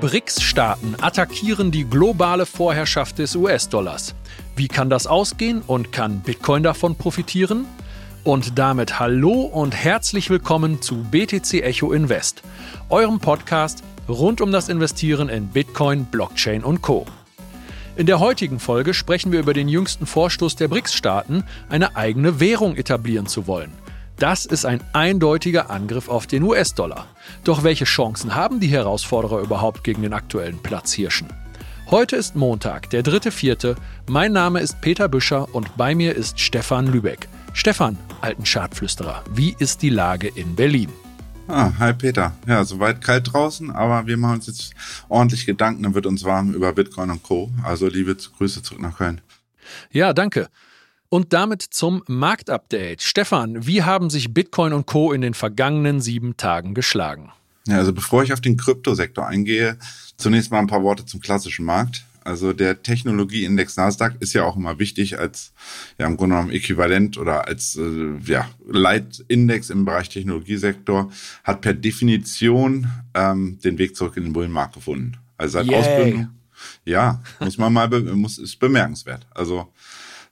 BRICS-Staaten 0.00 0.94
attackieren 1.00 1.70
die 1.70 1.84
globale 1.84 2.44
Vorherrschaft 2.44 3.18
des 3.18 3.34
US-Dollars. 3.34 4.14
Wie 4.54 4.68
kann 4.68 4.90
das 4.90 5.06
ausgehen 5.06 5.62
und 5.66 5.90
kann 5.90 6.20
Bitcoin 6.20 6.62
davon 6.62 6.96
profitieren? 6.96 7.64
Und 8.22 8.58
damit 8.58 8.98
hallo 8.98 9.40
und 9.40 9.74
herzlich 9.74 10.28
willkommen 10.28 10.82
zu 10.82 10.96
BTC 11.02 11.62
Echo 11.62 11.92
Invest, 11.92 12.42
eurem 12.90 13.20
Podcast 13.20 13.82
rund 14.06 14.42
um 14.42 14.52
das 14.52 14.68
Investieren 14.68 15.30
in 15.30 15.48
Bitcoin, 15.48 16.04
Blockchain 16.04 16.62
und 16.62 16.82
Co. 16.82 17.06
In 17.96 18.04
der 18.04 18.20
heutigen 18.20 18.60
Folge 18.60 18.92
sprechen 18.92 19.32
wir 19.32 19.40
über 19.40 19.54
den 19.54 19.68
jüngsten 19.68 20.04
Vorstoß 20.04 20.56
der 20.56 20.68
BRICS-Staaten, 20.68 21.44
eine 21.70 21.96
eigene 21.96 22.38
Währung 22.38 22.76
etablieren 22.76 23.26
zu 23.26 23.46
wollen– 23.46 23.72
das 24.18 24.46
ist 24.46 24.64
ein 24.64 24.80
eindeutiger 24.92 25.70
Angriff 25.70 26.08
auf 26.08 26.26
den 26.26 26.42
US-Dollar. 26.42 27.06
Doch 27.44 27.64
welche 27.64 27.84
Chancen 27.84 28.34
haben 28.34 28.60
die 28.60 28.68
Herausforderer 28.68 29.40
überhaupt 29.40 29.84
gegen 29.84 30.02
den 30.02 30.14
aktuellen 30.14 30.58
Platzhirschen? 30.62 31.28
Heute 31.90 32.16
ist 32.16 32.34
Montag, 32.34 32.90
der 32.90 33.04
3.4. 33.04 33.76
Mein 34.08 34.32
Name 34.32 34.60
ist 34.60 34.80
Peter 34.80 35.08
Büscher 35.08 35.54
und 35.54 35.76
bei 35.76 35.94
mir 35.94 36.16
ist 36.16 36.40
Stefan 36.40 36.86
Lübeck. 36.86 37.28
Stefan, 37.52 37.98
alten 38.22 38.44
Schadflüsterer, 38.44 39.22
wie 39.32 39.54
ist 39.58 39.82
die 39.82 39.90
Lage 39.90 40.28
in 40.28 40.56
Berlin? 40.56 40.90
Ah, 41.48 41.70
hi 41.78 41.92
Peter. 41.92 42.32
Ja, 42.46 42.64
soweit 42.64 43.02
kalt 43.02 43.32
draußen, 43.32 43.70
aber 43.70 44.06
wir 44.06 44.16
machen 44.16 44.36
uns 44.36 44.46
jetzt 44.48 44.72
ordentlich 45.08 45.46
Gedanken, 45.46 45.84
dann 45.84 45.94
wird 45.94 46.06
uns 46.06 46.24
warm 46.24 46.52
über 46.52 46.72
Bitcoin 46.72 47.10
und 47.10 47.22
Co. 47.22 47.50
Also 47.62 47.86
liebe 47.86 48.16
Grüße 48.16 48.62
zurück 48.62 48.80
nach 48.80 48.96
Köln. 48.96 49.20
Ja, 49.92 50.12
danke. 50.12 50.48
Und 51.08 51.32
damit 51.32 51.62
zum 51.62 52.02
Marktupdate. 52.08 53.02
Stefan, 53.02 53.66
wie 53.66 53.82
haben 53.82 54.10
sich 54.10 54.34
Bitcoin 54.34 54.72
und 54.72 54.86
Co. 54.86 55.12
in 55.12 55.20
den 55.20 55.34
vergangenen 55.34 56.00
sieben 56.00 56.36
Tagen 56.36 56.74
geschlagen? 56.74 57.30
Ja, 57.66 57.78
also 57.78 57.92
bevor 57.92 58.22
ich 58.22 58.32
auf 58.32 58.40
den 58.40 58.56
Kryptosektor 58.56 59.26
eingehe, 59.26 59.78
zunächst 60.16 60.50
mal 60.50 60.58
ein 60.58 60.66
paar 60.66 60.82
Worte 60.82 61.04
zum 61.04 61.20
klassischen 61.20 61.64
Markt. 61.64 62.04
Also 62.26 62.52
der 62.52 62.82
Technologieindex 62.82 63.76
Nasdaq 63.76 64.16
ist 64.18 64.32
ja 64.32 64.42
auch 64.42 64.56
immer 64.56 64.80
wichtig 64.80 65.16
als 65.16 65.52
ja 65.96 66.06
im 66.06 66.16
Grunde 66.16 66.34
genommen 66.34 66.50
äquivalent 66.50 67.18
oder 67.18 67.46
als 67.46 67.76
äh, 67.76 68.18
ja, 68.24 68.48
Leitindex 68.68 69.70
im 69.70 69.84
Bereich 69.84 70.08
Technologiesektor 70.08 71.12
hat 71.44 71.60
per 71.60 71.72
Definition 71.72 72.90
ähm, 73.14 73.60
den 73.62 73.78
Weg 73.78 73.94
zurück 73.94 74.16
in 74.16 74.24
den 74.24 74.32
Bullenmarkt 74.32 74.74
gefunden. 74.74 75.12
Also 75.38 75.58
seit. 75.58 75.72
Ausbildung, 75.72 76.30
ja, 76.84 77.22
muss 77.38 77.58
man 77.58 77.72
mal 77.72 77.88
be 77.88 78.00
muss 78.00 78.38
ist 78.38 78.58
bemerkenswert. 78.58 79.24
Also 79.32 79.72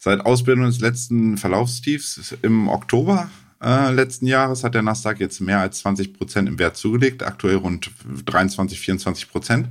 Seit 0.05 0.27
Ausbildung 0.27 0.66
des 0.66 0.80
letzten 0.80 1.38
Verlaufstiefs 1.38 2.36
im 2.42 2.69
Oktober 2.69 3.30
äh, 3.62 3.91
letzten 3.91 4.27
Jahres 4.27 4.62
hat 4.62 4.74
der 4.74 4.83
Nasdaq 4.83 5.19
jetzt 5.19 5.41
mehr 5.41 5.60
als 5.60 5.78
20 5.78 6.12
Prozent 6.12 6.47
im 6.47 6.58
Wert 6.58 6.77
zugelegt, 6.77 7.22
aktuell 7.22 7.56
rund 7.56 7.91
23, 8.27 8.78
24 8.78 9.30
Prozent. 9.30 9.69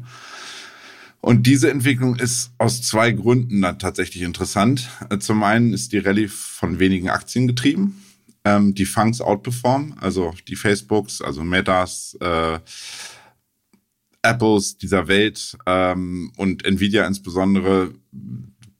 Und 1.22 1.46
diese 1.46 1.70
Entwicklung 1.70 2.16
ist 2.16 2.50
aus 2.58 2.82
zwei 2.82 3.12
Gründen 3.12 3.62
dann 3.62 3.78
tatsächlich 3.78 4.24
interessant. 4.24 4.90
Zum 5.20 5.44
einen 5.44 5.72
ist 5.72 5.94
die 5.94 6.00
Rallye 6.00 6.30
von 6.30 6.80
wenigen 6.80 7.12
Aktien 7.12 7.46
getrieben. 7.46 8.04
Ähm, 8.44 8.74
die 8.74 8.86
Funks 8.86 9.22
outperformen, 9.22 10.00
also 10.00 10.34
die 10.48 10.56
Facebooks, 10.56 11.22
also 11.22 11.44
Metas, 11.44 12.18
äh, 12.20 12.58
Apples 14.24 14.78
dieser 14.78 15.08
Welt 15.08 15.56
ähm, 15.68 16.32
und 16.38 16.66
Nvidia 16.66 17.06
insbesondere 17.06 17.94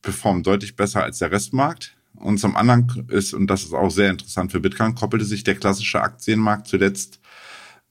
performen 0.04 0.44
deutlich 0.44 0.76
besser 0.76 1.02
als 1.04 1.18
der 1.18 1.32
Restmarkt. 1.32 1.96
Und 2.16 2.38
zum 2.38 2.56
anderen 2.56 3.08
ist, 3.10 3.34
und 3.34 3.48
das 3.48 3.64
ist 3.64 3.74
auch 3.74 3.90
sehr 3.90 4.12
interessant 4.12 4.52
für 4.52 4.60
Bitcoin, 4.60 4.94
koppelte 4.94 5.26
sich 5.26 5.44
der 5.44 5.56
klassische 5.56 6.02
Aktienmarkt 6.02 6.68
zuletzt 6.68 7.20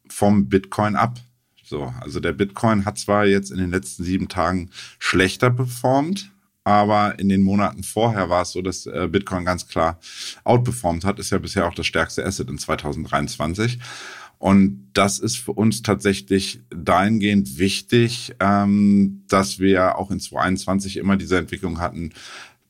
vom 0.08 0.48
Bitcoin 0.48 0.94
ab. 0.94 1.18
So, 1.64 1.92
also 2.00 2.20
der 2.20 2.32
Bitcoin 2.32 2.84
hat 2.84 2.98
zwar 2.98 3.26
jetzt 3.26 3.50
in 3.50 3.58
den 3.58 3.70
letzten 3.70 4.04
sieben 4.04 4.28
Tagen 4.28 4.70
schlechter 4.98 5.50
performt, 5.50 6.30
aber 6.64 7.18
in 7.18 7.28
den 7.28 7.42
Monaten 7.42 7.82
vorher 7.82 8.30
war 8.30 8.42
es 8.42 8.52
so, 8.52 8.62
dass 8.62 8.86
äh, 8.86 9.08
Bitcoin 9.10 9.44
ganz 9.44 9.66
klar 9.66 9.98
outperformt 10.44 11.04
hat. 11.04 11.18
Ist 11.18 11.30
ja 11.30 11.38
bisher 11.38 11.66
auch 11.66 11.74
das 11.74 11.86
stärkste 11.86 12.24
Asset 12.24 12.48
in 12.48 12.58
2023. 12.58 13.80
Und 14.42 14.88
das 14.92 15.20
ist 15.20 15.36
für 15.36 15.52
uns 15.52 15.82
tatsächlich 15.82 16.58
dahingehend 16.68 17.58
wichtig, 17.58 18.34
ähm, 18.40 19.22
dass 19.28 19.60
wir 19.60 19.96
auch 19.96 20.10
in 20.10 20.18
2021 20.18 20.96
immer 20.96 21.16
diese 21.16 21.38
Entwicklung 21.38 21.78
hatten, 21.78 22.10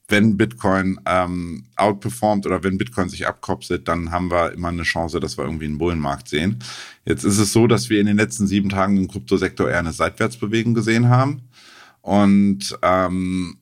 wenn 0.06 0.36
Bitcoin 0.36 1.00
ähm, 1.06 1.64
outperformt 1.76 2.44
oder 2.44 2.62
wenn 2.62 2.76
Bitcoin 2.76 3.08
sich 3.08 3.26
abkopselt, 3.26 3.88
dann 3.88 4.10
haben 4.10 4.30
wir 4.30 4.52
immer 4.52 4.68
eine 4.68 4.82
Chance, 4.82 5.18
dass 5.18 5.38
wir 5.38 5.46
irgendwie 5.46 5.64
einen 5.64 5.78
Bullenmarkt 5.78 6.28
sehen. 6.28 6.58
Jetzt 7.06 7.24
ist 7.24 7.38
es 7.38 7.54
so, 7.54 7.66
dass 7.66 7.88
wir 7.88 8.00
in 8.00 8.06
den 8.06 8.18
letzten 8.18 8.46
sieben 8.46 8.68
Tagen 8.68 8.98
im 8.98 9.08
Kryptosektor 9.08 9.70
eher 9.70 9.78
eine 9.78 9.94
Seitwärtsbewegung 9.94 10.74
gesehen 10.74 11.08
haben. 11.08 11.40
Und 12.02 12.78
ähm, 12.82 13.56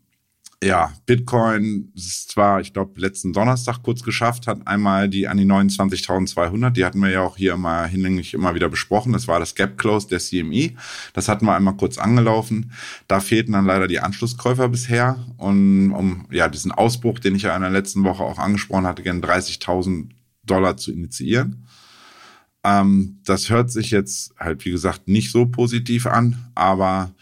ja, 0.63 0.93
Bitcoin 1.07 1.91
ist 1.95 2.31
zwar, 2.31 2.61
ich 2.61 2.75
glaube, 2.75 3.01
letzten 3.01 3.33
Donnerstag 3.33 3.83
kurz 3.83 4.03
geschafft, 4.03 4.47
hat 4.47 4.67
einmal 4.67 5.09
die 5.09 5.27
an 5.27 5.39
die 5.39 5.47
29.200, 5.47 6.71
die 6.71 6.85
hatten 6.85 7.01
wir 7.01 7.09
ja 7.09 7.23
auch 7.23 7.39
hier 7.39 7.55
immer 7.55 7.87
hinlänglich 7.87 8.35
immer 8.35 8.55
wieder 8.55 8.69
besprochen. 8.69 9.15
Das 9.15 9.27
war 9.27 9.41
das 9.41 9.55
Gap 9.55 9.79
Close 9.79 10.09
der 10.09 10.19
CME. 10.19 10.73
Das 11.15 11.29
hatten 11.29 11.47
wir 11.47 11.57
einmal 11.57 11.77
kurz 11.77 11.97
angelaufen. 11.97 12.73
Da 13.09 13.21
fehlten 13.21 13.53
dann 13.53 13.65
leider 13.65 13.87
die 13.87 14.01
Anschlusskäufer 14.01 14.69
bisher. 14.69 15.25
Und 15.39 15.93
um 15.93 16.27
ja 16.31 16.49
diesen 16.49 16.73
Ausbruch, 16.73 17.21
den 17.21 17.37
ich 17.37 17.43
ja 17.43 17.57
in 17.57 17.63
der 17.63 17.71
letzten 17.71 18.05
Woche 18.05 18.23
auch 18.23 18.39
angesprochen 18.39 18.87
hatte, 18.87 19.03
gerne 19.03 19.21
30.000 19.21 20.11
Dollar 20.45 20.77
zu 20.77 20.93
initiieren. 20.93 21.67
Ähm, 22.65 23.21
das 23.25 23.49
hört 23.49 23.71
sich 23.71 23.91
jetzt 23.91 24.35
halt, 24.39 24.63
wie 24.67 24.71
gesagt, 24.71 25.09
nicht 25.09 25.33
so 25.33 25.47
positiv 25.47 26.07
an, 26.07 26.51
aber 26.55 27.15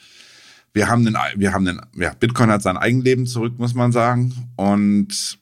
wir 0.78 0.88
haben 0.88 1.04
den, 1.04 1.16
wir 1.34 1.52
haben 1.52 1.64
den, 1.64 1.80
ja, 1.96 2.14
Bitcoin 2.14 2.50
hat 2.50 2.62
sein 2.62 2.76
Eigenleben 2.76 3.26
zurück, 3.26 3.58
muss 3.58 3.74
man 3.74 3.90
sagen. 3.90 4.32
Und 4.54 5.40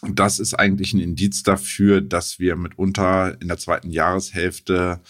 das 0.00 0.38
ist 0.38 0.54
eigentlich 0.54 0.94
ein 0.94 1.00
Indiz 1.00 1.42
dafür, 1.42 2.00
dass 2.00 2.38
wir 2.38 2.56
mitunter 2.56 3.38
in 3.42 3.48
der 3.48 3.58
zweiten 3.58 3.90
Jahreshälfte 3.90 5.00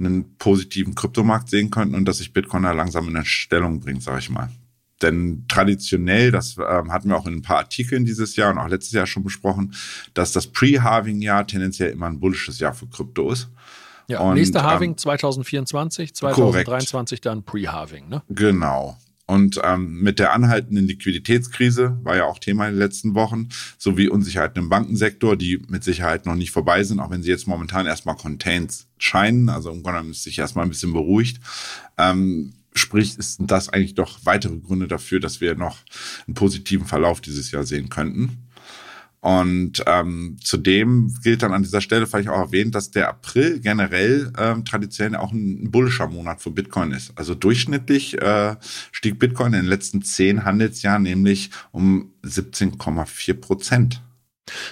einen 0.00 0.36
positiven 0.38 0.96
Kryptomarkt 0.96 1.50
sehen 1.50 1.70
könnten 1.70 1.94
und 1.94 2.04
dass 2.04 2.18
sich 2.18 2.32
Bitcoin 2.32 2.64
da 2.64 2.72
langsam 2.72 3.08
in 3.08 3.14
eine 3.14 3.24
Stellung 3.24 3.78
bringt, 3.78 4.02
sage 4.02 4.18
ich 4.18 4.30
mal. 4.30 4.50
Denn 5.02 5.44
traditionell, 5.46 6.32
das 6.32 6.56
ähm, 6.56 6.90
hatten 6.90 7.10
wir 7.10 7.16
auch 7.16 7.26
in 7.26 7.34
ein 7.34 7.42
paar 7.42 7.58
Artikeln 7.58 8.04
dieses 8.04 8.34
Jahr 8.34 8.50
und 8.50 8.58
auch 8.58 8.68
letztes 8.68 8.92
Jahr 8.92 9.06
schon 9.06 9.22
besprochen, 9.22 9.72
dass 10.14 10.32
das 10.32 10.48
Pre-Halving-Jahr 10.48 11.46
tendenziell 11.46 11.92
immer 11.92 12.06
ein 12.06 12.18
bullisches 12.18 12.58
Jahr 12.58 12.74
für 12.74 12.88
Krypto 12.88 13.30
ist. 13.30 13.50
Ja, 14.10 14.20
und, 14.20 14.34
nächste 14.34 14.62
Halving 14.62 14.90
ähm, 14.90 14.98
2024, 14.98 16.14
2023 16.14 17.20
korrekt. 17.20 17.26
dann 17.26 17.44
Pre-Halving, 17.44 18.08
ne? 18.08 18.22
Genau. 18.28 18.96
Und 19.30 19.60
ähm, 19.62 20.00
mit 20.00 20.18
der 20.18 20.32
anhaltenden 20.32 20.88
Liquiditätskrise 20.88 21.96
war 22.02 22.16
ja 22.16 22.24
auch 22.24 22.40
Thema 22.40 22.66
in 22.66 22.74
den 22.74 22.80
letzten 22.80 23.14
Wochen, 23.14 23.48
sowie 23.78 24.08
Unsicherheiten 24.08 24.60
im 24.60 24.68
Bankensektor, 24.68 25.36
die 25.36 25.62
mit 25.68 25.84
Sicherheit 25.84 26.26
noch 26.26 26.34
nicht 26.34 26.50
vorbei 26.50 26.82
sind, 26.82 26.98
auch 26.98 27.10
wenn 27.10 27.22
sie 27.22 27.30
jetzt 27.30 27.46
momentan 27.46 27.86
erstmal 27.86 28.16
contained 28.16 28.74
scheinen, 28.98 29.48
also 29.48 29.70
im 29.70 29.84
Grunde 29.84 30.10
ist 30.10 30.24
sich 30.24 30.36
erstmal 30.40 30.66
ein 30.66 30.70
bisschen 30.70 30.92
beruhigt. 30.92 31.40
Ähm, 31.96 32.54
sprich, 32.74 33.16
ist 33.18 33.38
das 33.40 33.68
eigentlich 33.68 33.94
doch 33.94 34.18
weitere 34.24 34.56
Gründe 34.56 34.88
dafür, 34.88 35.20
dass 35.20 35.40
wir 35.40 35.54
noch 35.54 35.78
einen 36.26 36.34
positiven 36.34 36.86
Verlauf 36.86 37.20
dieses 37.20 37.52
Jahr 37.52 37.62
sehen 37.62 37.88
könnten. 37.88 38.48
Und 39.20 39.84
ähm, 39.86 40.38
zudem 40.42 41.14
gilt 41.22 41.42
dann 41.42 41.52
an 41.52 41.62
dieser 41.62 41.82
Stelle 41.82 42.06
vielleicht 42.06 42.28
auch 42.28 42.38
erwähnt, 42.38 42.74
dass 42.74 42.90
der 42.90 43.08
April 43.08 43.60
generell 43.60 44.32
ähm, 44.38 44.64
traditionell 44.64 45.16
auch 45.16 45.32
ein 45.32 45.70
bullischer 45.70 46.08
Monat 46.08 46.40
für 46.40 46.50
Bitcoin 46.50 46.92
ist. 46.92 47.12
Also 47.16 47.34
durchschnittlich 47.34 48.20
äh, 48.20 48.56
stieg 48.92 49.18
Bitcoin 49.18 49.52
in 49.52 49.60
den 49.60 49.68
letzten 49.68 50.00
zehn 50.02 50.44
Handelsjahren 50.44 51.02
nämlich 51.02 51.50
um 51.70 52.12
17,4 52.24 53.34
Prozent. 53.34 54.02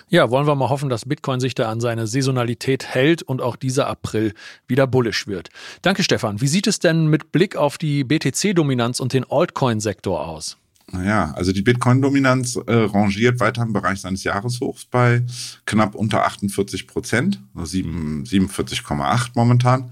Ja, 0.08 0.30
wollen 0.30 0.46
wir 0.46 0.54
mal 0.54 0.70
hoffen, 0.70 0.88
dass 0.88 1.04
Bitcoin 1.04 1.40
sich 1.40 1.54
da 1.54 1.70
an 1.70 1.80
seine 1.80 2.06
Saisonalität 2.06 2.86
hält 2.86 3.22
und 3.22 3.40
auch 3.40 3.56
dieser 3.56 3.86
April 3.86 4.34
wieder 4.66 4.86
bullisch 4.86 5.26
wird. 5.26 5.50
Danke, 5.82 6.02
Stefan. 6.02 6.40
Wie 6.40 6.48
sieht 6.48 6.66
es 6.66 6.78
denn 6.78 7.06
mit 7.06 7.32
Blick 7.32 7.56
auf 7.56 7.78
die 7.78 8.02
BTC-Dominanz 8.02 8.98
und 8.98 9.12
den 9.12 9.24
Altcoin-Sektor 9.28 10.26
aus? 10.26 10.56
Naja, 10.90 11.32
also 11.36 11.52
die 11.52 11.62
Bitcoin-Dominanz 11.62 12.56
äh, 12.66 12.72
rangiert 12.72 13.40
weiter 13.40 13.62
im 13.62 13.74
Bereich 13.74 14.00
seines 14.00 14.24
Jahreshochs 14.24 14.86
bei 14.86 15.22
knapp 15.66 15.94
unter 15.94 16.24
48 16.24 16.86
Prozent, 16.86 17.40
also 17.54 17.76
47,8 17.76 19.30
momentan. 19.34 19.90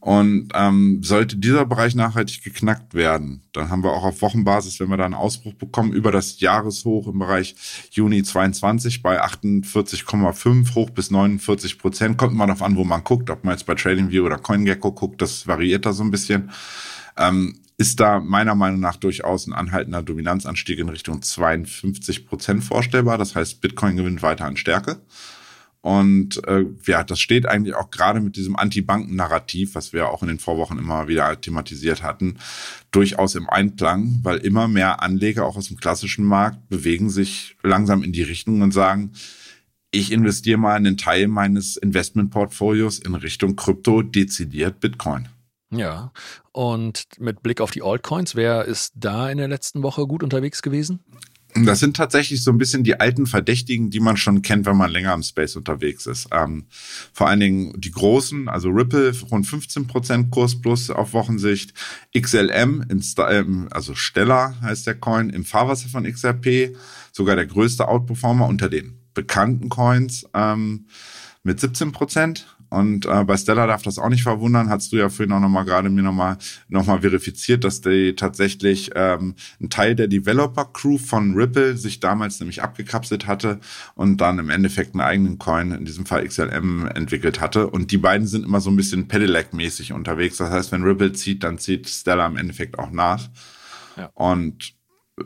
Und 0.00 0.48
ähm, 0.54 1.00
sollte 1.04 1.36
dieser 1.36 1.64
Bereich 1.64 1.94
nachhaltig 1.94 2.42
geknackt 2.42 2.92
werden, 2.92 3.42
dann 3.52 3.70
haben 3.70 3.84
wir 3.84 3.92
auch 3.92 4.02
auf 4.02 4.20
Wochenbasis, 4.20 4.80
wenn 4.80 4.88
wir 4.88 4.96
da 4.96 5.04
einen 5.04 5.14
Ausbruch 5.14 5.54
bekommen, 5.54 5.92
über 5.92 6.10
das 6.10 6.40
Jahreshoch 6.40 7.06
im 7.06 7.20
Bereich 7.20 7.54
Juni 7.92 8.24
22 8.24 9.00
bei 9.00 9.22
48,5 9.22 10.74
hoch 10.74 10.90
bis 10.90 11.12
49 11.12 11.78
Prozent. 11.78 12.18
Kommt 12.18 12.34
mal 12.34 12.46
darauf 12.46 12.62
an, 12.62 12.74
wo 12.74 12.82
man 12.82 13.04
guckt, 13.04 13.30
ob 13.30 13.44
man 13.44 13.54
jetzt 13.54 13.66
bei 13.66 13.76
TradingView 13.76 14.24
oder 14.24 14.38
CoinGecko 14.38 14.90
guckt, 14.90 15.22
das 15.22 15.46
variiert 15.46 15.86
da 15.86 15.92
so 15.92 16.02
ein 16.02 16.10
bisschen. 16.10 16.50
Ähm, 17.16 17.60
ist 17.82 17.98
da 17.98 18.20
meiner 18.20 18.54
Meinung 18.54 18.78
nach 18.78 18.94
durchaus 18.94 19.48
ein 19.48 19.52
anhaltender 19.52 20.04
Dominanzanstieg 20.04 20.78
in 20.78 20.88
Richtung 20.88 21.20
52 21.20 22.28
Prozent 22.28 22.62
vorstellbar. 22.62 23.18
Das 23.18 23.34
heißt, 23.34 23.60
Bitcoin 23.60 23.96
gewinnt 23.96 24.22
weiter 24.22 24.44
an 24.44 24.56
Stärke. 24.56 25.00
Und 25.80 26.46
äh, 26.46 26.64
ja, 26.86 27.02
das 27.02 27.18
steht 27.18 27.44
eigentlich 27.44 27.74
auch 27.74 27.90
gerade 27.90 28.20
mit 28.20 28.36
diesem 28.36 28.54
Anti-Banken-Narrativ, 28.54 29.74
was 29.74 29.92
wir 29.92 30.10
auch 30.10 30.22
in 30.22 30.28
den 30.28 30.38
Vorwochen 30.38 30.78
immer 30.78 31.08
wieder 31.08 31.40
thematisiert 31.40 32.04
hatten, 32.04 32.36
durchaus 32.92 33.34
im 33.34 33.50
Einklang, 33.50 34.20
weil 34.22 34.38
immer 34.38 34.68
mehr 34.68 35.02
Anleger 35.02 35.44
auch 35.44 35.56
aus 35.56 35.66
dem 35.66 35.76
klassischen 35.76 36.24
Markt 36.24 36.68
bewegen 36.68 37.10
sich 37.10 37.56
langsam 37.64 38.04
in 38.04 38.12
die 38.12 38.22
Richtung 38.22 38.62
und 38.62 38.70
sagen, 38.70 39.10
ich 39.90 40.12
investiere 40.12 40.56
mal 40.56 40.76
einen 40.76 40.98
Teil 40.98 41.26
meines 41.26 41.76
Investmentportfolios 41.76 43.00
in 43.00 43.16
Richtung 43.16 43.56
Krypto, 43.56 44.02
dezidiert 44.02 44.78
Bitcoin. 44.78 45.28
Ja, 45.72 46.12
und 46.52 47.04
mit 47.18 47.42
Blick 47.42 47.60
auf 47.60 47.70
die 47.70 47.82
Altcoins, 47.82 48.36
wer 48.36 48.66
ist 48.66 48.92
da 48.94 49.30
in 49.30 49.38
der 49.38 49.48
letzten 49.48 49.82
Woche 49.82 50.06
gut 50.06 50.22
unterwegs 50.22 50.60
gewesen? 50.60 51.00
Das 51.54 51.80
sind 51.80 51.96
tatsächlich 51.96 52.42
so 52.42 52.50
ein 52.50 52.56
bisschen 52.56 52.82
die 52.82 52.98
alten 52.98 53.26
Verdächtigen, 53.26 53.90
die 53.90 54.00
man 54.00 54.16
schon 54.16 54.40
kennt, 54.40 54.64
wenn 54.64 54.76
man 54.76 54.90
länger 54.90 55.12
im 55.12 55.22
Space 55.22 55.54
unterwegs 55.54 56.06
ist. 56.06 56.28
Ähm, 56.32 56.64
vor 57.12 57.28
allen 57.28 57.40
Dingen 57.40 57.74
die 57.78 57.90
großen, 57.90 58.48
also 58.48 58.70
Ripple, 58.70 59.12
rund 59.30 59.46
15 59.46 59.86
Prozent 59.86 60.30
Kurs 60.30 60.58
plus 60.60 60.88
auf 60.88 61.12
Wochensicht. 61.12 61.74
XLM, 62.18 62.86
im, 62.88 63.68
also 63.70 63.94
Stellar 63.94 64.58
heißt 64.62 64.86
der 64.86 64.94
Coin, 64.94 65.28
im 65.28 65.44
Fahrwasser 65.44 65.88
von 65.88 66.10
XRP, 66.10 66.74
sogar 67.12 67.36
der 67.36 67.46
größte 67.46 67.86
Outperformer 67.86 68.46
unter 68.46 68.70
den 68.70 68.98
bekannten 69.12 69.68
Coins 69.68 70.26
ähm, 70.32 70.86
mit 71.42 71.60
17 71.60 71.92
Prozent. 71.92 72.46
Und 72.72 73.04
äh, 73.04 73.22
bei 73.24 73.36
Stella 73.36 73.66
darf 73.66 73.82
das 73.82 73.98
auch 73.98 74.08
nicht 74.08 74.22
verwundern, 74.22 74.70
hast 74.70 74.92
du 74.92 74.96
ja 74.96 75.10
vorhin 75.10 75.32
auch 75.32 75.40
nochmal 75.40 75.66
gerade 75.66 75.90
mir 75.90 76.02
nochmal 76.02 76.38
noch 76.68 76.86
mal 76.86 77.02
verifiziert, 77.02 77.64
dass 77.64 77.82
die 77.82 78.14
tatsächlich 78.16 78.92
ähm, 78.94 79.34
ein 79.60 79.68
Teil 79.68 79.94
der 79.94 80.08
Developer-Crew 80.08 80.96
von 80.96 81.34
Ripple 81.34 81.76
sich 81.76 82.00
damals 82.00 82.40
nämlich 82.40 82.62
abgekapselt 82.62 83.26
hatte 83.26 83.60
und 83.94 84.22
dann 84.22 84.38
im 84.38 84.48
Endeffekt 84.48 84.94
einen 84.94 85.02
eigenen 85.02 85.38
Coin, 85.38 85.72
in 85.72 85.84
diesem 85.84 86.06
Fall 86.06 86.26
XLM, 86.26 86.86
entwickelt 86.86 87.42
hatte. 87.42 87.68
Und 87.68 87.90
die 87.90 87.98
beiden 87.98 88.26
sind 88.26 88.42
immer 88.42 88.62
so 88.62 88.70
ein 88.70 88.76
bisschen 88.76 89.06
Pedelec-mäßig 89.06 89.92
unterwegs. 89.92 90.38
Das 90.38 90.50
heißt, 90.50 90.72
wenn 90.72 90.82
Ripple 90.82 91.12
zieht, 91.12 91.44
dann 91.44 91.58
zieht 91.58 91.90
Stella 91.90 92.26
im 92.26 92.38
Endeffekt 92.38 92.78
auch 92.78 92.90
nach. 92.90 93.28
Ja. 93.98 94.10
Und 94.14 94.72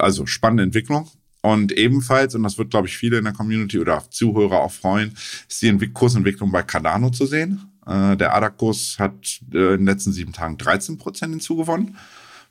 also 0.00 0.26
spannende 0.26 0.64
Entwicklung. 0.64 1.08
Und 1.46 1.70
ebenfalls, 1.70 2.34
und 2.34 2.42
das 2.42 2.58
wird, 2.58 2.70
glaube 2.70 2.88
ich, 2.88 2.96
viele 2.96 3.18
in 3.18 3.24
der 3.24 3.32
Community 3.32 3.78
oder 3.78 4.02
Zuhörer 4.10 4.62
auch 4.62 4.72
freuen, 4.72 5.12
ist 5.48 5.62
die 5.62 5.68
Entwick 5.68 5.94
Kursentwicklung 5.94 6.50
bei 6.50 6.64
Cardano 6.64 7.10
zu 7.10 7.24
sehen. 7.24 7.70
Äh, 7.86 8.16
der 8.16 8.34
ADA-Kurs 8.34 8.96
hat 8.98 9.12
äh, 9.54 9.74
in 9.74 9.76
den 9.78 9.86
letzten 9.86 10.10
sieben 10.10 10.32
Tagen 10.32 10.58
13 10.58 10.98
Prozent 10.98 11.30
hinzugewonnen. 11.30 11.96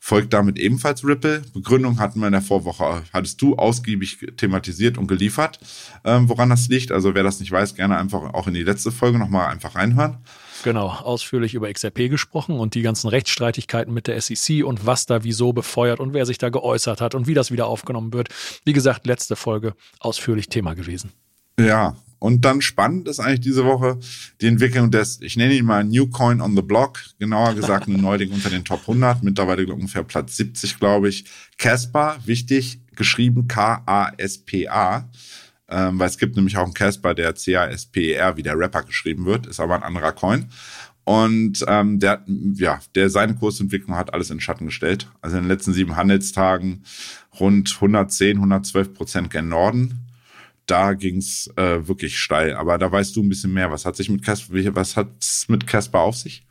Folgt 0.08 0.34
damit 0.34 0.60
ebenfalls 0.60 1.04
Ripple. 1.04 1.42
Begründung 1.56 1.98
hatten 1.98 2.20
wir 2.20 2.28
in 2.28 2.34
der 2.34 2.44
Vorwoche, 2.44 3.02
hattest 3.12 3.42
du 3.42 3.56
ausgiebig 3.56 4.20
thematisiert 4.38 5.00
und 5.00 5.08
geliefert, 5.08 5.60
äh, 6.04 6.20
woran 6.26 6.52
das 6.52 6.68
liegt. 6.68 6.92
Also 6.92 7.16
wer 7.16 7.24
das 7.24 7.40
nicht 7.40 7.52
weiß, 7.52 7.74
gerne 7.74 7.98
einfach 7.98 8.36
auch 8.36 8.46
in 8.46 8.54
die 8.54 8.62
letzte 8.62 8.92
Folge 8.92 9.18
nochmal 9.18 9.48
einfach 9.48 9.74
reinhören. 9.74 10.18
Genau, 10.64 10.90
ausführlich 10.90 11.56
über 11.56 11.74
XRP 11.74 12.08
gesprochen 12.08 12.60
und 12.60 12.76
die 12.76 12.84
ganzen 12.84 13.08
Rechtsstreitigkeiten 13.08 13.92
mit 13.92 14.06
der 14.06 14.22
SEC 14.22 14.64
und 14.64 14.86
was 14.86 15.08
da 15.08 15.24
wieso 15.24 15.54
befeuert 15.54 16.00
und 16.00 16.14
wer 16.14 16.28
sich 16.28 16.38
da 16.38 16.50
geäußert 16.50 17.02
hat 17.02 17.16
und 17.16 17.26
wie 17.26 17.34
das 17.34 17.50
wieder 17.50 17.66
aufgenommen 17.66 18.14
wird. 18.14 18.30
Wie 18.64 18.74
gesagt, 18.74 19.08
letzte 19.08 19.36
Folge 19.36 19.74
ausführlich 20.00 20.50
Thema 20.50 20.76
gewesen. 20.76 21.14
Ja, 21.60 21.96
und 22.20 22.44
dann 22.44 22.62
spannend 22.62 23.08
ist 23.08 23.20
eigentlich 23.20 23.42
diese 23.42 23.66
Woche 23.66 24.00
die 24.42 24.48
Entwicklung 24.48 24.90
des, 24.90 25.22
ich 25.22 25.38
nenne 25.38 25.54
ihn 25.54 25.66
mal 25.66 25.84
New 25.84 26.08
Coin 26.08 26.42
on 26.42 26.56
the 26.56 26.62
Block, 26.62 27.00
genauer 27.20 27.54
gesagt 27.54 27.88
ein 27.88 27.94
Neuling 28.02 28.32
unter 28.32 28.50
den 28.50 28.66
Top 28.66 28.82
100, 28.82 29.24
mittlerweile 29.24 29.72
ungefähr 29.72 30.04
Platz 30.04 30.38
70, 30.38 30.80
glaube 30.80 31.10
ich. 31.10 31.26
Casper, 31.58 32.18
wichtig, 32.26 32.80
geschrieben 32.96 33.48
K-A-S-P-A. 33.48 35.10
Ähm, 35.68 36.00
weil 36.00 36.08
es 36.08 36.18
gibt 36.18 36.36
nämlich 36.36 36.58
auch 36.58 36.64
einen 36.64 36.74
Casper, 36.74 37.14
der 37.14 37.36
C-A-S-P-E-R, 37.36 38.38
wie 38.38 38.44
der 38.44 38.58
Rapper 38.58 38.84
geschrieben 38.84 39.26
wird, 39.26 39.48
ist 39.48 39.60
aber 39.60 39.76
ein 39.76 39.84
anderer 39.84 40.12
Coin. 40.12 40.48
Und 41.04 41.64
ähm, 41.68 42.00
der, 42.00 42.24
ja, 42.56 42.80
der 42.96 43.12
seine 43.12 43.36
Kursentwicklung 43.36 43.96
hat 43.96 44.14
alles 44.14 44.32
in 44.32 44.40
Schatten 44.40 44.66
gestellt. 44.66 45.08
Also 45.22 45.38
in 45.38 45.44
den 45.44 45.50
letzten 45.50 45.74
sieben 45.74 45.96
Handelstagen 45.96 46.84
rund 47.40 47.72
110, 47.76 48.38
112 48.38 48.94
Prozent 48.94 49.30
gen 49.30 49.48
Norden. 49.50 50.05
Da 50.66 50.94
ging's 50.94 51.50
äh, 51.58 51.88
wirklich 51.88 52.20
steil. 52.20 52.56
Aber 52.56 52.78
da 52.78 52.92
weißt 52.92 53.16
du 53.16 53.24
ein 53.24 53.30
bisschen 53.30 53.54
mehr. 53.54 53.72
Was 53.72 53.86
hat 53.86 53.96
sich 53.96 54.10
mit 54.10 54.24
Casper, 54.24 54.76
was 54.76 54.98
hat's 54.98 55.48
mit 55.48 55.68
Casper 55.68 56.00
auf 56.00 56.16
sich? 56.16 56.46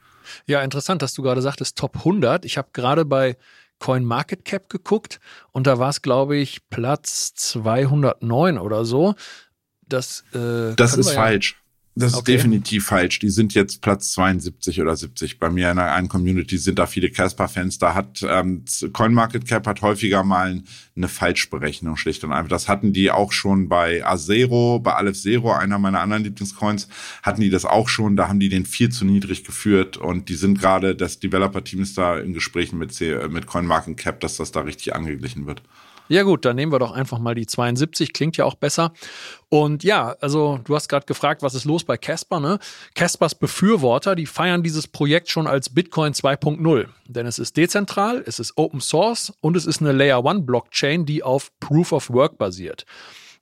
Ja, 0.46 0.62
interessant, 0.62 1.02
dass 1.02 1.14
du 1.14 1.22
gerade 1.22 1.42
sagtest 1.42 1.76
Top 1.76 1.96
100. 1.96 2.44
Ich 2.44 2.56
habe 2.56 2.68
gerade 2.72 3.04
bei 3.04 3.36
CoinMarketCap 3.80 4.68
geguckt 4.70 5.20
und 5.52 5.66
da 5.66 5.78
war 5.78 5.90
es, 5.90 6.00
glaube 6.00 6.36
ich, 6.36 6.68
Platz 6.70 7.34
209 7.34 8.58
oder 8.58 8.84
so. 8.84 9.14
Das, 9.86 10.24
äh, 10.32 10.74
das 10.76 10.96
ist 10.96 11.10
falsch. 11.10 11.60
Das 11.96 12.12
ist 12.12 12.18
okay. 12.18 12.32
definitiv 12.32 12.86
falsch. 12.86 13.20
Die 13.20 13.30
sind 13.30 13.54
jetzt 13.54 13.80
Platz 13.80 14.10
72 14.12 14.80
oder 14.80 14.96
70. 14.96 15.38
Bei 15.38 15.48
mir 15.48 15.70
in 15.70 15.78
einer 15.78 16.08
Community 16.08 16.58
sind 16.58 16.80
da 16.80 16.86
viele 16.86 17.08
Casper-Fans. 17.08 17.78
Da 17.78 17.94
hat 17.94 18.24
ähm, 18.28 18.64
CoinMarketCap 18.92 19.64
hat 19.64 19.80
häufiger 19.80 20.24
mal 20.24 20.60
eine 20.96 21.08
Falschberechnung 21.08 21.96
schlicht 21.96 22.24
und 22.24 22.32
einfach. 22.32 22.48
Das 22.48 22.66
hatten 22.66 22.92
die 22.92 23.12
auch 23.12 23.30
schon 23.30 23.68
bei 23.68 24.04
Azero, 24.04 24.80
bei 24.80 24.92
Aleph 24.94 25.20
Zero, 25.20 25.52
einer 25.52 25.78
meiner 25.78 26.00
anderen 26.00 26.24
Lieblingscoins, 26.24 26.88
hatten 27.22 27.40
die 27.40 27.50
das 27.50 27.64
auch 27.64 27.88
schon. 27.88 28.16
Da 28.16 28.26
haben 28.26 28.40
die 28.40 28.48
den 28.48 28.66
viel 28.66 28.88
zu 28.88 29.04
niedrig 29.04 29.44
geführt 29.44 29.96
und 29.96 30.28
die 30.28 30.34
sind 30.34 30.58
gerade, 30.58 30.96
das 30.96 31.20
Developer-Team 31.20 31.80
ist 31.80 31.96
da 31.96 32.18
in 32.18 32.32
Gesprächen 32.32 32.76
mit, 32.76 32.92
C 32.92 33.28
mit 33.28 33.46
CoinMarketCap, 33.46 34.18
dass 34.18 34.36
das 34.36 34.50
da 34.50 34.60
richtig 34.62 34.96
angeglichen 34.96 35.46
wird. 35.46 35.62
Ja 36.08 36.22
gut, 36.22 36.44
dann 36.44 36.56
nehmen 36.56 36.70
wir 36.70 36.78
doch 36.78 36.92
einfach 36.92 37.18
mal 37.18 37.34
die 37.34 37.46
72, 37.46 38.12
klingt 38.12 38.36
ja 38.36 38.44
auch 38.44 38.56
besser. 38.56 38.92
Und 39.48 39.84
ja, 39.84 40.16
also 40.20 40.60
du 40.64 40.74
hast 40.74 40.88
gerade 40.88 41.06
gefragt, 41.06 41.42
was 41.42 41.54
ist 41.54 41.64
los 41.64 41.84
bei 41.84 41.96
Casper, 41.96 42.40
ne? 42.40 42.58
Caspers 42.94 43.34
Befürworter, 43.34 44.14
die 44.14 44.26
feiern 44.26 44.62
dieses 44.62 44.86
Projekt 44.86 45.30
schon 45.30 45.46
als 45.46 45.70
Bitcoin 45.70 46.12
2.0, 46.12 46.88
denn 47.06 47.26
es 47.26 47.38
ist 47.38 47.56
dezentral, 47.56 48.22
es 48.26 48.38
ist 48.38 48.52
Open 48.56 48.80
Source 48.80 49.32
und 49.40 49.56
es 49.56 49.64
ist 49.64 49.80
eine 49.80 49.92
Layer 49.92 50.26
1 50.26 50.44
Blockchain, 50.44 51.06
die 51.06 51.22
auf 51.22 51.50
Proof 51.58 51.92
of 51.92 52.10
Work 52.10 52.36
basiert. 52.36 52.84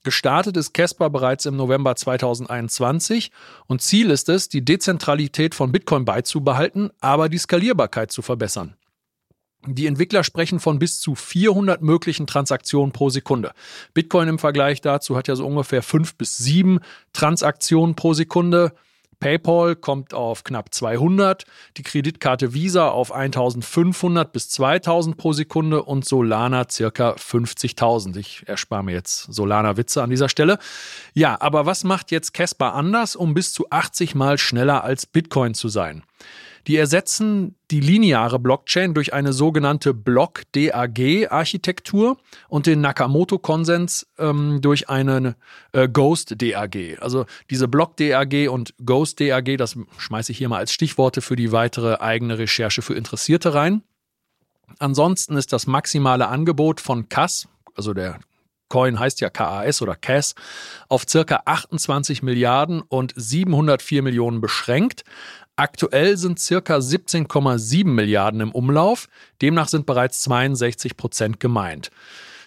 Gestartet 0.05 0.57
ist 0.57 0.75
Casper 0.75 1.11
bereits 1.11 1.47
im 1.47 1.57
November 1.57 1.95
2021 1.95 3.31
und 3.67 3.83
Ziel 3.83 4.11
ist 4.11 4.29
es, 4.29 4.49
die 4.49 4.65
Dezentralität 4.65 5.55
von 5.55 5.71
Bitcoin 5.71 6.05
beizubehalten, 6.05 6.91
aber 7.01 7.29
die 7.29 7.39
Skalierbarkeit 7.39 8.11
zu 8.11 8.21
verbessern. 8.21 8.77
Die 9.67 9.87
Entwickler 9.87 10.25
sprechen 10.25 10.59
von 10.59 10.81
bis 10.81 11.01
zu 11.01 11.15
400 11.15 11.83
möglichen 11.83 12.27
Transaktionen 12.27 12.93
pro 12.93 13.11
Sekunde. 13.11 13.53
Bitcoin 13.95 14.29
im 14.29 14.39
Vergleich 14.41 14.81
dazu 14.81 15.17
hat 15.17 15.29
ja 15.29 15.37
so 15.37 15.47
ungefähr 15.47 15.83
fünf 15.83 16.17
bis 16.17 16.37
sieben 16.37 16.81
Transaktionen 17.13 17.95
pro 17.95 18.13
Sekunde. 18.13 18.73
PayPal 19.21 19.77
kommt 19.77 20.15
auf 20.15 20.43
knapp 20.43 20.75
200, 20.75 21.45
die 21.77 21.85
Kreditkarte 21.85 22.55
Visa 22.55 22.89
auf 22.89 23.13
1500 23.13 24.33
bis 24.33 24.49
2000 24.49 25.17
pro 25.17 25.33
Sekunde 25.33 25.85
und 25.85 26.05
Solana 26.05 26.67
circa 26.69 27.13
50.000. 27.13 28.17
Ich 28.17 28.43
erspare 28.49 28.83
mir 28.83 28.95
jetzt 28.95 29.33
Solana-Witze 29.33 30.03
an 30.03 30.11
dieser 30.11 30.29
Stelle. 30.29 30.59
Ja, 31.15 31.41
aber 31.41 31.67
was 31.67 31.85
macht 31.85 32.11
jetzt 32.11 32.35
Casper 32.35 32.75
anders, 32.75 33.15
um 33.15 33.33
bis 33.33 33.53
zu 33.53 33.71
80 33.71 34.17
mal 34.17 34.39
schneller 34.39 34.83
als 34.83 35.07
Bitcoin 35.07 35.55
zu 35.55 35.69
sein? 35.69 36.03
Die 36.67 36.77
ersetzen 36.77 37.55
die 37.71 37.79
lineare 37.81 38.39
Blockchain 38.39 38.93
durch 38.95 39.13
eine 39.13 39.33
sogenannte 39.33 39.93
Block-DAG-Architektur 39.95 42.19
und 42.49 42.67
den 42.67 42.81
Nakamoto-Konsens 42.81 44.09
ähm, 44.19 44.61
durch 44.61 44.89
eine 44.89 45.37
äh, 45.73 45.89
Ghost-DAG. 45.89 46.99
Also 47.01 47.27
diese 47.51 47.67
Block-DAG 47.69 48.49
und 48.49 48.75
Ghost-DAG, 48.85 49.57
das 49.57 49.79
schmeiße 49.99 50.33
ich 50.33 50.39
hier 50.39 50.49
mal 50.49 50.59
als 50.59 50.73
Stichworte 50.73 51.21
für 51.21 51.37
die 51.37 51.53
weitere 51.53 52.01
eigene 52.01 52.39
Recherche 52.39 52.83
für 52.83 52.95
Interessierte 52.95 53.55
rein. 53.55 53.83
Ansonsten 54.79 55.37
ist 55.37 55.53
das 55.53 55.67
maximale 55.67 56.29
Angebot 56.29 56.81
von 56.81 57.09
CAS, 57.09 57.49
also 57.75 57.93
der 57.93 58.21
Coin 58.73 58.99
heißt 58.99 59.21
ja 59.21 59.29
KAS 59.29 59.83
oder 59.83 59.95
CAS, 59.95 60.35
auf 60.89 61.05
circa 61.07 61.43
28 61.45 62.23
Milliarden 62.23 62.81
und 62.81 63.13
704 63.15 64.03
Millionen 64.03 64.41
beschränkt. 64.41 65.05
Aktuell 65.63 66.17
sind 66.17 66.41
circa 66.41 66.79
17,7 66.79 67.87
Milliarden 67.87 68.41
im 68.41 68.51
Umlauf, 68.51 69.09
demnach 69.41 69.69
sind 69.69 69.87
bereits 69.87 70.21
62 70.23 70.97
Prozent 70.97 71.39
gemeint. 71.39 71.93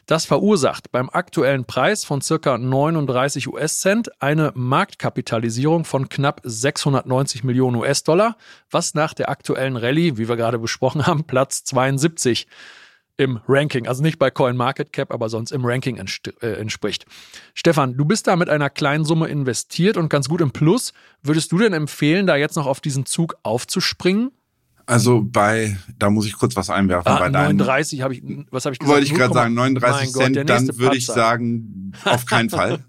Das 0.06 0.26
verursacht 0.26 0.92
beim 0.92 1.10
aktuellen 1.10 1.64
Preis 1.64 2.04
von 2.04 2.20
circa 2.20 2.58
39 2.58 3.48
US-Cent 3.48 4.22
eine 4.22 4.52
Marktkapitalisierung 4.54 5.86
von 5.86 6.10
knapp 6.10 6.42
690 6.44 7.46
Millionen 7.46 7.78
US-Dollar, 7.78 8.36
was 8.70 8.96
nach 8.96 9.14
der 9.14 9.30
aktuellen 9.30 9.78
Rallye, 9.78 10.18
wie 10.18 10.28
wir 10.28 10.36
gerade 10.36 10.60
besprochen 10.60 11.08
haben, 11.08 11.24
Platz 11.24 11.64
72 11.64 12.48
im 13.18 13.40
Ranking, 13.48 13.88
also 13.88 14.04
nicht 14.04 14.20
bei 14.20 14.30
CoinMarketCap, 14.30 15.12
aber 15.12 15.30
sonst 15.30 15.52
im 15.52 15.66
Ranking 15.66 15.98
äh, 15.98 16.48
entspricht. 16.48 17.06
Stefan, 17.54 17.96
du 17.96 18.06
bist 18.06 18.28
da 18.28 18.36
mit 18.36 18.50
einer 18.50 18.70
kleinen 18.70 19.06
Summe 19.06 19.28
investiert 19.28 19.98
und 19.98 20.10
ganz 20.10 20.28
gut 20.28 20.42
im 20.42 20.52
Plus. 20.52 20.94
Würdest 21.24 21.52
du 21.52 21.58
denn 21.58 21.74
empfehlen, 21.74 22.28
da 22.28 22.36
jetzt 22.36 22.56
noch 22.56 22.66
auf 22.68 22.82
diesen 22.82 23.06
Zug 23.06 23.36
aufzuspringen? 23.44 24.32
Also 24.88 25.24
bei, 25.24 25.78
da 25.98 26.12
muss 26.12 26.28
ich 26.28 26.34
kurz 26.34 26.56
was 26.56 26.70
einwerfen. 26.70 27.12
Ah, 27.12 27.18
bei 27.18 27.30
39 27.30 28.02
habe 28.02 28.14
ich, 28.14 28.22
was 28.52 28.66
habe 28.66 28.74
ich 28.74 28.80
gesagt? 28.80 28.96
Wollte 28.96 29.08
ich 29.08 29.16
gerade 29.16 29.34
sagen, 29.34 29.54
39 29.56 30.14
Gott, 30.14 30.24
Cent, 30.24 30.50
dann 30.50 30.78
würde 30.78 30.98
ich 30.98 31.08
sagen, 31.08 31.94
auf 32.04 32.26
keinen 32.28 32.52
Fall. 32.52 32.84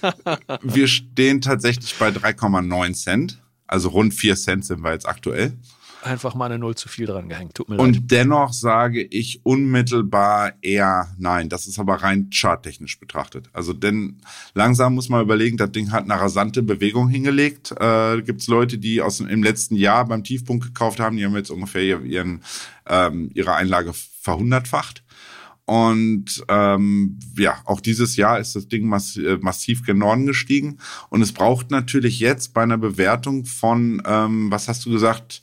wir 0.62 0.86
stehen 0.86 1.40
tatsächlich 1.40 1.94
bei 1.98 2.08
3,9 2.08 2.92
Cent. 2.92 3.42
Also 3.66 3.88
rund 3.88 4.12
4 4.12 4.36
Cent 4.36 4.64
sind 4.66 4.82
wir 4.82 4.92
jetzt 4.92 5.08
aktuell 5.08 5.56
einfach 6.02 6.34
mal 6.34 6.46
eine 6.46 6.58
Null 6.58 6.74
zu 6.74 6.88
viel 6.88 7.06
dran 7.06 7.28
gehängt. 7.28 7.54
Tut 7.54 7.68
mir 7.68 7.78
und 7.78 7.94
leid. 7.94 8.10
Dennoch 8.10 8.52
sage 8.52 9.02
ich 9.02 9.40
unmittelbar 9.44 10.52
eher 10.62 11.08
nein. 11.18 11.48
Das 11.48 11.66
ist 11.66 11.78
aber 11.78 11.96
rein 11.96 12.30
charttechnisch 12.32 12.98
betrachtet. 12.98 13.48
Also 13.52 13.72
denn 13.72 14.20
langsam 14.54 14.94
muss 14.94 15.08
man 15.08 15.22
überlegen, 15.22 15.56
das 15.56 15.72
Ding 15.72 15.92
hat 15.92 16.04
eine 16.04 16.20
rasante 16.20 16.62
Bewegung 16.62 17.08
hingelegt. 17.08 17.72
Äh, 17.78 18.22
Gibt 18.22 18.40
es 18.40 18.48
Leute, 18.48 18.78
die 18.78 19.02
aus 19.02 19.20
im 19.20 19.42
letzten 19.42 19.76
Jahr 19.76 20.06
beim 20.06 20.24
Tiefpunkt 20.24 20.64
gekauft 20.64 21.00
haben, 21.00 21.16
die 21.16 21.24
haben 21.24 21.36
jetzt 21.36 21.50
ungefähr 21.50 22.00
ihren, 22.02 22.42
ähm, 22.86 23.30
ihre 23.34 23.54
Einlage 23.54 23.92
verhundertfacht. 24.20 25.02
Und 25.70 26.44
ähm, 26.48 27.16
ja, 27.36 27.60
auch 27.64 27.80
dieses 27.80 28.16
Jahr 28.16 28.40
ist 28.40 28.56
das 28.56 28.66
Ding 28.66 28.88
mass 28.88 29.16
äh, 29.16 29.38
massiv 29.40 29.86
gen 29.86 29.98
Norden 29.98 30.26
gestiegen. 30.26 30.78
Und 31.10 31.22
es 31.22 31.30
braucht 31.30 31.70
natürlich 31.70 32.18
jetzt 32.18 32.54
bei 32.54 32.64
einer 32.64 32.76
Bewertung 32.76 33.44
von, 33.44 34.02
ähm, 34.04 34.50
was 34.50 34.66
hast 34.66 34.84
du 34.84 34.90
gesagt, 34.90 35.42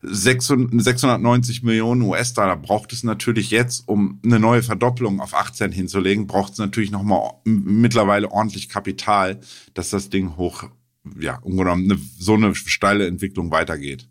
690 0.00 1.64
Millionen 1.64 2.02
US-Dollar 2.02 2.56
braucht 2.56 2.92
es 2.92 3.02
natürlich 3.02 3.50
jetzt, 3.50 3.88
um 3.88 4.20
eine 4.24 4.38
neue 4.38 4.62
Verdopplung 4.62 5.18
auf 5.18 5.34
18 5.34 5.72
hinzulegen, 5.72 6.28
braucht 6.28 6.52
es 6.52 6.58
natürlich 6.58 6.92
nochmal 6.92 7.32
mittlerweile 7.42 8.30
ordentlich 8.30 8.68
Kapital, 8.68 9.40
dass 9.72 9.90
das 9.90 10.08
Ding 10.08 10.36
hoch, 10.36 10.70
ja, 11.18 11.38
umgenommen, 11.38 11.90
eine, 11.90 12.00
so 12.16 12.34
eine 12.34 12.54
steile 12.54 13.08
Entwicklung 13.08 13.50
weitergeht. 13.50 14.06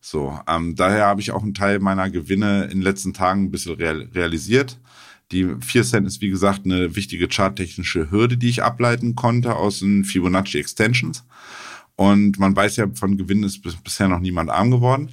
So, 0.00 0.38
ähm, 0.46 0.76
daher 0.76 1.06
habe 1.06 1.20
ich 1.20 1.32
auch 1.32 1.42
einen 1.42 1.54
Teil 1.54 1.80
meiner 1.80 2.08
Gewinne 2.08 2.64
in 2.64 2.78
den 2.78 2.82
letzten 2.82 3.14
Tagen 3.14 3.46
ein 3.46 3.50
bisschen 3.50 3.74
real, 3.74 4.08
realisiert. 4.14 4.78
Die 5.32 5.46
4 5.60 5.84
Cent 5.84 6.06
ist, 6.06 6.20
wie 6.20 6.30
gesagt, 6.30 6.64
eine 6.64 6.96
wichtige 6.96 7.28
charttechnische 7.28 8.10
Hürde, 8.10 8.38
die 8.38 8.48
ich 8.48 8.62
ableiten 8.62 9.14
konnte 9.14 9.56
aus 9.56 9.80
den 9.80 10.04
Fibonacci 10.04 10.58
Extensions. 10.58 11.24
Und 11.96 12.38
man 12.38 12.54
weiß 12.54 12.76
ja, 12.76 12.86
von 12.94 13.16
Gewinnen 13.16 13.42
ist 13.42 13.60
bisher 13.84 14.08
noch 14.08 14.20
niemand 14.20 14.50
arm 14.50 14.70
geworden. 14.70 15.10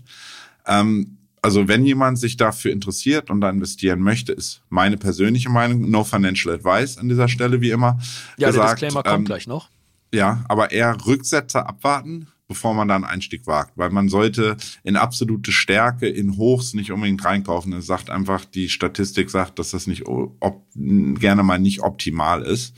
Ähm, 0.68 1.18
also 1.42 1.68
wenn 1.68 1.86
jemand 1.86 2.18
sich 2.18 2.38
dafür 2.38 2.72
interessiert 2.72 3.30
und 3.30 3.42
da 3.42 3.50
investieren 3.50 4.00
möchte, 4.00 4.32
ist 4.32 4.62
meine 4.70 4.98
persönliche 4.98 5.50
Meinung, 5.50 5.90
no 5.92 6.04
financial 6.04 6.56
advice 6.56 6.98
an 6.98 7.08
dieser 7.08 7.28
Stelle 7.28 7.62
wie 7.62 7.70
immer. 7.70 8.00
Ja, 8.38 8.48
gesagt, 8.48 8.82
der 8.82 8.90
Disclaimer 8.90 9.04
kommt 9.04 9.20
ähm, 9.20 9.26
gleich 9.26 9.46
noch. 9.46 9.70
Ja, 10.12 10.44
aber 10.48 10.72
eher 10.72 10.98
Rücksetzer 11.06 11.68
abwarten, 11.68 12.28
bevor 12.48 12.74
man 12.74 12.88
da 12.88 12.96
einen 12.96 13.04
Einstieg 13.04 13.48
wagt. 13.48 13.74
Weil 13.76 13.90
man 13.90 14.10
sollte 14.10 14.58
in 14.84 14.96
absolute 14.96 15.52
Stärke, 15.52 16.08
in 16.08 16.38
Hochs 16.38 16.74
nicht 16.74 16.92
unbedingt 16.92 17.24
reinkaufen. 17.26 17.74
Es 17.74 17.86
sagt 17.86 18.10
einfach, 18.10 18.46
die 18.46 18.70
Statistik 18.70 19.30
sagt, 19.30 19.60
dass 19.60 19.72
das 19.72 19.88
nicht 19.88 20.04
gerne 20.06 21.44
mal 21.44 21.60
nicht 21.60 21.82
optimal 21.82 22.42
ist. 22.44 22.76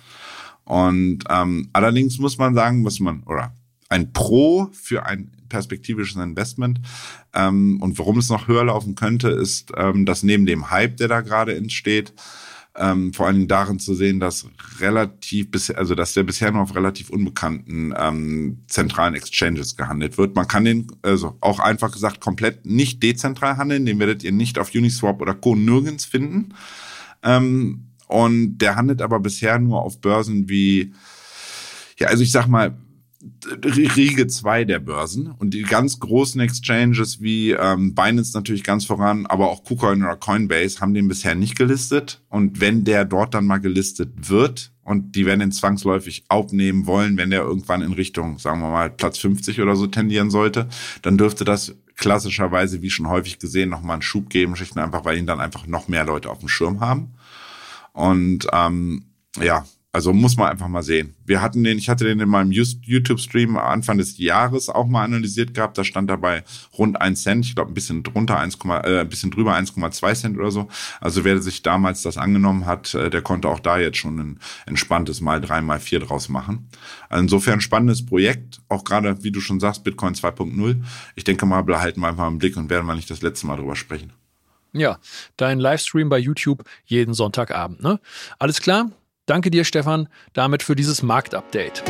Und 0.63 1.19
ähm, 1.29 1.69
allerdings 1.73 2.17
muss 2.19 2.37
man 2.37 2.53
sagen, 2.53 2.81
muss 2.81 2.99
man, 2.99 3.23
oder 3.23 3.53
ein 3.89 4.11
Pro 4.11 4.69
für 4.73 5.05
ein 5.05 5.31
perspektivisches 5.47 6.21
Investment. 6.21 6.81
Ähm, 7.33 7.81
und 7.81 7.97
warum 7.99 8.17
es 8.17 8.29
noch 8.29 8.47
höher 8.47 8.65
laufen 8.65 8.95
könnte, 8.95 9.29
ist, 9.29 9.71
ähm, 9.77 10.05
dass 10.05 10.23
neben 10.23 10.45
dem 10.45 10.69
Hype, 10.71 10.97
der 10.97 11.07
da 11.07 11.21
gerade 11.21 11.55
entsteht, 11.55 12.13
ähm, 12.77 13.13
vor 13.13 13.31
Dingen 13.31 13.47
darin 13.47 13.79
zu 13.79 13.95
sehen, 13.95 14.19
dass 14.19 14.47
relativ 14.79 15.51
bisher, 15.51 15.77
also 15.77 15.95
dass 15.95 16.13
der 16.13 16.23
bisher 16.23 16.51
nur 16.51 16.61
auf 16.61 16.75
relativ 16.75 17.09
unbekannten 17.09 17.93
ähm, 17.97 18.59
zentralen 18.67 19.15
Exchanges 19.15 19.75
gehandelt 19.75 20.17
wird. 20.17 20.35
Man 20.35 20.47
kann 20.47 20.65
den, 20.65 20.87
also 21.01 21.35
auch 21.41 21.59
einfach 21.59 21.91
gesagt, 21.91 22.21
komplett 22.21 22.65
nicht 22.65 23.01
dezentral 23.01 23.57
handeln. 23.57 23.85
Den 23.85 23.99
werdet 23.99 24.23
ihr 24.23 24.31
nicht 24.31 24.59
auf 24.59 24.73
Uniswap 24.73 25.21
oder 25.21 25.33
Co. 25.33 25.55
nirgends 25.55 26.05
finden. 26.05 26.53
Ähm, 27.23 27.87
und 28.07 28.59
der 28.59 28.75
handelt 28.75 29.01
aber 29.01 29.19
bisher 29.19 29.59
nur 29.59 29.81
auf 29.81 29.99
Börsen 29.99 30.47
wie, 30.47 30.93
ja, 31.97 32.07
also 32.07 32.23
ich 32.23 32.31
sag 32.31 32.47
mal, 32.47 32.77
Riege 33.63 34.27
2 34.27 34.65
der 34.65 34.79
Börsen 34.79 35.27
und 35.31 35.53
die 35.53 35.63
ganz 35.63 35.99
großen 35.99 36.39
Exchanges 36.39 37.19
wie 37.19 37.51
ähm, 37.51 37.95
Binance 37.95 38.37
natürlich 38.37 38.63
ganz 38.63 38.85
voran, 38.85 39.25
aber 39.25 39.49
auch 39.49 39.63
KuCoin 39.63 40.03
oder 40.03 40.15
Coinbase 40.15 40.79
haben 40.79 40.93
den 40.93 41.07
bisher 41.07 41.33
nicht 41.33 41.57
gelistet 41.57 42.21
und 42.29 42.61
wenn 42.61 42.83
der 42.83 43.05
dort 43.05 43.33
dann 43.33 43.47
mal 43.47 43.57
gelistet 43.57 44.29
wird 44.29 44.71
und 44.83 45.15
die 45.15 45.25
werden 45.25 45.41
ihn 45.41 45.51
zwangsläufig 45.51 46.25
aufnehmen 46.29 46.85
wollen, 46.85 47.17
wenn 47.17 47.31
der 47.31 47.41
irgendwann 47.41 47.81
in 47.81 47.93
Richtung, 47.93 48.37
sagen 48.37 48.61
wir 48.61 48.69
mal, 48.69 48.89
Platz 48.89 49.17
50 49.17 49.61
oder 49.61 49.75
so 49.75 49.87
tendieren 49.87 50.29
sollte, 50.29 50.67
dann 51.01 51.17
dürfte 51.17 51.43
das 51.43 51.75
klassischerweise, 51.95 52.81
wie 52.81 52.89
schon 52.89 53.09
häufig 53.09 53.39
gesehen, 53.39 53.69
nochmal 53.69 53.95
einen 53.95 54.01
Schub 54.03 54.29
geben, 54.29 54.55
schlicht 54.55 54.77
einfach, 54.77 55.03
weil 55.03 55.17
ihn 55.17 55.25
dann 55.25 55.39
einfach 55.39 55.67
noch 55.67 55.87
mehr 55.87 56.05
Leute 56.05 56.29
auf 56.29 56.39
dem 56.39 56.47
Schirm 56.47 56.79
haben. 56.79 57.15
Und 57.91 58.47
ähm, 58.53 59.07
ja, 59.41 59.65
also 59.97 60.13
muss 60.13 60.37
man 60.37 60.49
einfach 60.49 60.67
mal 60.67 60.83
sehen. 60.83 61.15
Wir 61.25 61.41
hatten 61.41 61.63
den, 61.63 61.79
ich 61.79 61.89
hatte 61.89 62.05
den 62.05 62.19
in 62.19 62.29
meinem 62.29 62.51
YouTube-Stream 62.51 63.57
Anfang 63.57 63.97
des 63.97 64.19
Jahres 64.19 64.69
auch 64.69 64.85
mal 64.85 65.03
analysiert 65.03 65.55
gehabt. 65.55 65.75
Da 65.75 65.83
stand 65.83 66.07
dabei 66.07 66.43
rund 66.77 67.01
ein 67.01 67.15
Cent, 67.15 67.47
ich 67.47 67.55
glaube 67.55 67.71
ein 67.71 67.73
bisschen 67.73 68.03
drunter, 68.03 68.37
1, 68.37 68.59
äh, 68.63 68.99
ein 68.99 69.09
bisschen 69.09 69.31
drüber 69.31 69.55
1,2 69.55 70.13
Cent 70.13 70.37
oder 70.37 70.51
so. 70.51 70.67
Also 71.01 71.23
wer 71.23 71.41
sich 71.41 71.63
damals 71.63 72.03
das 72.03 72.19
angenommen 72.19 72.67
hat, 72.67 72.93
äh, 72.93 73.09
der 73.09 73.23
konnte 73.23 73.49
auch 73.49 73.59
da 73.59 73.79
jetzt 73.79 73.97
schon 73.97 74.19
ein 74.19 74.39
entspanntes 74.67 75.19
mal 75.19 75.41
drei, 75.41 75.61
mal 75.61 75.79
vier 75.79 75.99
draus 75.99 76.29
machen. 76.29 76.69
Also 77.09 77.23
insofern 77.23 77.59
spannendes 77.59 78.05
Projekt, 78.05 78.61
auch 78.69 78.83
gerade, 78.83 79.23
wie 79.23 79.31
du 79.31 79.41
schon 79.41 79.59
sagst, 79.59 79.83
Bitcoin 79.83 80.13
2.0. 80.13 80.75
Ich 81.15 81.23
denke 81.23 81.47
mal, 81.47 81.63
behalten 81.63 82.01
wir 82.01 82.09
einfach 82.09 82.27
im 82.27 82.37
Blick 82.37 82.55
und 82.55 82.69
werden 82.69 82.85
wir 82.85 82.93
nicht 82.93 83.09
das 83.09 83.23
letzte 83.23 83.47
Mal 83.47 83.55
drüber 83.55 83.75
sprechen. 83.75 84.13
Ja, 84.73 84.99
dein 85.37 85.59
Livestream 85.59 86.07
bei 86.07 86.19
YouTube 86.19 86.63
jeden 86.85 87.15
Sonntagabend, 87.15 87.81
ne? 87.81 87.99
Alles 88.37 88.61
klar? 88.61 88.91
Danke 89.27 89.51
dir, 89.51 89.65
Stefan, 89.65 90.07
damit 90.31 90.63
für 90.63 90.73
dieses 90.73 91.03
Marktupdate. 91.03 91.83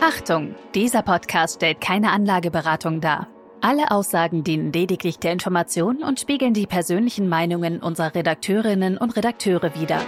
Achtung, 0.00 0.54
dieser 0.76 1.02
Podcast 1.02 1.56
stellt 1.56 1.80
keine 1.80 2.12
Anlageberatung 2.12 3.00
dar. 3.00 3.26
Alle 3.60 3.90
Aussagen 3.90 4.44
dienen 4.44 4.72
lediglich 4.72 5.18
der 5.18 5.32
Information 5.32 6.04
und 6.04 6.20
spiegeln 6.20 6.54
die 6.54 6.66
persönlichen 6.66 7.28
Meinungen 7.28 7.80
unserer 7.80 8.14
Redakteurinnen 8.14 8.96
und 8.96 9.16
Redakteure 9.16 9.74
wider. 9.74 10.00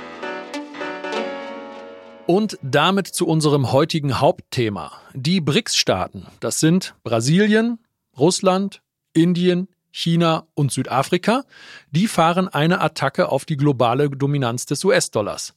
Und 2.26 2.56
damit 2.62 3.09
zu 3.09 3.26
unserem 3.26 3.73
heutigen 3.73 4.21
Hauptthema. 4.21 4.92
Die 5.12 5.40
BRICS-Staaten. 5.40 6.28
Das 6.38 6.61
sind 6.61 6.94
Brasilien, 7.02 7.80
Russland, 8.16 8.80
Indien, 9.12 9.66
China 9.92 10.46
und 10.54 10.72
Südafrika, 10.72 11.44
die 11.90 12.08
fahren 12.08 12.49
eine 12.49 12.80
Attacke 12.80 13.28
auf 13.28 13.44
die 13.44 13.58
globale 13.58 14.08
Dominanz 14.08 14.64
des 14.64 14.82
US-Dollars. 14.84 15.54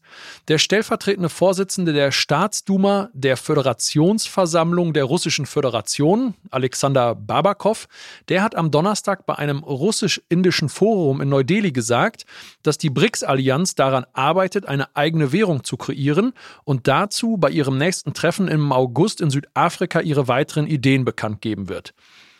Der 0.49 0.57
stellvertretende 0.57 1.29
Vorsitzende 1.29 1.93
der 1.93 2.11
Staatsduma 2.11 3.09
der 3.13 3.37
Föderationsversammlung 3.37 4.91
der 4.91 5.05
Russischen 5.05 5.45
Föderation, 5.45 6.33
Alexander 6.51 7.15
Babakov, 7.15 7.87
der 8.27 8.43
hat 8.43 8.55
am 8.55 8.71
Donnerstag 8.71 9.25
bei 9.25 9.35
einem 9.35 9.63
russisch-indischen 9.63 10.67
Forum 10.67 11.21
in 11.21 11.29
Neu-Delhi 11.29 11.71
gesagt, 11.71 12.25
dass 12.61 12.77
die 12.77 12.89
BRICS-Allianz 12.89 13.75
daran 13.75 14.05
arbeitet, 14.11 14.67
eine 14.67 14.93
eigene 14.97 15.31
Währung 15.31 15.63
zu 15.63 15.77
kreieren 15.77 16.33
und 16.65 16.89
dazu 16.89 17.37
bei 17.37 17.49
ihrem 17.49 17.77
nächsten 17.77 18.13
Treffen 18.13 18.49
im 18.49 18.73
August 18.73 19.21
in 19.21 19.29
Südafrika 19.29 20.01
ihre 20.01 20.27
weiteren 20.27 20.67
Ideen 20.67 21.05
bekannt 21.05 21.41
geben 21.41 21.69
wird. 21.69 21.93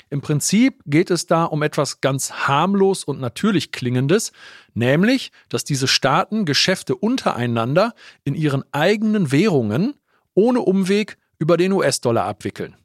Im 0.09 0.21
Prinzip 0.21 0.81
geht 0.85 1.09
es 1.09 1.25
da 1.25 1.45
um 1.45 1.63
etwas 1.63 2.01
ganz 2.01 2.31
harmlos 2.31 3.03
und 3.03 3.19
natürlich 3.19 3.71
klingendes, 3.71 4.31
nämlich, 4.73 5.31
dass 5.49 5.63
diese 5.63 5.87
Staaten 5.87 6.45
Geschäfte 6.45 6.95
untereinander 6.95 7.93
in 8.23 8.35
ihren 8.35 8.63
eigenen 8.71 9.31
Währungen 9.31 9.95
ohne 10.33 10.61
Umweg 10.61 11.17
über 11.39 11.57
den 11.57 11.71
US-Dollar 11.71 12.25
abwickeln. 12.25 12.75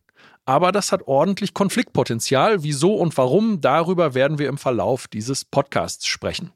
Aber 0.45 0.73
das 0.73 0.91
hat 0.91 1.07
ordentlich 1.07 1.55
Konfliktpotenzial. 1.55 2.63
Wieso 2.63 2.95
und 2.95 3.17
warum, 3.17 3.61
darüber 3.61 4.15
werden 4.15 4.39
wir 4.39 4.49
im 4.49 4.59
Verlauf 4.59 5.07
dieses 5.07 5.45
Podcasts 5.45 6.07
sprechen. 6.07 6.53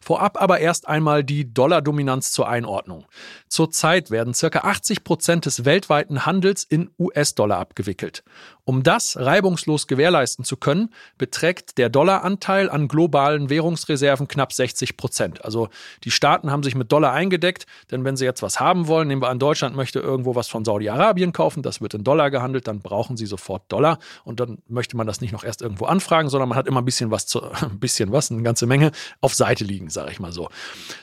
Vorab 0.00 0.40
aber 0.40 0.60
erst 0.60 0.88
einmal 0.88 1.22
die 1.22 1.52
Dollardominanz 1.52 2.32
zur 2.32 2.48
Einordnung. 2.48 3.06
Zurzeit 3.48 4.10
werden 4.10 4.32
ca. 4.32 4.60
80 4.60 5.04
Prozent 5.04 5.46
des 5.46 5.64
weltweiten 5.64 6.26
Handels 6.26 6.64
in 6.64 6.90
US-Dollar 6.98 7.58
abgewickelt. 7.58 8.24
Um 8.70 8.84
das 8.84 9.16
reibungslos 9.16 9.88
gewährleisten 9.88 10.44
zu 10.44 10.56
können, 10.56 10.90
beträgt 11.18 11.76
der 11.76 11.88
Dollaranteil 11.88 12.70
an 12.70 12.86
globalen 12.86 13.50
Währungsreserven 13.50 14.28
knapp 14.28 14.52
60 14.52 14.96
Prozent. 14.96 15.44
Also 15.44 15.70
die 16.04 16.12
Staaten 16.12 16.52
haben 16.52 16.62
sich 16.62 16.76
mit 16.76 16.92
Dollar 16.92 17.12
eingedeckt, 17.12 17.66
denn 17.90 18.04
wenn 18.04 18.16
sie 18.16 18.26
jetzt 18.26 18.42
was 18.42 18.60
haben 18.60 18.86
wollen, 18.86 19.08
nehmen 19.08 19.22
wir 19.22 19.28
an, 19.28 19.40
Deutschland 19.40 19.74
möchte 19.74 19.98
irgendwo 19.98 20.36
was 20.36 20.46
von 20.46 20.64
Saudi-Arabien 20.64 21.32
kaufen, 21.32 21.64
das 21.64 21.80
wird 21.80 21.94
in 21.94 22.04
Dollar 22.04 22.30
gehandelt, 22.30 22.68
dann 22.68 22.78
brauchen 22.78 23.16
sie 23.16 23.26
sofort 23.26 23.64
Dollar 23.72 23.98
und 24.22 24.38
dann 24.38 24.58
möchte 24.68 24.96
man 24.96 25.04
das 25.04 25.20
nicht 25.20 25.32
noch 25.32 25.42
erst 25.42 25.62
irgendwo 25.62 25.86
anfragen, 25.86 26.28
sondern 26.28 26.48
man 26.48 26.56
hat 26.56 26.68
immer 26.68 26.80
ein 26.80 26.84
bisschen 26.84 27.10
was, 27.10 27.26
zu, 27.26 27.42
ein 27.50 27.80
bisschen 27.80 28.12
was, 28.12 28.30
eine 28.30 28.44
ganze 28.44 28.66
Menge 28.66 28.92
auf 29.20 29.34
Seite 29.34 29.64
liegen, 29.64 29.90
sage 29.90 30.12
ich 30.12 30.20
mal 30.20 30.30
so. 30.30 30.48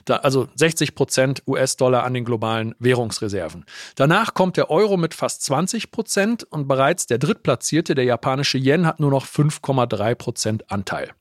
Da, 0.06 0.16
also 0.16 0.48
60 0.56 0.96
Prozent 0.96 1.44
US-Dollar 1.46 2.06
an 2.06 2.14
den 2.14 2.24
globalen 2.24 2.76
Währungsreserven. 2.80 3.66
Danach 3.96 4.34
kommt 4.34 4.56
der 4.56 4.70
Euro 4.70 4.96
mit 4.96 5.14
fast 5.14 5.44
20 5.44 5.92
Prozent 5.92 6.46
und 6.50 6.70
bereits 6.70 7.08
der 7.08 7.18
Drittplatzierte, 7.58 7.96
der 7.96 8.06
japanische 8.06 8.58
Yen, 8.58 8.86
hat 8.86 9.00
nur 9.00 9.12
noch 9.12 9.26
5,3 9.26 10.16
Prozent 10.16 10.72
Anteil. 10.72 11.12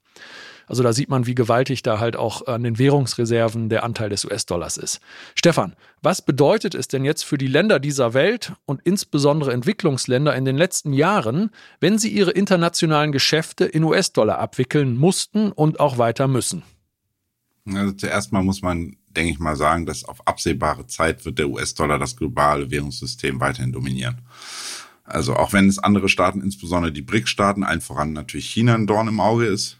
Also 0.69 0.83
da 0.83 0.93
sieht 0.93 1.09
man, 1.09 1.26
wie 1.26 1.37
gewaltig 1.37 1.83
da 1.83 2.00
halt 2.00 2.16
auch 2.16 2.47
an 2.49 2.64
den 2.64 2.76
Währungsreserven 2.76 3.69
der 3.69 3.85
Anteil 3.85 4.11
des 4.11 4.25
US-Dollars 4.25 4.76
ist. 4.78 5.00
Stefan, 5.37 5.76
was 6.02 6.23
bedeutet 6.23 6.75
es 6.75 6.88
denn 6.88 7.05
jetzt 7.05 7.25
für 7.25 7.38
die 7.38 7.47
Länder 7.47 7.78
dieser 7.78 8.14
Welt 8.14 8.52
und 8.64 8.81
insbesondere 8.83 9.52
Entwicklungsländer 9.52 10.35
in 10.35 10.45
den 10.45 10.57
letzten 10.57 10.93
Jahren, 10.93 11.50
wenn 11.78 11.99
sie 11.99 12.09
ihre 12.09 12.33
internationalen 12.33 13.12
Geschäfte 13.12 13.64
in 13.64 13.85
US-Dollar 13.85 14.38
abwickeln 14.40 14.97
mussten 14.97 15.52
und 15.52 15.78
auch 15.78 15.99
weiter 15.99 16.26
müssen? 16.26 16.64
Also 17.73 17.93
zuerst 17.93 18.33
mal 18.33 18.43
muss 18.43 18.61
man, 18.61 18.97
denke 19.09 19.33
ich 19.33 19.38
mal, 19.38 19.55
sagen, 19.55 19.87
dass 19.87 20.05
auf 20.05 20.26
absehbare 20.26 20.88
Zeit 20.88 21.25
wird 21.25 21.38
der 21.38 21.49
US-Dollar 21.49 22.00
das 22.00 22.16
globale 22.16 22.73
Währungssystem 22.73 23.38
weiterhin 23.38 23.73
dominieren. 23.73 24.21
Also 25.07 25.37
auch 25.37 25.53
wenn 25.53 25.69
es 25.69 25.79
andere 25.79 26.09
Staaten, 26.09 26.41
insbesondere 26.41 26.93
die 26.93 27.03
BRIC-Staaten, 27.03 27.63
allen 27.63 27.81
voran 27.81 28.13
natürlich 28.13 28.49
China 28.51 28.75
ein 28.75 28.87
Dorn 28.87 29.09
im 29.09 29.21
Auge 29.21 29.47
ist, 29.47 29.79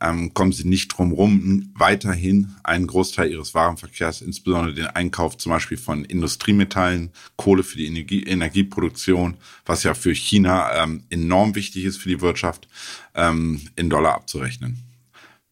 ähm, 0.00 0.32
kommen 0.34 0.52
sie 0.52 0.66
nicht 0.66 0.88
drum 0.88 1.12
rum, 1.12 1.70
weiterhin 1.74 2.54
einen 2.62 2.86
Großteil 2.86 3.30
ihres 3.30 3.54
Warenverkehrs, 3.54 4.22
insbesondere 4.22 4.74
den 4.74 4.86
Einkauf 4.86 5.36
zum 5.38 5.50
Beispiel 5.50 5.76
von 5.76 6.04
Industriemetallen, 6.04 7.10
Kohle 7.36 7.64
für 7.64 7.78
die 7.78 7.86
Energie, 7.86 8.22
Energieproduktion, 8.22 9.36
was 9.66 9.82
ja 9.82 9.94
für 9.94 10.14
China 10.14 10.70
ähm, 10.82 11.04
enorm 11.10 11.54
wichtig 11.54 11.84
ist 11.84 11.98
für 11.98 12.08
die 12.08 12.20
Wirtschaft, 12.20 12.68
ähm, 13.14 13.60
in 13.76 13.90
Dollar 13.90 14.14
abzurechnen. 14.14 14.87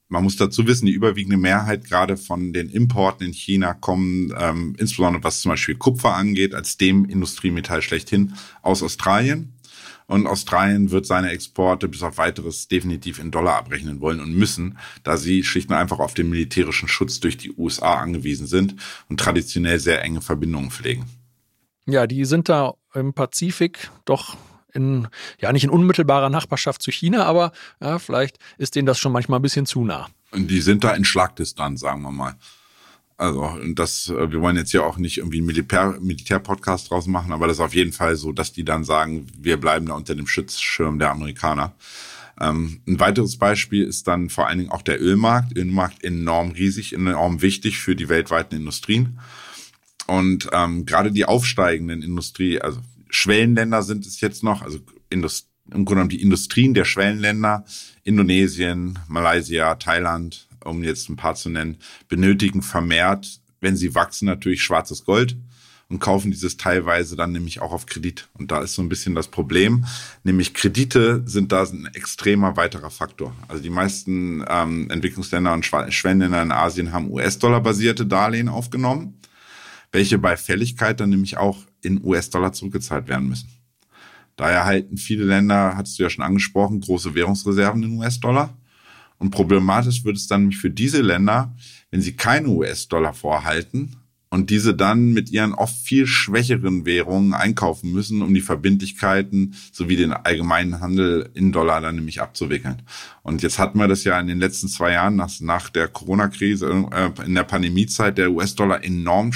Man 0.08 0.22
muss 0.22 0.36
dazu 0.36 0.66
wissen, 0.66 0.86
die 0.86 0.92
überwiegende 0.92 1.36
Mehrheit 1.36 1.84
gerade 1.84 2.16
von 2.16 2.52
den 2.52 2.68
Importen 2.68 3.26
in 3.26 3.32
China 3.32 3.74
kommen, 3.74 4.32
ähm, 4.38 4.76
insbesondere 4.78 5.24
was 5.24 5.40
zum 5.40 5.50
Beispiel 5.50 5.74
Kupfer 5.74 6.14
angeht, 6.14 6.54
als 6.54 6.76
dem 6.76 7.04
Industriemetall 7.04 7.82
schlechthin 7.82 8.34
aus 8.62 8.82
Australien. 8.82 9.52
Und 10.06 10.28
Australien 10.28 10.92
wird 10.92 11.06
seine 11.06 11.30
Exporte 11.30 11.88
bis 11.88 12.04
auf 12.04 12.18
weiteres 12.18 12.68
definitiv 12.68 13.18
in 13.18 13.32
Dollar 13.32 13.56
abrechnen 13.56 14.00
wollen 14.00 14.20
und 14.20 14.36
müssen, 14.36 14.78
da 15.02 15.16
sie 15.16 15.42
schlicht 15.42 15.68
und 15.68 15.74
einfach 15.74 15.98
auf 15.98 16.14
den 16.14 16.30
militärischen 16.30 16.86
Schutz 16.86 17.18
durch 17.18 17.36
die 17.36 17.52
USA 17.56 17.96
angewiesen 17.96 18.46
sind 18.46 18.76
und 19.08 19.18
traditionell 19.18 19.80
sehr 19.80 20.02
enge 20.02 20.20
Verbindungen 20.20 20.70
pflegen. 20.70 21.06
Ja, 21.86 22.06
die 22.06 22.24
sind 22.24 22.48
da 22.48 22.74
im 22.94 23.14
Pazifik 23.14 23.90
doch 24.04 24.36
in, 24.76 25.08
ja, 25.40 25.52
nicht 25.52 25.64
in 25.64 25.70
unmittelbarer 25.70 26.30
Nachbarschaft 26.30 26.82
zu 26.82 26.92
China, 26.92 27.24
aber 27.24 27.52
ja, 27.80 27.98
vielleicht 27.98 28.38
ist 28.58 28.76
denen 28.76 28.86
das 28.86 28.98
schon 28.98 29.12
manchmal 29.12 29.40
ein 29.40 29.42
bisschen 29.42 29.66
zu 29.66 29.84
nah. 29.84 30.08
Und 30.30 30.50
die 30.50 30.60
sind 30.60 30.84
da 30.84 30.92
in 30.92 31.04
Schlagdistanz, 31.04 31.80
sagen 31.80 32.02
wir 32.02 32.12
mal. 32.12 32.34
Also 33.18 33.58
das, 33.74 34.08
äh, 34.10 34.30
wir 34.30 34.40
wollen 34.42 34.56
jetzt 34.56 34.72
ja 34.72 34.82
auch 34.82 34.98
nicht 34.98 35.18
irgendwie 35.18 35.38
einen 35.38 35.46
Militär, 35.46 35.96
Militär-Podcast 36.00 36.90
draus 36.90 37.06
machen, 37.06 37.32
aber 37.32 37.46
das 37.46 37.56
ist 37.56 37.62
auf 37.62 37.74
jeden 37.74 37.92
Fall 37.92 38.16
so, 38.16 38.32
dass 38.32 38.52
die 38.52 38.64
dann 38.64 38.84
sagen, 38.84 39.26
wir 39.38 39.56
bleiben 39.56 39.86
da 39.86 39.94
unter 39.94 40.14
dem 40.14 40.26
Schutzschirm 40.26 40.98
der 40.98 41.10
Amerikaner. 41.10 41.72
Ähm, 42.38 42.80
ein 42.86 43.00
weiteres 43.00 43.38
Beispiel 43.38 43.84
ist 43.84 44.06
dann 44.06 44.28
vor 44.28 44.46
allen 44.46 44.58
Dingen 44.58 44.70
auch 44.70 44.82
der 44.82 45.00
Ölmarkt. 45.00 45.56
Ölmarkt 45.56 46.04
enorm 46.04 46.50
riesig, 46.50 46.92
enorm 46.92 47.40
wichtig 47.40 47.78
für 47.78 47.96
die 47.96 48.10
weltweiten 48.10 48.56
Industrien. 48.56 49.18
Und 50.06 50.48
ähm, 50.52 50.86
gerade 50.86 51.10
die 51.10 51.24
aufsteigenden 51.24 52.02
Industrie, 52.02 52.60
also 52.60 52.80
Schwellenländer 53.10 53.82
sind 53.82 54.06
es 54.06 54.20
jetzt 54.20 54.42
noch, 54.42 54.62
also 54.62 54.78
Indust 55.10 55.48
im 55.66 55.84
Grunde 55.84 55.94
genommen 55.94 56.08
die 56.10 56.22
Industrien 56.22 56.74
der 56.74 56.84
Schwellenländer, 56.84 57.64
Indonesien, 58.04 58.98
Malaysia, 59.08 59.74
Thailand, 59.74 60.46
um 60.64 60.84
jetzt 60.84 61.08
ein 61.08 61.16
paar 61.16 61.34
zu 61.34 61.48
nennen, 61.48 61.78
benötigen 62.08 62.62
vermehrt, 62.62 63.40
wenn 63.60 63.76
sie 63.76 63.94
wachsen, 63.94 64.26
natürlich 64.26 64.62
schwarzes 64.62 65.04
Gold 65.04 65.36
und 65.88 66.00
kaufen 66.00 66.30
dieses 66.30 66.56
teilweise 66.56 67.16
dann 67.16 67.32
nämlich 67.32 67.60
auch 67.60 67.72
auf 67.72 67.86
Kredit. 67.86 68.28
Und 68.34 68.50
da 68.50 68.60
ist 68.60 68.74
so 68.74 68.82
ein 68.82 68.88
bisschen 68.88 69.14
das 69.14 69.28
Problem, 69.28 69.86
nämlich 70.24 70.54
Kredite 70.54 71.22
sind 71.26 71.52
da 71.52 71.62
ein 71.64 71.88
extremer 71.94 72.56
weiterer 72.56 72.90
Faktor. 72.90 73.34
Also 73.48 73.62
die 73.62 73.70
meisten 73.70 74.44
ähm, 74.48 74.90
Entwicklungsländer 74.90 75.52
und 75.52 75.64
Schwellenländer 75.64 76.42
in 76.42 76.52
Asien 76.52 76.92
haben 76.92 77.10
US-Dollar-basierte 77.10 78.06
Darlehen 78.06 78.48
aufgenommen, 78.48 79.14
welche 79.92 80.18
bei 80.18 80.36
Fälligkeit 80.36 81.00
dann 81.00 81.10
nämlich 81.10 81.36
auch 81.36 81.58
in 81.82 82.02
US-Dollar 82.04 82.52
zurückgezahlt 82.52 83.08
werden 83.08 83.28
müssen. 83.28 83.48
Daher 84.36 84.64
halten 84.64 84.98
viele 84.98 85.24
Länder, 85.24 85.76
hattest 85.76 85.98
du 85.98 86.02
ja 86.02 86.10
schon 86.10 86.24
angesprochen, 86.24 86.80
große 86.80 87.14
Währungsreserven 87.14 87.82
in 87.82 87.98
US-Dollar. 87.98 88.56
Und 89.18 89.30
problematisch 89.30 90.04
wird 90.04 90.16
es 90.16 90.26
dann 90.26 90.42
nämlich 90.42 90.58
für 90.58 90.70
diese 90.70 91.00
Länder, 91.00 91.54
wenn 91.90 92.02
sie 92.02 92.12
keine 92.12 92.48
US-Dollar 92.48 93.14
vorhalten 93.14 93.96
und 94.28 94.50
diese 94.50 94.74
dann 94.74 95.12
mit 95.12 95.30
ihren 95.30 95.54
oft 95.54 95.74
viel 95.74 96.06
schwächeren 96.06 96.84
Währungen 96.84 97.32
einkaufen 97.32 97.92
müssen, 97.92 98.20
um 98.20 98.34
die 98.34 98.42
Verbindlichkeiten 98.42 99.54
sowie 99.72 99.96
den 99.96 100.12
allgemeinen 100.12 100.80
Handel 100.80 101.30
in 101.32 101.52
Dollar 101.52 101.80
dann 101.80 101.94
nämlich 101.94 102.20
abzuwickeln. 102.20 102.82
Und 103.22 103.42
jetzt 103.42 103.58
hatten 103.58 103.78
wir 103.78 103.88
das 103.88 104.04
ja 104.04 104.20
in 104.20 104.26
den 104.26 104.38
letzten 104.38 104.68
zwei 104.68 104.92
Jahren 104.92 105.16
nach, 105.16 105.30
nach 105.40 105.70
der 105.70 105.88
Corona-Krise, 105.88 106.86
äh, 106.90 107.24
in 107.24 107.34
der 107.34 107.44
Pandemiezeit, 107.44 108.18
der 108.18 108.30
US-Dollar 108.30 108.84
enorm 108.84 109.32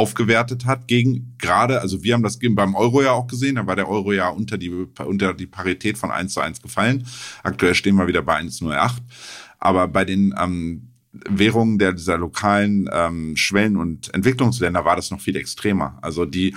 aufgewertet 0.00 0.64
hat 0.64 0.88
gegen 0.88 1.36
gerade, 1.36 1.82
also 1.82 2.02
wir 2.02 2.14
haben 2.14 2.22
das 2.22 2.38
beim 2.40 2.74
Euro 2.74 3.02
ja 3.02 3.12
auch 3.12 3.26
gesehen, 3.26 3.56
da 3.56 3.66
war 3.66 3.76
der 3.76 3.88
Euro 3.88 4.12
ja 4.12 4.30
unter 4.30 4.56
die, 4.56 4.70
unter 4.70 5.34
die 5.34 5.46
Parität 5.46 5.98
von 5.98 6.10
1 6.10 6.32
zu 6.32 6.40
1 6.40 6.62
gefallen. 6.62 7.06
Aktuell 7.42 7.74
stehen 7.74 7.96
wir 7.96 8.06
wieder 8.06 8.22
bei 8.22 8.40
1,08. 8.40 8.92
Aber 9.58 9.88
bei 9.88 10.06
den 10.06 10.34
ähm, 10.40 10.88
Währungen 11.12 11.78
der 11.78 11.92
dieser 11.92 12.16
lokalen 12.16 12.88
ähm, 12.90 13.36
Schwellen- 13.36 13.76
und 13.76 14.14
Entwicklungsländer 14.14 14.86
war 14.86 14.96
das 14.96 15.10
noch 15.10 15.20
viel 15.20 15.36
extremer. 15.36 15.98
Also 16.00 16.24
die 16.24 16.54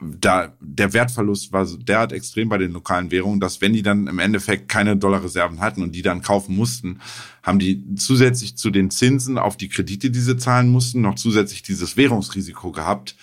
da 0.00 0.56
der 0.60 0.92
Wertverlust 0.92 1.52
war 1.52 1.66
derart 1.66 2.12
extrem 2.12 2.48
bei 2.48 2.58
den 2.58 2.72
lokalen 2.72 3.10
Währungen, 3.10 3.40
dass 3.40 3.60
wenn 3.60 3.72
die 3.72 3.82
dann 3.82 4.06
im 4.06 4.18
Endeffekt 4.18 4.68
keine 4.68 4.96
Dollarreserven 4.96 5.60
hatten 5.60 5.82
und 5.82 5.92
die 5.94 6.02
dann 6.02 6.22
kaufen 6.22 6.56
mussten, 6.56 7.00
haben 7.42 7.58
die 7.58 7.94
zusätzlich 7.96 8.56
zu 8.56 8.70
den 8.70 8.90
Zinsen 8.90 9.38
auf 9.38 9.56
die 9.56 9.68
Kredite, 9.68 10.10
die 10.10 10.20
sie 10.20 10.36
zahlen 10.36 10.68
mussten, 10.68 11.00
noch 11.00 11.14
zusätzlich 11.14 11.62
dieses 11.62 11.96
Währungsrisiko 11.96 12.72
gehabt. 12.72 13.16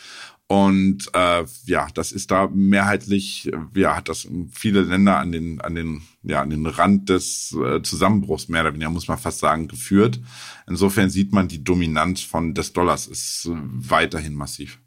Und 0.48 1.10
äh, 1.14 1.46
ja, 1.66 1.88
das 1.94 2.12
ist 2.12 2.30
da 2.30 2.48
mehrheitlich, 2.54 3.52
ja, 3.76 3.96
hat 3.96 4.10
das 4.10 4.28
viele 4.52 4.82
Länder 4.82 5.18
an 5.18 5.32
den, 5.32 5.62
an 5.62 5.74
den, 5.74 6.02
ja, 6.22 6.42
an 6.42 6.50
den 6.50 6.68
Rand 6.68 7.10
des 7.10 7.54
äh, 7.54 7.82
Zusammenbruchs 7.82 8.50
mehr 8.50 8.62
oder 8.62 8.74
weniger, 8.74 8.90
muss 8.90 9.08
man 9.08 9.18
fast 9.18 9.40
sagen, 9.40 9.68
geführt. 9.68 10.20
Insofern 10.68 11.10
sieht 11.10 11.32
man, 11.32 11.48
die 11.48 11.64
Dominanz 11.64 12.22
von 12.22 12.54
des 12.54 12.74
Dollars 12.74 13.08
ist 13.08 13.46
äh, 13.46 13.56
weiterhin 13.56 14.36
massiv. 14.36 14.80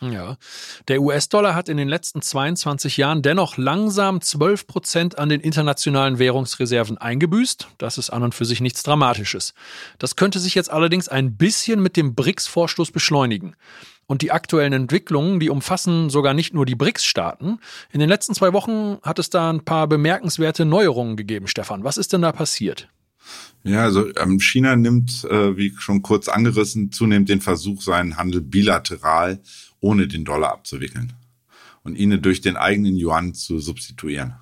Ja, 0.00 0.36
der 0.86 1.00
US-Dollar 1.02 1.56
hat 1.56 1.68
in 1.68 1.76
den 1.76 1.88
letzten 1.88 2.22
22 2.22 2.98
Jahren 2.98 3.20
dennoch 3.20 3.56
langsam 3.56 4.20
12 4.20 4.66
Prozent 4.68 5.18
an 5.18 5.28
den 5.28 5.40
internationalen 5.40 6.20
Währungsreserven 6.20 6.98
eingebüßt. 6.98 7.68
Das 7.78 7.98
ist 7.98 8.10
an 8.10 8.22
und 8.22 8.34
für 8.34 8.44
sich 8.44 8.60
nichts 8.60 8.84
Dramatisches. 8.84 9.54
Das 9.98 10.14
könnte 10.14 10.38
sich 10.38 10.54
jetzt 10.54 10.70
allerdings 10.70 11.08
ein 11.08 11.36
bisschen 11.36 11.82
mit 11.82 11.96
dem 11.96 12.14
BRICS-Vorstoß 12.14 12.92
beschleunigen. 12.92 13.56
Und 14.06 14.22
die 14.22 14.30
aktuellen 14.30 14.72
Entwicklungen, 14.72 15.40
die 15.40 15.50
umfassen 15.50 16.10
sogar 16.10 16.32
nicht 16.32 16.54
nur 16.54 16.64
die 16.64 16.76
BRICS-Staaten. 16.76 17.58
In 17.90 18.00
den 18.00 18.08
letzten 18.08 18.34
zwei 18.34 18.52
Wochen 18.52 18.98
hat 19.02 19.18
es 19.18 19.30
da 19.30 19.50
ein 19.50 19.64
paar 19.64 19.88
bemerkenswerte 19.88 20.64
Neuerungen 20.64 21.16
gegeben, 21.16 21.48
Stefan. 21.48 21.84
Was 21.84 21.98
ist 21.98 22.12
denn 22.12 22.22
da 22.22 22.32
passiert? 22.32 22.88
Ja, 23.64 23.82
also 23.82 24.08
ähm, 24.16 24.40
China 24.40 24.76
nimmt, 24.76 25.24
äh, 25.24 25.56
wie 25.56 25.74
schon 25.76 26.02
kurz 26.02 26.28
angerissen, 26.28 26.92
zunehmend 26.92 27.28
den 27.28 27.40
Versuch, 27.40 27.82
seinen 27.82 28.16
Handel 28.16 28.40
bilateral 28.40 29.40
ohne 29.80 30.08
den 30.08 30.24
Dollar 30.24 30.52
abzuwickeln 30.52 31.12
und 31.82 31.96
ihn 31.96 32.20
durch 32.20 32.40
den 32.40 32.56
eigenen 32.56 32.96
Yuan 32.96 33.34
zu 33.34 33.60
substituieren. 33.60 34.34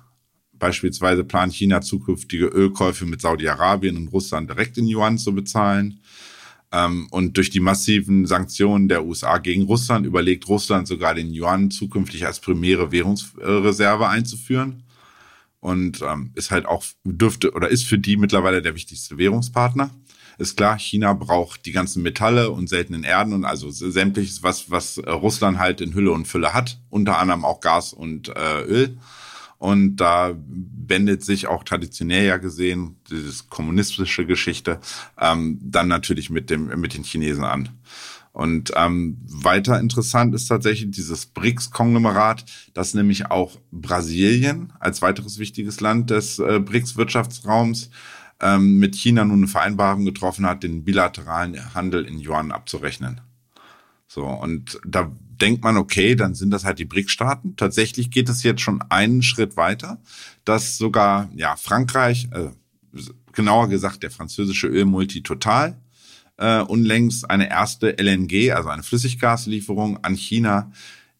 Beispielsweise 0.53 1.23
plant 1.23 1.53
China 1.53 1.81
zukünftige 1.81 2.47
Ölkäufe 2.47 3.05
mit 3.05 3.21
Saudi-Arabien 3.21 3.95
und 3.95 4.07
Russland 4.07 4.49
direkt 4.49 4.77
in 4.77 4.87
Yuan 4.87 5.17
zu 5.17 5.33
bezahlen. 5.33 5.99
Ähm, 6.71 7.07
und 7.11 7.37
durch 7.37 7.49
die 7.49 7.59
massiven 7.59 8.25
Sanktionen 8.25 8.87
der 8.89 9.05
USA 9.05 9.37
gegen 9.37 9.63
Russland 9.63 10.05
überlegt 10.05 10.47
Russland 10.47 10.87
sogar 10.87 11.13
den 11.13 11.31
Yuan 11.31 11.71
zukünftig 11.71 12.25
als 12.25 12.39
primäre 12.39 12.91
Währungsreserve 12.91 14.09
einzuführen. 14.09 14.83
Und 15.59 16.01
ähm, 16.01 16.31
ist 16.35 16.51
halt 16.51 16.65
auch, 16.65 16.83
dürfte 17.03 17.53
oder 17.53 17.69
ist 17.69 17.85
für 17.85 17.97
die 17.97 18.17
mittlerweile 18.17 18.61
der 18.61 18.75
wichtigste 18.75 19.17
Währungspartner 19.17 19.91
ist 20.37 20.55
klar, 20.55 20.77
China 20.77 21.13
braucht 21.13 21.65
die 21.65 21.71
ganzen 21.71 22.03
Metalle 22.03 22.51
und 22.51 22.69
seltenen 22.69 23.03
Erden 23.03 23.33
und 23.33 23.45
also 23.45 23.69
sämtliches, 23.71 24.43
was, 24.43 24.69
was 24.69 24.97
äh, 24.97 25.09
Russland 25.09 25.57
halt 25.57 25.81
in 25.81 25.93
Hülle 25.93 26.11
und 26.11 26.27
Fülle 26.27 26.53
hat, 26.53 26.79
unter 26.89 27.17
anderem 27.17 27.43
auch 27.43 27.59
Gas 27.59 27.93
und 27.93 28.29
äh, 28.29 28.61
Öl. 28.61 28.97
Und 29.57 29.95
da 29.95 30.35
wendet 30.45 31.23
sich 31.23 31.47
auch 31.47 31.63
traditionell 31.63 32.27
ja 32.27 32.37
gesehen, 32.37 32.97
dieses 33.09 33.49
kommunistische 33.49 34.27
Geschichte, 34.27 34.79
ähm, 35.19 35.59
dann 35.63 35.87
natürlich 35.87 36.29
mit, 36.29 36.51
dem, 36.51 36.67
mit 36.79 36.93
den 36.93 37.03
Chinesen 37.03 37.43
an. 37.43 37.69
Und 38.37 38.71
ähm, 38.75 39.17
weiter 39.27 39.79
interessant 39.79 40.35
ist 40.35 40.47
tatsächlich 40.47 40.91
dieses 40.91 41.25
BRICS-Konglomerat, 41.25 42.45
das 42.75 42.93
nämlich 42.93 43.31
auch 43.31 43.57
Brasilien 43.71 44.73
als 44.79 45.01
weiteres 45.01 45.39
wichtiges 45.39 45.81
Land 45.81 46.11
des 46.11 46.37
äh, 46.37 46.59
BRICS-Wirtschaftsraums 46.59 47.89
ähm, 48.41 48.77
mit 48.77 48.95
China 48.95 49.25
nun 49.25 49.39
eine 49.39 49.47
Vereinbarung 49.47 50.05
getroffen 50.05 50.45
hat, 50.45 50.63
den 50.63 50.83
bilateralen 50.83 51.73
Handel 51.73 52.05
in 52.05 52.19
Yuan 52.19 52.51
abzurechnen. 52.51 53.21
So, 54.07 54.25
und 54.25 54.79
da 54.85 55.11
denkt 55.41 55.63
man, 55.63 55.77
okay, 55.77 56.15
dann 56.15 56.33
sind 56.33 56.51
das 56.51 56.63
halt 56.63 56.79
die 56.79 56.85
BRIC-Staaten. 56.85 57.55
Tatsächlich 57.55 58.09
geht 58.11 58.29
es 58.29 58.43
jetzt 58.43 58.61
schon 58.61 58.81
einen 58.89 59.21
Schritt 59.21 59.57
weiter, 59.57 60.01
dass 60.45 60.77
sogar 60.77 61.29
ja 61.35 61.55
Frankreich, 61.55 62.29
äh, 62.31 62.49
genauer 63.33 63.69
gesagt 63.69 64.03
der 64.03 64.11
französische 64.11 64.67
Ölmulti 64.67 65.21
Total, 65.21 65.77
äh, 66.37 66.61
unlängst 66.61 67.29
eine 67.29 67.49
erste 67.49 67.97
LNG, 67.97 68.51
also 68.51 68.69
eine 68.69 68.83
Flüssiggaslieferung 68.83 70.03
an 70.03 70.15
China 70.15 70.71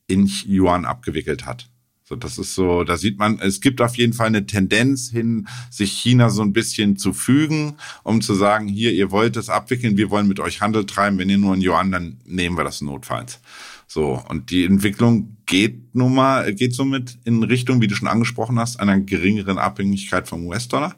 in 0.08 0.30
Yuan 0.46 0.86
abgewickelt 0.86 1.46
hat. 1.46 1.70
So, 2.08 2.16
das 2.16 2.38
ist 2.38 2.56
so, 2.56 2.86
da 2.86 2.96
sieht 2.96 3.20
man, 3.20 3.38
es 3.40 3.60
gibt 3.60 3.82
auf 3.82 3.98
jeden 3.98 4.14
Fall 4.14 4.28
eine 4.28 4.46
Tendenz 4.46 5.10
hin, 5.10 5.46
sich 5.70 5.92
China 5.92 6.30
so 6.30 6.42
ein 6.42 6.54
bisschen 6.54 6.96
zu 6.96 7.12
fügen, 7.12 7.76
um 8.04 8.22
zu 8.22 8.34
sagen, 8.34 8.70
hier, 8.70 8.94
ihr 8.94 9.12
wollt 9.12 9.36
es 9.36 9.50
abwickeln, 9.50 9.98
wir 9.98 10.10
wollen 10.10 10.30
mit 10.30 10.40
euch 10.40 10.62
Handel 10.62 10.86
treiben, 10.86 11.18
wenn 11.18 11.30
ihr 11.30 11.38
nur 11.38 11.54
in 11.54 11.62
Yuan, 11.62 11.92
dann 11.92 12.22
nehmen 12.24 12.56
wir 12.58 12.64
das 12.64 12.80
notfalls. 12.80 13.42
So, 13.88 14.24
und 14.30 14.52
die 14.52 14.64
Entwicklung 14.64 15.36
geht 15.46 15.96
nun 15.96 16.16
mal, 16.16 16.54
geht 16.54 16.74
somit 16.74 17.20
in 17.26 17.44
Richtung, 17.44 17.82
wie 17.82 17.88
du 17.88 17.96
schon 17.96 18.08
angesprochen 18.08 18.58
hast, 18.58 18.80
einer 18.80 19.02
geringeren 19.02 19.58
Abhängigkeit 19.58 20.30
vom 20.30 20.46
US-Dollar. 20.46 20.96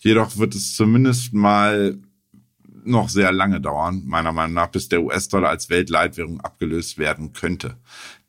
Jedoch 0.00 0.38
wird 0.38 0.54
es 0.54 0.74
zumindest 0.74 1.34
mal 1.34 1.98
noch 2.84 3.08
sehr 3.08 3.32
lange 3.32 3.60
dauern, 3.60 4.02
meiner 4.06 4.32
Meinung 4.32 4.54
nach, 4.54 4.68
bis 4.68 4.88
der 4.88 5.02
US-Dollar 5.02 5.50
als 5.50 5.70
Weltleitwährung 5.70 6.40
abgelöst 6.40 6.98
werden 6.98 7.32
könnte. 7.32 7.76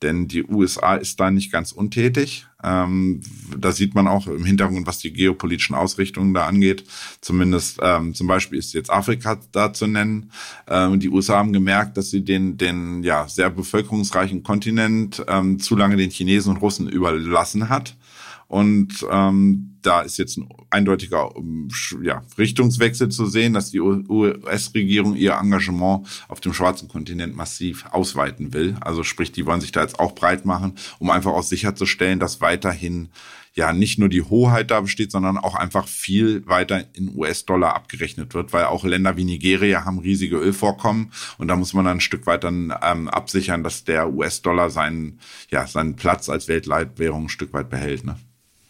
Denn 0.04 0.28
die 0.28 0.44
USA 0.44 0.96
ist 0.96 1.20
da 1.20 1.32
nicht 1.32 1.52
ganz 1.52 1.72
untätig. 1.72 2.46
Ähm, 2.64 3.22
da 3.58 3.72
sieht 3.72 3.96
man 3.96 4.08
auch 4.08 4.28
im 4.28 4.46
Hintergrund, 4.46 4.86
was 4.86 5.00
die 5.00 5.12
geopolitischen 5.12 5.76
Ausrichtungen 5.76 6.34
da 6.34 6.46
angeht. 6.46 6.84
Zumindest 7.22 7.80
ähm, 7.82 8.14
zum 8.14 8.28
Beispiel 8.28 8.60
ist 8.60 8.74
jetzt 8.74 8.92
Afrika 8.92 9.40
da 9.52 9.74
zu 9.74 9.88
nennen. 9.88 10.32
Ähm, 10.68 11.00
die 11.00 11.10
USA 11.10 11.38
haben 11.38 11.54
gemerkt, 11.54 11.98
dass 11.98 12.10
sie 12.10 12.24
den, 12.24 12.58
den 12.58 13.04
ja, 13.04 13.28
sehr 13.28 13.50
bevölkerungsreichen 13.50 14.44
Kontinent 14.44 15.24
ähm, 15.28 15.60
zu 15.60 15.76
lange 15.76 15.98
den 15.98 16.12
Chinesen 16.12 16.54
und 16.54 16.62
Russen 16.62 16.88
überlassen 16.88 17.70
hat 17.70 17.98
und 18.48 19.06
ähm, 19.10 19.73
da 19.86 20.02
ist 20.02 20.18
jetzt 20.18 20.38
ein 20.38 20.50
eindeutiger 20.70 21.32
ähm, 21.36 21.70
ja, 22.02 22.24
Richtungswechsel 22.38 23.10
zu 23.10 23.26
sehen, 23.26 23.54
dass 23.54 23.72
die 23.72 23.80
US-Regierung 23.80 25.16
ihr 25.16 25.34
Engagement 25.34 26.08
auf 26.28 26.40
dem 26.40 26.54
schwarzen 26.54 26.88
Kontinent 26.88 27.36
massiv 27.36 27.86
ausweiten 27.92 28.54
will. 28.54 28.76
Also 28.82 29.04
sprich, 29.04 29.32
die 29.32 29.46
wollen 29.46 29.62
sich 29.62 29.72
da 29.72 29.82
jetzt 29.82 30.00
auch 30.00 30.16
breit 30.16 30.46
machen, 30.46 30.74
um 31.00 31.10
einfach 31.10 31.32
auch 31.32 31.44
sicherzustellen, 31.44 32.20
dass 32.20 32.42
weiterhin 32.42 33.10
ja 33.56 33.72
nicht 33.72 34.00
nur 34.00 34.10
die 34.10 34.24
Hoheit 34.24 34.72
da 34.72 34.82
besteht, 34.82 35.12
sondern 35.12 35.38
auch 35.38 35.56
einfach 35.56 35.88
viel 35.88 36.46
weiter 36.48 36.86
in 36.94 37.16
US-Dollar 37.16 37.76
abgerechnet 37.76 38.34
wird, 38.34 38.52
weil 38.52 38.66
auch 38.66 38.84
Länder 38.84 39.16
wie 39.16 39.26
Nigeria 39.26 39.86
haben 39.86 40.00
riesige 40.00 40.38
Ölvorkommen 40.38 41.12
und 41.38 41.48
da 41.48 41.56
muss 41.56 41.74
man 41.74 41.86
dann 41.86 41.98
ein 41.98 42.02
Stück 42.02 42.26
weit 42.26 42.44
dann 42.44 42.74
ähm, 42.82 43.08
absichern, 43.08 43.64
dass 43.64 43.84
der 43.84 44.12
US-Dollar 44.12 44.70
seinen 44.72 45.20
ja 45.52 45.68
seinen 45.68 45.96
Platz 45.96 46.30
als 46.30 46.48
Weltleitwährung 46.48 47.26
ein 47.26 47.30
Stück 47.30 47.54
weit 47.54 47.70
behält. 47.70 48.04
Ne? 48.04 48.18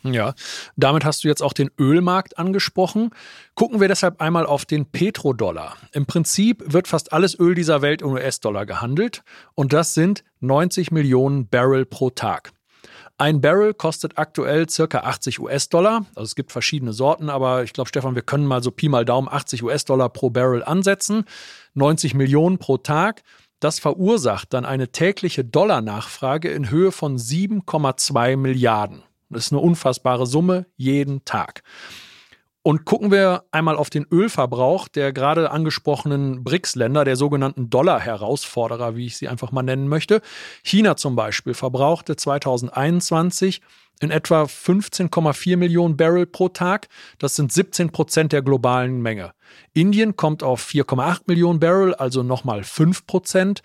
Ja, 0.04 0.34
damit 0.76 1.06
hast 1.06 1.24
du 1.24 1.30
jetzt 1.30 1.42
auch 1.42 1.54
den 1.54 1.72
Ölmarkt 1.80 2.38
angesprochen. 2.38 3.12
Gucken 3.56 3.80
wir 3.80 3.88
deshalb 3.88 4.20
einmal 4.20 4.46
auf 4.46 4.66
den 4.66 4.86
Petrodollar. 4.86 5.78
Im 5.94 6.06
Prinzip 6.06 6.62
wird 6.66 6.90
fast 6.90 7.14
alles 7.14 7.40
Öl 7.40 7.56
dieser 7.56 7.82
Welt 7.82 8.02
in 8.02 8.10
US-Dollar 8.10 8.66
gehandelt 8.66 9.24
und 9.56 9.72
das 9.72 9.94
sind 9.94 10.26
90 10.42 10.92
Millionen 10.92 11.48
Barrel 11.48 11.86
pro 11.86 12.10
Tag. 12.10 12.52
Ein 13.18 13.40
Barrel 13.40 13.74
kostet 13.74 14.18
aktuell 14.18 14.68
circa 14.68 15.02
80 15.02 15.40
US-Dollar. 15.40 16.06
Also 16.16 16.24
es 16.24 16.36
gibt 16.36 16.52
verschiedene 16.52 16.92
Sorten, 16.92 17.30
aber 17.30 17.64
ich 17.64 17.72
glaube, 17.72 17.88
Stefan, 17.88 18.16
wir 18.16 18.24
können 18.24 18.46
mal 18.46 18.64
so 18.64 18.72
Pi 18.72 18.90
mal 18.90 19.06
Daumen 19.06 19.30
80 19.30 19.64
US-Dollar 19.64 20.10
pro 20.10 20.32
Barrel 20.32 20.64
ansetzen. 20.64 21.24
90 21.76 22.16
Millionen 22.16 22.58
pro 22.58 22.78
Tag. 22.78 23.24
Das 23.60 23.80
verursacht 23.80 24.52
dann 24.52 24.66
eine 24.66 24.92
tägliche 24.92 25.46
Dollarnachfrage 25.46 26.52
in 26.52 26.70
Höhe 26.70 26.92
von 26.92 27.18
7,2 27.18 28.36
Milliarden. 28.36 29.04
Das 29.34 29.48
ist 29.48 29.52
eine 29.52 29.62
unfassbare 29.62 30.26
Summe 30.26 30.66
jeden 30.78 31.26
Tag. 31.26 31.64
Und 32.66 32.86
gucken 32.86 33.12
wir 33.12 33.44
einmal 33.52 33.76
auf 33.76 33.90
den 33.90 34.06
Ölverbrauch 34.10 34.88
der 34.88 35.12
gerade 35.12 35.52
angesprochenen 35.52 36.46
BRICS-Länder, 36.46 37.04
der 37.04 37.18
sogenannten 37.18 37.70
Dollar-Herausforderer, 37.70 38.96
wie 38.96 39.06
ich 39.06 39.18
sie 39.18 39.28
einfach 39.28 39.52
mal 39.52 39.64
nennen 39.64 39.90
möchte. 39.90 40.22
China 40.64 40.96
zum 40.96 41.18
Beispiel 41.18 41.54
verbrauchte 41.54 42.16
2021 42.16 43.62
in 44.00 44.12
etwa 44.12 44.44
15,4 44.44 45.58
Millionen 45.58 45.98
Barrel 45.98 46.26
pro 46.26 46.48
Tag. 46.48 46.88
Das 47.20 47.36
sind 47.36 47.52
17 47.52 47.92
Prozent 47.92 48.32
der 48.32 48.42
globalen 48.42 49.02
Menge. 49.02 49.34
Indien 49.74 50.16
kommt 50.16 50.42
auf 50.42 50.66
4,8 50.66 51.24
Millionen 51.28 51.60
Barrel, 51.60 51.94
also 51.94 52.24
nochmal 52.24 52.64
5 52.64 53.06
Prozent. 53.06 53.62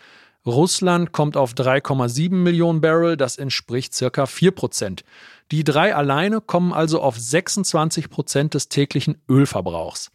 Russland 0.49 1.13
kommt 1.13 1.37
auf 1.37 1.53
3,7 1.53 2.33
Millionen 2.33 2.81
Barrel, 2.81 3.17
das 3.17 3.37
entspricht 3.37 3.95
circa 3.95 4.27
4 4.27 4.51
Prozent. 4.53 5.05
Die 5.51 5.63
drei 5.63 5.95
alleine 5.95 6.41
kommen 6.41 6.73
also 6.73 7.01
auf 7.01 7.19
26 7.19 8.11
Prozent 8.11 8.55
des 8.55 8.69
täglichen 8.69 9.19
Ölverbrauchs. 9.29 10.11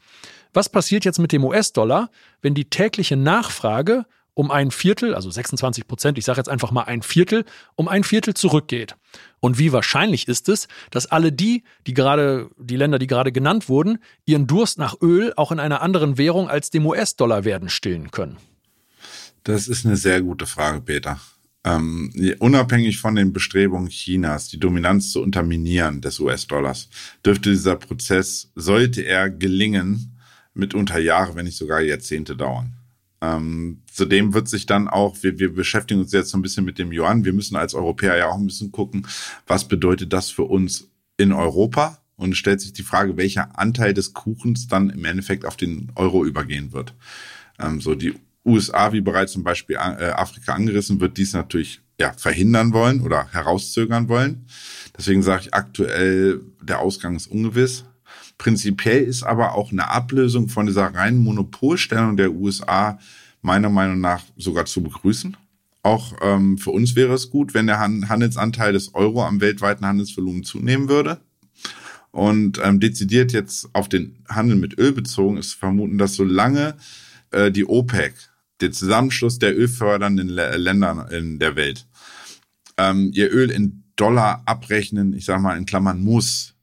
Was 0.54 0.70
passiert 0.70 1.06
jetzt 1.06 1.20
mit 1.20 1.32
dem 1.32 1.44
US-Dollar, 1.44 2.10
wenn 2.42 2.54
die 2.54 2.70
tägliche 2.70 3.16
Nachfrage 3.16 4.06
um 4.36 4.50
ein 4.50 4.72
Viertel, 4.72 5.14
also 5.14 5.30
26 5.30 5.88
Prozent, 5.88 6.18
ich 6.18 6.26
sage 6.26 6.40
jetzt 6.40 6.50
einfach 6.50 6.72
mal 6.72 6.84
ein 6.84 7.04
Viertel, 7.04 7.46
um 7.76 7.88
ein 7.88 8.04
Viertel 8.04 8.34
zurückgeht? 8.34 8.96
Und 9.40 9.60
wie 9.60 9.72
wahrscheinlich 9.72 10.28
ist 10.28 10.50
es, 10.50 10.68
dass 10.90 11.06
alle 11.06 11.32
die, 11.32 11.64
die 11.86 11.94
gerade, 11.94 12.50
die 12.58 12.76
Länder, 12.76 12.98
die 12.98 13.08
gerade 13.08 13.32
genannt 13.32 13.70
wurden, 13.70 14.00
ihren 14.26 14.48
Durst 14.48 14.80
nach 14.80 14.96
Öl 15.02 15.34
auch 15.36 15.52
in 15.52 15.60
einer 15.60 15.82
anderen 15.82 16.18
Währung 16.18 16.50
als 16.50 16.72
dem 16.72 16.86
US-Dollar 16.86 17.46
werden 17.46 17.70
stillen 17.70 18.10
können? 18.10 18.38
Das 19.44 19.68
ist 19.68 19.86
eine 19.86 19.98
sehr 19.98 20.22
gute 20.22 20.46
Frage, 20.46 20.82
Peter. 20.82 21.20
Ähm, 21.66 22.12
unabhängig 22.40 23.00
von 23.00 23.16
den 23.16 23.32
Bestrebungen 23.34 23.90
Chinas, 23.90 24.50
die 24.50 24.60
Dominanz 24.60 25.12
zu 25.12 25.22
unterminieren 25.22 26.02
des 26.02 26.20
US-Dollars, 26.20 26.90
dürfte 27.26 27.52
dieser 27.52 27.76
Prozess, 27.76 28.52
sollte 28.56 29.02
er 29.02 29.30
gelingen, 29.30 30.18
mitunter 30.54 31.00
Jahre, 31.00 31.36
wenn 31.36 31.46
nicht 31.46 31.58
sogar 31.58 31.82
Jahrzehnte 31.82 32.36
dauern. 32.36 32.74
Ähm, 33.22 33.82
zudem 33.92 34.34
wird 34.34 34.50
sich 34.50 34.66
dann 34.66 34.90
auch, 34.90 35.16
wir, 35.22 35.40
wir 35.40 35.54
beschäftigen 35.54 36.02
uns 36.02 36.12
jetzt 36.12 36.30
so 36.30 36.38
ein 36.38 36.42
bisschen 36.42 36.66
mit 36.66 36.78
dem 36.78 36.92
Yuan, 36.92 37.24
wir 37.24 37.34
müssen 37.34 37.56
als 37.56 37.74
Europäer 37.74 38.18
ja 38.18 38.28
auch 38.28 38.38
ein 38.38 38.48
bisschen 38.48 38.72
gucken, 38.72 39.08
was 39.48 39.68
bedeutet 39.68 40.12
das 40.12 40.30
für 40.30 40.44
uns 40.44 40.90
in 41.18 41.32
Europa? 41.32 42.00
Und 42.16 42.38
stellt 42.38 42.62
sich 42.62 42.74
die 42.74 42.84
Frage, 42.84 43.18
welcher 43.18 43.58
Anteil 43.58 43.94
des 43.94 44.14
Kuchens 44.14 44.68
dann 44.68 44.92
im 44.92 45.04
Endeffekt 45.04 45.46
auf 45.46 45.58
den 45.58 45.92
Euro 45.96 46.24
übergehen 46.24 46.72
wird. 46.72 46.94
Ähm, 47.60 47.82
so 47.82 47.96
die 47.96 48.14
USA, 48.46 48.92
wie 48.92 49.02
bereits 49.02 49.34
zum 49.34 49.44
Beispiel 49.44 49.76
äh, 49.76 50.12
Afrika 50.12 50.54
angerissen 50.54 51.00
wird, 51.00 51.18
dies 51.18 51.34
natürlich 51.34 51.82
ja, 52.00 52.14
verhindern 52.14 52.74
wollen 52.74 53.02
oder 53.02 53.28
herauszögern 53.32 54.10
wollen. 54.10 54.46
Deswegen 54.98 55.24
sage 55.24 55.44
ich 55.44 55.54
aktuell, 55.54 56.42
der 56.62 56.80
Ausgang 56.80 57.16
ist 57.16 57.28
ungewiss. 57.28 57.86
Prinzipiell 58.38 59.04
ist 59.04 59.24
aber 59.24 59.56
auch 59.56 59.72
eine 59.72 59.90
Ablösung 59.90 60.50
von 60.50 60.66
dieser 60.66 60.94
reinen 60.94 61.20
Monopolstellung 61.20 62.18
der 62.18 62.34
USA 62.34 63.00
meiner 63.42 63.70
Meinung 63.70 64.00
nach 64.00 64.24
sogar 64.38 64.66
zu 64.66 64.82
begrüßen. 64.82 65.38
Auch 65.84 66.14
ähm, 66.22 66.58
für 66.58 66.72
uns 66.72 66.96
wäre 66.96 67.14
es 67.14 67.30
gut, 67.30 67.54
wenn 67.54 67.68
der 67.68 67.80
Handelsanteil 67.80 68.74
des 68.74 68.96
Euro 68.96 69.24
am 69.24 69.42
weltweiten 69.42 69.86
Handelsvolumen 69.86 70.44
zunehmen 70.44 70.90
würde. 70.90 71.20
Und 72.12 72.60
ähm, 72.64 72.80
dezidiert 72.80 73.34
jetzt 73.34 73.70
auf 73.74 73.90
den 73.90 74.24
Handel 74.30 74.56
mit 74.56 74.78
Öl 74.78 74.92
bezogen 74.92 75.38
ist 75.38 75.54
vermuten, 75.54 75.98
dass 75.98 76.14
solange 76.16 76.76
äh, 77.32 77.52
die 77.52 77.66
OPEC 77.66 78.14
der 78.64 78.72
Zusammenschluss 78.72 79.40
der 79.40 79.58
ölfördernden 79.58 80.30
Länder 80.30 81.10
in 81.12 81.38
der 81.38 81.56
Welt, 81.56 81.86
ähm, 82.78 83.12
ihr 83.14 83.32
Öl 83.32 83.52
in 83.52 83.84
Dollar 83.96 84.42
abrechnen, 84.46 85.14
ich 85.14 85.26
sage 85.26 85.42
mal 85.42 85.58
in 85.58 85.66
Klammern 85.66 86.02
muss, 86.02 86.56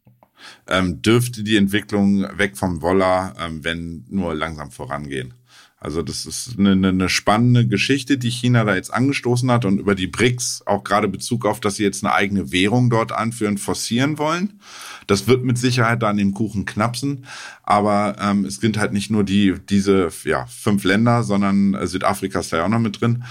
ähm, 0.66 1.02
dürfte 1.02 1.44
die 1.44 1.56
Entwicklung 1.56 2.22
weg 2.38 2.56
vom 2.56 2.80
Dollar, 2.80 3.34
ähm, 3.38 3.62
wenn 3.62 4.04
nur 4.08 4.34
langsam 4.34 4.70
vorangehen. 4.70 5.34
Also 5.82 6.02
das 6.02 6.26
ist 6.26 6.58
eine, 6.58 6.88
eine 6.88 7.08
spannende 7.08 7.66
Geschichte, 7.66 8.18
die 8.18 8.30
China 8.30 8.64
da 8.64 8.74
jetzt 8.74 8.92
angestoßen 8.92 9.50
hat 9.50 9.64
und 9.64 9.78
über 9.78 9.94
die 9.94 10.08
BRICS 10.08 10.64
auch 10.66 10.84
gerade 10.84 11.08
Bezug 11.08 11.46
auf, 11.46 11.58
dass 11.58 11.76
sie 11.76 11.84
jetzt 11.84 12.04
eine 12.04 12.12
eigene 12.12 12.52
Währung 12.52 12.90
dort 12.90 13.12
anführen, 13.12 13.56
forcieren 13.56 14.18
wollen. 14.18 14.60
Das 15.06 15.26
wird 15.26 15.42
mit 15.42 15.56
Sicherheit 15.56 16.02
dann 16.02 16.18
im 16.18 16.34
Kuchen 16.34 16.66
knapsen, 16.66 17.24
aber 17.62 18.16
ähm, 18.20 18.44
es 18.44 18.56
sind 18.56 18.76
halt 18.76 18.92
nicht 18.92 19.10
nur 19.10 19.24
die 19.24 19.54
diese 19.70 20.10
ja 20.24 20.44
fünf 20.44 20.84
Länder, 20.84 21.22
sondern 21.22 21.72
äh, 21.72 21.86
Südafrika 21.86 22.40
ist 22.40 22.52
da 22.52 22.58
ja 22.58 22.66
auch 22.66 22.68
noch 22.68 22.78
mit 22.78 23.00
drin. 23.00 23.24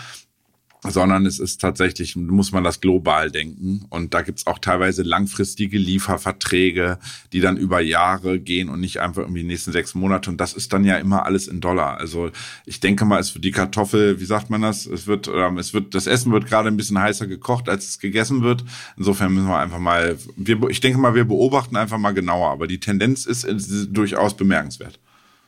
Sondern 0.87 1.25
es 1.25 1.39
ist 1.39 1.59
tatsächlich, 1.59 2.15
muss 2.15 2.53
man 2.53 2.63
das 2.63 2.79
global 2.79 3.31
denken. 3.31 3.85
Und 3.89 4.13
da 4.13 4.21
gibt's 4.21 4.47
auch 4.47 4.59
teilweise 4.59 5.03
langfristige 5.03 5.77
Lieferverträge, 5.77 6.99
die 7.33 7.41
dann 7.41 7.57
über 7.57 7.81
Jahre 7.81 8.39
gehen 8.39 8.69
und 8.69 8.79
nicht 8.79 8.99
einfach 8.99 9.23
irgendwie 9.23 9.41
die 9.41 9.47
nächsten 9.47 9.73
sechs 9.73 9.93
Monate. 9.93 10.29
Und 10.29 10.39
das 10.39 10.53
ist 10.53 10.71
dann 10.71 10.85
ja 10.85 10.95
immer 10.97 11.25
alles 11.25 11.47
in 11.47 11.59
Dollar. 11.59 11.97
Also 11.97 12.31
ich 12.65 12.79
denke 12.79 13.03
mal, 13.03 13.19
es 13.19 13.35
wird 13.35 13.43
die 13.43 13.51
Kartoffel, 13.51 14.21
wie 14.21 14.25
sagt 14.25 14.49
man 14.49 14.61
das? 14.61 14.85
Es 14.85 15.05
wird, 15.05 15.27
ähm, 15.27 15.57
es 15.57 15.73
wird, 15.73 15.93
das 15.95 16.07
Essen 16.07 16.31
wird 16.31 16.45
gerade 16.45 16.69
ein 16.69 16.77
bisschen 16.77 16.99
heißer 16.99 17.27
gekocht, 17.27 17.67
als 17.67 17.89
es 17.89 17.99
gegessen 17.99 18.41
wird. 18.41 18.63
Insofern 18.95 19.33
müssen 19.33 19.47
wir 19.47 19.59
einfach 19.59 19.79
mal, 19.79 20.17
wir, 20.37 20.69
ich 20.69 20.79
denke 20.79 20.97
mal, 20.97 21.13
wir 21.13 21.25
beobachten 21.25 21.75
einfach 21.75 21.97
mal 21.97 22.13
genauer. 22.13 22.51
Aber 22.51 22.67
die 22.67 22.79
Tendenz 22.79 23.25
ist, 23.25 23.43
ist 23.43 23.89
durchaus 23.91 24.37
bemerkenswert. 24.37 24.97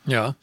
Ja. 0.05 0.35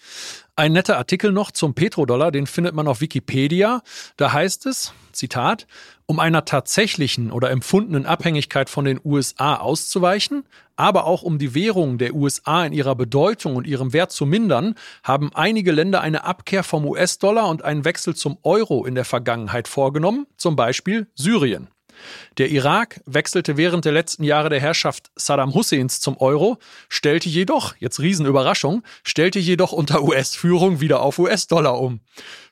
Ein 0.58 0.72
netter 0.72 0.98
Artikel 0.98 1.30
noch 1.30 1.52
zum 1.52 1.74
Petrodollar, 1.74 2.32
den 2.32 2.48
findet 2.48 2.74
man 2.74 2.88
auf 2.88 3.00
Wikipedia. 3.00 3.80
Da 4.16 4.32
heißt 4.32 4.66
es, 4.66 4.92
Zitat, 5.12 5.68
um 6.06 6.18
einer 6.18 6.46
tatsächlichen 6.46 7.30
oder 7.30 7.50
empfundenen 7.52 8.06
Abhängigkeit 8.06 8.68
von 8.68 8.84
den 8.84 9.00
USA 9.04 9.54
auszuweichen, 9.54 10.42
aber 10.74 11.06
auch 11.06 11.22
um 11.22 11.38
die 11.38 11.54
Währung 11.54 11.96
der 11.98 12.12
USA 12.12 12.66
in 12.66 12.72
ihrer 12.72 12.96
Bedeutung 12.96 13.54
und 13.54 13.68
ihrem 13.68 13.92
Wert 13.92 14.10
zu 14.10 14.26
mindern, 14.26 14.74
haben 15.04 15.30
einige 15.32 15.70
Länder 15.70 16.00
eine 16.00 16.24
Abkehr 16.24 16.64
vom 16.64 16.84
US-Dollar 16.86 17.48
und 17.48 17.62
einen 17.62 17.84
Wechsel 17.84 18.16
zum 18.16 18.36
Euro 18.42 18.84
in 18.84 18.96
der 18.96 19.04
Vergangenheit 19.04 19.68
vorgenommen, 19.68 20.26
zum 20.38 20.56
Beispiel 20.56 21.06
Syrien. 21.14 21.68
Der 22.38 22.50
Irak 22.50 23.00
wechselte 23.06 23.56
während 23.56 23.84
der 23.84 23.92
letzten 23.92 24.24
Jahre 24.24 24.48
der 24.48 24.60
Herrschaft 24.60 25.10
Saddam 25.16 25.54
Husseins 25.54 26.00
zum 26.00 26.16
Euro, 26.18 26.58
stellte 26.88 27.28
jedoch, 27.28 27.74
jetzt 27.78 28.00
Riesenüberraschung, 28.00 28.82
stellte 29.02 29.38
jedoch 29.38 29.72
unter 29.72 30.02
US-Führung 30.02 30.80
wieder 30.80 31.00
auf 31.00 31.18
US-Dollar 31.18 31.80
um. 31.80 32.00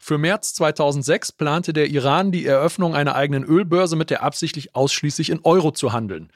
Für 0.00 0.18
März 0.18 0.54
2006 0.54 1.32
plante 1.32 1.72
der 1.72 1.88
Iran 1.88 2.32
die 2.32 2.46
Eröffnung 2.46 2.94
einer 2.94 3.14
eigenen 3.14 3.44
Ölbörse 3.44 3.96
mit 3.96 4.10
der 4.10 4.22
Absicht, 4.22 4.74
ausschließlich 4.74 5.30
in 5.30 5.40
Euro 5.42 5.72
zu 5.72 5.92
handeln. 5.92 6.30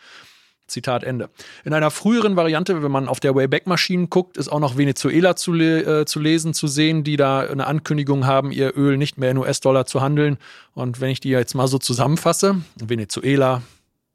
Zitat 0.70 1.04
Ende. 1.04 1.28
In 1.64 1.74
einer 1.74 1.90
früheren 1.90 2.36
Variante, 2.36 2.82
wenn 2.82 2.90
man 2.90 3.08
auf 3.08 3.20
der 3.20 3.34
Wayback-Maschinen 3.34 4.08
guckt, 4.08 4.36
ist 4.36 4.48
auch 4.48 4.60
noch 4.60 4.76
Venezuela 4.76 5.36
zu, 5.36 5.52
le 5.52 6.00
äh, 6.00 6.04
zu 6.06 6.20
lesen, 6.20 6.54
zu 6.54 6.66
sehen, 6.66 7.04
die 7.04 7.16
da 7.16 7.40
eine 7.40 7.66
Ankündigung 7.66 8.26
haben, 8.26 8.52
ihr 8.52 8.76
Öl 8.76 8.96
nicht 8.96 9.18
mehr 9.18 9.30
in 9.30 9.38
US-Dollar 9.38 9.86
zu 9.86 10.00
handeln. 10.00 10.38
Und 10.72 11.00
wenn 11.00 11.10
ich 11.10 11.20
die 11.20 11.30
jetzt 11.30 11.54
mal 11.54 11.68
so 11.68 11.78
zusammenfasse, 11.78 12.56
Venezuela, 12.76 13.62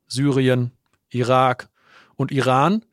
Syrien, 0.08 0.72
Irak 1.10 1.70
und 2.16 2.32
Iran, 2.32 2.84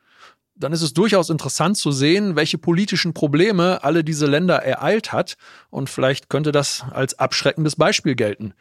dann 0.55 0.73
ist 0.73 0.83
es 0.83 0.93
durchaus 0.93 1.31
interessant 1.31 1.77
zu 1.77 1.93
sehen, 1.93 2.37
welche 2.37 2.59
politischen 2.59 3.15
Probleme 3.15 3.83
alle 3.83 4.05
diese 4.05 4.27
Länder 4.27 4.63
ereilt 4.63 5.13
hat. 5.13 5.37
Und 5.71 5.91
vielleicht 5.91 6.29
könnte 6.29 6.53
das 6.53 6.85
als 6.91 7.19
abschreckendes 7.19 7.77
Beispiel 7.77 8.15
gelten. 8.15 8.55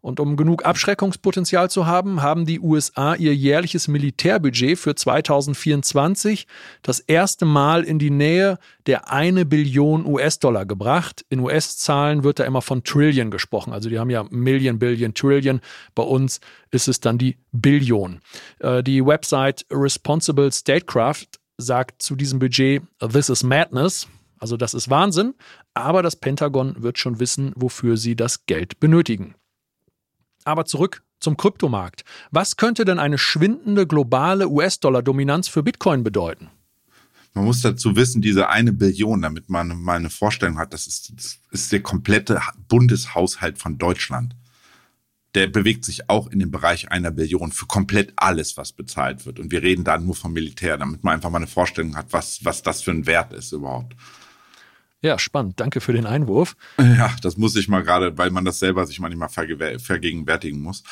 Und 0.00 0.20
um 0.20 0.36
genug 0.36 0.64
Abschreckungspotenzial 0.64 1.70
zu 1.70 1.86
haben, 1.86 2.22
haben 2.22 2.46
die 2.46 2.60
USA 2.60 3.14
ihr 3.14 3.34
jährliches 3.34 3.88
Militärbudget 3.88 4.78
für 4.78 4.94
2024 4.94 6.46
das 6.82 7.00
erste 7.00 7.44
Mal 7.44 7.82
in 7.84 7.98
die 7.98 8.10
Nähe 8.10 8.58
der 8.86 9.10
eine 9.10 9.44
Billion 9.44 10.06
US-Dollar 10.06 10.64
gebracht. 10.64 11.24
In 11.28 11.40
US-Zahlen 11.40 12.22
wird 12.22 12.38
da 12.38 12.44
immer 12.44 12.62
von 12.62 12.84
Trillion 12.84 13.30
gesprochen. 13.30 13.72
Also 13.72 13.88
die 13.88 13.98
haben 13.98 14.10
ja 14.10 14.24
Million, 14.30 14.78
Billion, 14.78 15.14
Trillion. 15.14 15.60
Bei 15.94 16.04
uns 16.04 16.40
ist 16.70 16.88
es 16.88 17.00
dann 17.00 17.18
die 17.18 17.38
Billion. 17.52 18.20
Äh, 18.60 18.82
die 18.82 19.04
Website 19.04 19.66
Responsible 19.70 20.52
Statecraft 20.52 21.26
sagt 21.58 22.02
zu 22.02 22.16
diesem 22.16 22.38
Budget, 22.38 22.82
This 23.00 23.28
is 23.28 23.42
Madness. 23.42 24.06
Also 24.38 24.56
das 24.56 24.74
ist 24.74 24.90
Wahnsinn, 24.90 25.34
aber 25.74 26.02
das 26.02 26.16
Pentagon 26.16 26.82
wird 26.82 26.98
schon 26.98 27.20
wissen, 27.20 27.52
wofür 27.56 27.96
sie 27.96 28.16
das 28.16 28.44
Geld 28.46 28.78
benötigen. 28.80 29.34
Aber 30.46 30.64
zurück 30.64 31.02
zum 31.18 31.36
Kryptomarkt. 31.36 32.04
Was 32.30 32.56
könnte 32.56 32.84
denn 32.84 33.00
eine 33.00 33.18
schwindende 33.18 33.84
globale 33.84 34.48
US-Dollar-Dominanz 34.48 35.48
für 35.48 35.64
Bitcoin 35.64 36.04
bedeuten? 36.04 36.50
Man 37.34 37.46
muss 37.46 37.62
dazu 37.62 37.96
wissen, 37.96 38.22
diese 38.22 38.48
eine 38.48 38.72
Billion, 38.72 39.20
damit 39.22 39.50
man 39.50 39.76
mal 39.82 39.96
eine 39.96 40.08
Vorstellung 40.08 40.56
hat, 40.58 40.72
das 40.72 40.86
ist, 40.86 41.12
das 41.16 41.40
ist 41.50 41.72
der 41.72 41.82
komplette 41.82 42.40
Bundeshaushalt 42.68 43.58
von 43.58 43.76
Deutschland. 43.76 44.36
Der 45.34 45.48
bewegt 45.48 45.84
sich 45.84 46.08
auch 46.08 46.28
in 46.28 46.38
dem 46.38 46.52
Bereich 46.52 46.92
einer 46.92 47.10
Billion 47.10 47.50
für 47.50 47.66
komplett 47.66 48.12
alles, 48.14 48.56
was 48.56 48.72
bezahlt 48.72 49.26
wird. 49.26 49.40
Und 49.40 49.50
wir 49.50 49.62
reden 49.62 49.82
da 49.82 49.98
nur 49.98 50.14
vom 50.14 50.32
Militär, 50.32 50.78
damit 50.78 51.02
man 51.02 51.14
einfach 51.14 51.28
mal 51.28 51.38
eine 51.38 51.48
Vorstellung 51.48 51.96
hat, 51.96 52.12
was, 52.12 52.44
was 52.44 52.62
das 52.62 52.82
für 52.82 52.92
ein 52.92 53.06
Wert 53.06 53.32
ist 53.32 53.50
überhaupt. 53.50 53.96
Ja, 55.02 55.18
spannend. 55.18 55.60
Danke 55.60 55.80
für 55.80 55.92
den 55.92 56.06
Einwurf. 56.06 56.56
Ja, 56.78 57.14
das 57.22 57.36
muss 57.36 57.54
ich 57.56 57.68
mal 57.68 57.82
gerade, 57.82 58.16
weil 58.18 58.30
man 58.30 58.44
das 58.44 58.58
selber 58.58 58.86
sich 58.86 58.98
manchmal 58.98 59.28
vergegenwärtigen 59.28 60.60
muss. 60.60 60.82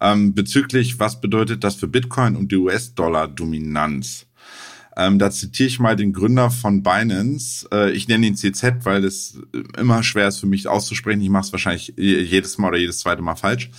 Ähm, 0.00 0.34
bezüglich, 0.34 1.00
was 1.00 1.20
bedeutet 1.20 1.64
das 1.64 1.76
für 1.76 1.88
Bitcoin 1.88 2.36
und 2.36 2.52
die 2.52 2.56
US-Dollar-Dominanz? 2.56 4.26
Ähm, 4.96 5.18
da 5.18 5.30
zitiere 5.30 5.68
ich 5.68 5.80
mal 5.80 5.96
den 5.96 6.12
Gründer 6.12 6.50
von 6.50 6.82
Binance. 6.82 7.66
Äh, 7.72 7.90
ich 7.92 8.06
nenne 8.06 8.26
ihn 8.26 8.36
CZ, 8.36 8.84
weil 8.84 9.04
es 9.04 9.40
immer 9.76 10.02
schwer 10.02 10.28
ist 10.28 10.38
für 10.38 10.46
mich 10.46 10.68
auszusprechen. 10.68 11.20
Ich 11.20 11.30
mache 11.30 11.46
es 11.46 11.52
wahrscheinlich 11.52 11.94
jedes 11.96 12.58
Mal 12.58 12.68
oder 12.68 12.78
jedes 12.78 13.00
zweite 13.00 13.22
Mal 13.22 13.34
falsch. 13.34 13.70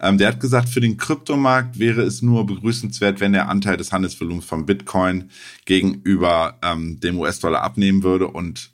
Ähm, 0.00 0.18
der 0.18 0.28
hat 0.28 0.40
gesagt, 0.40 0.68
für 0.68 0.80
den 0.80 0.96
Kryptomarkt 0.96 1.78
wäre 1.78 2.02
es 2.02 2.22
nur 2.22 2.44
begrüßenswert, 2.46 3.20
wenn 3.20 3.32
der 3.32 3.48
Anteil 3.48 3.76
des 3.76 3.92
Handelsvolumens 3.92 4.44
von 4.44 4.66
Bitcoin 4.66 5.30
gegenüber 5.64 6.58
ähm, 6.62 6.98
dem 6.98 7.18
US-Dollar 7.18 7.62
abnehmen 7.62 8.02
würde 8.02 8.26
und 8.26 8.73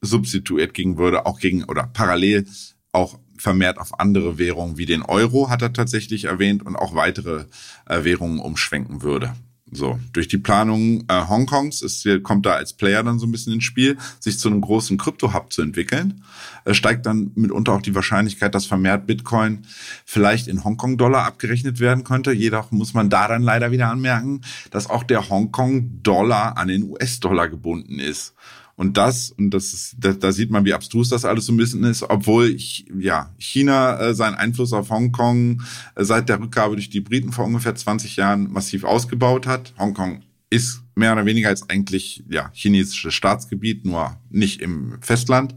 substituiert 0.00 0.74
gegen 0.74 0.98
würde, 0.98 1.26
auch 1.26 1.40
gegen 1.40 1.64
oder 1.64 1.84
parallel 1.84 2.46
auch 2.92 3.18
vermehrt 3.36 3.78
auf 3.78 4.00
andere 4.00 4.38
Währungen 4.38 4.78
wie 4.78 4.86
den 4.86 5.02
Euro, 5.02 5.50
hat 5.50 5.62
er 5.62 5.72
tatsächlich 5.72 6.24
erwähnt, 6.24 6.64
und 6.64 6.76
auch 6.76 6.94
weitere 6.94 7.44
äh, 7.86 8.04
Währungen 8.04 8.40
umschwenken 8.40 9.02
würde. 9.02 9.34
So, 9.70 9.98
durch 10.14 10.28
die 10.28 10.38
Planung 10.38 11.04
äh, 11.08 11.28
Hongkongs 11.28 11.82
ist, 11.82 12.08
kommt 12.22 12.46
da 12.46 12.54
als 12.54 12.72
Player 12.72 13.02
dann 13.02 13.18
so 13.18 13.26
ein 13.26 13.32
bisschen 13.32 13.52
ins 13.52 13.64
Spiel, 13.64 13.98
sich 14.18 14.38
zu 14.38 14.48
einem 14.48 14.62
großen 14.62 14.96
Krypto-Hub 14.96 15.52
zu 15.52 15.60
entwickeln, 15.60 16.24
äh, 16.64 16.72
steigt 16.72 17.04
dann 17.04 17.32
mitunter 17.34 17.74
auch 17.74 17.82
die 17.82 17.94
Wahrscheinlichkeit, 17.94 18.54
dass 18.54 18.64
vermehrt 18.64 19.06
Bitcoin 19.06 19.66
vielleicht 20.06 20.48
in 20.48 20.64
Hongkong-Dollar 20.64 21.24
abgerechnet 21.24 21.80
werden 21.80 22.02
könnte. 22.04 22.32
Jedoch 22.32 22.70
muss 22.70 22.94
man 22.94 23.10
daran 23.10 23.42
leider 23.42 23.70
wieder 23.70 23.90
anmerken, 23.90 24.40
dass 24.70 24.88
auch 24.88 25.02
der 25.02 25.28
Hongkong-Dollar 25.28 26.56
an 26.56 26.68
den 26.68 26.84
US-Dollar 26.84 27.48
gebunden 27.48 27.98
ist. 27.98 28.34
Und 28.78 28.96
das, 28.96 29.32
und 29.32 29.50
das 29.50 29.72
ist, 29.72 29.96
da, 29.98 30.12
da 30.12 30.30
sieht 30.30 30.52
man, 30.52 30.64
wie 30.64 30.72
abstrus 30.72 31.08
das 31.08 31.24
alles 31.24 31.46
so 31.46 31.52
ein 31.52 31.56
bisschen 31.56 31.82
ist, 31.82 32.04
obwohl 32.04 32.56
ja, 32.96 33.34
China 33.36 33.98
äh, 33.98 34.14
seinen 34.14 34.36
Einfluss 34.36 34.72
auf 34.72 34.90
Hongkong 34.90 35.62
äh, 35.96 36.04
seit 36.04 36.28
der 36.28 36.38
Rückgabe 36.38 36.76
durch 36.76 36.88
die 36.88 37.00
Briten 37.00 37.32
vor 37.32 37.44
ungefähr 37.44 37.74
20 37.74 38.14
Jahren 38.14 38.52
massiv 38.52 38.84
ausgebaut 38.84 39.48
hat. 39.48 39.74
Hongkong 39.80 40.22
ist 40.48 40.82
mehr 40.94 41.12
oder 41.12 41.26
weniger 41.26 41.48
als 41.48 41.68
eigentlich 41.68 42.22
ja 42.30 42.50
chinesisches 42.54 43.14
Staatsgebiet, 43.14 43.84
nur 43.84 44.16
nicht 44.30 44.60
im 44.60 44.98
Festland. 45.00 45.56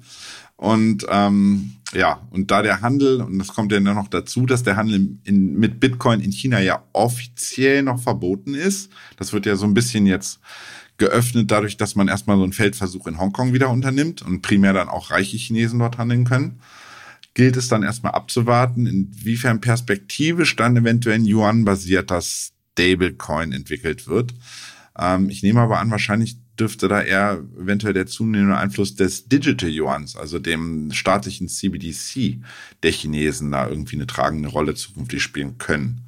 Und 0.55 1.05
ähm, 1.07 1.73
ja, 1.93 2.27
und 2.31 2.49
da 2.49 2.63
der 2.63 2.81
Handel, 2.81 3.21
und 3.21 3.37
das 3.37 3.49
kommt 3.49 3.71
ja 3.71 3.79
noch 3.79 4.07
dazu, 4.07 4.47
dass 4.47 4.63
der 4.63 4.77
Handel 4.77 5.19
in, 5.25 5.59
mit 5.59 5.79
Bitcoin 5.79 6.21
in 6.21 6.31
China 6.31 6.59
ja 6.59 6.83
offiziell 6.93 7.83
noch 7.83 8.01
verboten 8.01 8.55
ist. 8.55 8.91
Das 9.17 9.31
wird 9.31 9.45
ja 9.45 9.55
so 9.55 9.67
ein 9.67 9.75
bisschen 9.75 10.07
jetzt 10.07 10.39
geöffnet, 11.01 11.49
dadurch, 11.49 11.77
dass 11.77 11.95
man 11.95 12.07
erstmal 12.07 12.37
so 12.37 12.43
einen 12.43 12.53
Feldversuch 12.53 13.07
in 13.07 13.17
Hongkong 13.17 13.53
wieder 13.53 13.71
unternimmt 13.71 14.21
und 14.21 14.43
primär 14.43 14.71
dann 14.71 14.87
auch 14.87 15.09
reiche 15.09 15.35
Chinesen 15.35 15.79
dort 15.79 15.97
handeln 15.97 16.25
können. 16.25 16.61
Gilt 17.33 17.57
es 17.57 17.67
dann 17.67 17.81
erstmal 17.81 18.11
abzuwarten, 18.11 18.85
inwiefern 18.85 19.61
perspektivisch 19.61 20.55
dann 20.55 20.77
eventuell 20.77 21.15
ein 21.15 21.25
Yuan-basierter 21.25 22.21
Stablecoin 22.21 23.51
entwickelt 23.51 24.07
wird. 24.07 24.35
Ähm, 24.95 25.29
ich 25.29 25.41
nehme 25.41 25.61
aber 25.61 25.79
an, 25.79 25.89
wahrscheinlich 25.89 26.37
dürfte 26.59 26.87
da 26.87 27.01
eher 27.01 27.43
eventuell 27.59 27.93
der 27.93 28.05
zunehmende 28.05 28.57
Einfluss 28.57 28.93
des 28.95 29.27
Digital 29.27 29.71
Yuans, 29.71 30.15
also 30.15 30.37
dem 30.37 30.91
staatlichen 30.91 31.47
CBDC 31.47 32.37
der 32.83 32.91
Chinesen, 32.91 33.51
da 33.51 33.67
irgendwie 33.67 33.95
eine 33.95 34.05
tragende 34.05 34.49
Rolle 34.49 34.75
zukünftig 34.75 35.23
spielen 35.23 35.57
können. 35.57 36.01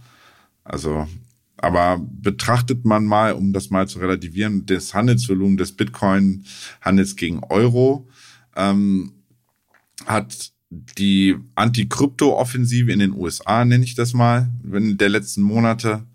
Also 0.63 1.07
aber 1.63 1.99
betrachtet 1.99 2.85
man 2.85 3.05
mal, 3.05 3.33
um 3.33 3.53
das 3.53 3.69
mal 3.69 3.87
zu 3.87 3.99
relativieren, 3.99 4.65
das 4.65 4.93
Handelsvolumen 4.93 5.57
des 5.57 5.71
Bitcoin-Handels 5.71 7.15
gegen 7.15 7.43
Euro, 7.45 8.07
ähm, 8.55 9.13
hat 10.05 10.51
die 10.69 11.37
Anti-Krypto-Offensive 11.55 12.91
in 12.91 12.99
den 12.99 13.13
USA, 13.13 13.63
nenne 13.63 13.83
ich 13.83 13.95
das 13.95 14.13
mal, 14.13 14.49
in 14.71 14.97
der 14.97 15.09
letzten 15.09 15.41
Monate, 15.41 16.05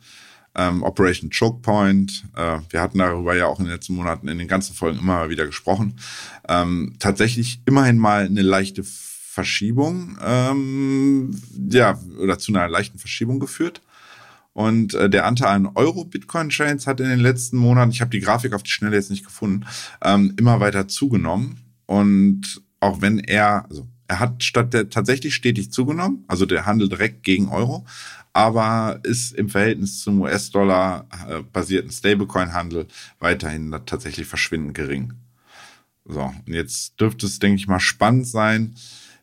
ähm, 0.54 0.82
Operation 0.82 1.30
Choke 1.30 1.60
Point, 1.62 2.24
äh, 2.36 2.58
wir 2.70 2.80
hatten 2.80 2.98
darüber 2.98 3.36
ja 3.36 3.46
auch 3.46 3.58
in 3.58 3.66
den 3.66 3.72
letzten 3.72 3.94
Monaten 3.94 4.28
in 4.28 4.38
den 4.38 4.48
ganzen 4.48 4.74
Folgen 4.74 4.98
immer 4.98 5.30
wieder 5.30 5.46
gesprochen, 5.46 5.94
ähm, 6.48 6.96
tatsächlich 6.98 7.60
immerhin 7.64 7.96
mal 7.96 8.26
eine 8.26 8.42
leichte 8.42 8.82
Verschiebung, 8.82 10.18
ähm, 10.20 11.40
ja, 11.70 11.98
oder 12.18 12.38
zu 12.38 12.52
einer 12.52 12.68
leichten 12.68 12.98
Verschiebung 12.98 13.38
geführt. 13.38 13.80
Und 14.58 14.94
äh, 14.94 15.08
der 15.08 15.24
Anteil 15.24 15.50
an 15.50 15.70
Euro-Bitcoin-Chains 15.72 16.88
hat 16.88 16.98
in 16.98 17.08
den 17.08 17.20
letzten 17.20 17.56
Monaten, 17.56 17.92
ich 17.92 18.00
habe 18.00 18.10
die 18.10 18.18
Grafik 18.18 18.54
auf 18.54 18.64
die 18.64 18.72
Schnelle 18.72 18.96
jetzt 18.96 19.08
nicht 19.08 19.24
gefunden, 19.24 19.64
ähm, 20.02 20.34
immer 20.36 20.58
weiter 20.58 20.88
zugenommen. 20.88 21.60
Und 21.86 22.60
auch 22.80 23.00
wenn 23.00 23.20
er, 23.20 23.66
also 23.70 23.86
er 24.08 24.18
hat 24.18 24.42
statt 24.42 24.74
der 24.74 24.90
tatsächlich 24.90 25.36
stetig 25.36 25.70
zugenommen, 25.70 26.24
also 26.26 26.44
der 26.44 26.66
Handel 26.66 26.88
direkt 26.88 27.22
gegen 27.22 27.50
Euro, 27.50 27.86
aber 28.32 28.98
ist 29.04 29.30
im 29.30 29.48
Verhältnis 29.48 30.00
zum 30.00 30.22
US-Dollar 30.22 31.06
äh, 31.28 31.42
basierten 31.52 31.92
Stablecoin-Handel 31.92 32.88
weiterhin 33.20 33.70
tatsächlich 33.86 34.26
verschwindend 34.26 34.74
gering. 34.74 35.12
So, 36.04 36.34
und 36.48 36.52
jetzt 36.52 37.00
dürfte 37.00 37.26
es, 37.26 37.38
denke 37.38 37.60
ich 37.60 37.68
mal, 37.68 37.78
spannend 37.78 38.26
sein, 38.26 38.74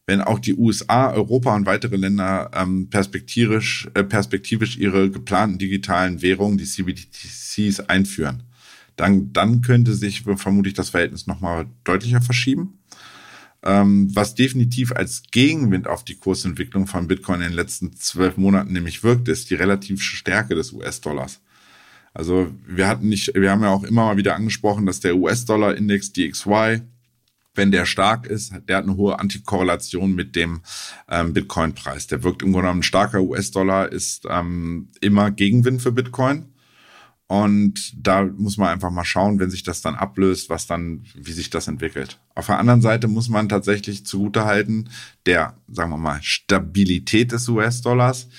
wenn 0.06 0.22
auch 0.22 0.39
die 0.39 0.54
USA, 0.54 1.12
Europa 1.12 1.56
und 1.56 1.65
weitere 1.65 1.96
Länder 1.96 2.52
ähm, 2.54 2.89
perspektivisch, 2.89 3.88
äh, 3.94 4.04
perspektivisch 4.04 4.78
ihre 4.78 5.10
geplanten 5.10 5.58
digitalen 5.58 6.22
Währungen, 6.22 6.58
die 6.58 6.65
CBDCs, 6.65 7.80
einführen. 7.82 8.44
Dann, 8.96 9.34
dann 9.34 9.62
könnte 9.62 9.94
sich 9.94 10.24
vermutlich 10.36 10.74
das 10.74 10.89
Verhältnis 10.89 11.28
nochmal 11.28 11.65
deutlicher 11.84 12.22
verschieben. 12.22 12.80
Ähm, 13.63 14.10
was 14.13 14.36
definitiv 14.36 14.91
als 14.91 15.24
Gegenwind 15.32 15.88
auf 15.88 16.04
die 16.04 16.15
Kursentwicklung 16.15 16.86
von 16.86 17.08
Bitcoin 17.08 17.41
in 17.41 17.48
den 17.48 17.56
letzten 17.56 17.94
zwölf 17.94 18.38
Monaten 18.38 18.74
nämlich 18.74 19.04
wirkt, 19.04 19.28
ist 19.28 19.50
die 19.50 19.56
relative 19.56 20.00
Stärke 20.00 20.54
des 20.54 20.72
US-Dollars. 20.72 21.41
Also 22.13 22.54
wir 22.65 22.88
hatten 22.88 23.10
nicht, 23.10 23.34
wir 23.34 23.50
haben 23.50 23.63
ja 23.63 23.70
auch 23.70 23.84
immer 23.84 24.06
mal 24.06 24.18
wieder 24.18 24.36
angesprochen, 24.36 24.86
dass 24.86 25.00
der 25.00 25.18
US-Dollar-Index 25.18 26.13
DXY 26.13 26.82
wenn 27.56 27.72
der 27.72 27.86
stark 27.86 28.28
ist, 28.28 28.54
der 28.68 28.78
hat 28.78 28.84
eine 28.84 28.98
hohe 28.98 29.20
Antikorrelation 29.20 30.13
mit 30.13 30.36
dem 30.36 30.62
ähm, 31.10 31.34
Bitcoin-Preis. 31.34 32.08
Der 32.08 32.24
wirkt 32.24 32.41
im 32.41 32.52
Grunde 32.52 32.68
genommen, 32.68 32.80
ein 32.82 32.84
starker 32.84 33.22
US-Dollar 33.22 33.91
ist 33.91 34.26
ähm, 34.30 34.89
immer 35.02 35.32
Gegenwind 35.32 35.82
für 35.82 35.91
Bitcoin. 35.91 36.46
Und 37.28 37.94
da 37.98 38.24
muss 38.24 38.58
man 38.58 38.70
einfach 38.70 38.91
mal 38.91 39.04
schauen, 39.04 39.39
wenn 39.39 39.50
sich 39.50 39.63
das 39.63 39.82
dann 39.82 39.96
ablöst, 39.96 40.50
was 40.50 40.68
dann, 40.68 41.06
wie 41.15 41.32
sich 41.32 41.50
das 41.50 41.68
entwickelt. 41.68 42.20
Auf 42.36 42.46
der 42.46 42.60
anderen 42.60 42.82
Seite 42.82 43.08
muss 43.08 43.30
man 43.30 43.50
tatsächlich 43.50 44.06
zugutehalten, 44.06 44.89
der, 45.26 45.58
sagen 45.68 45.89
wir 45.89 45.98
mal, 45.98 46.22
Stabilität 46.22 47.32
des 47.32 47.50
US-Dollars, 47.50 48.30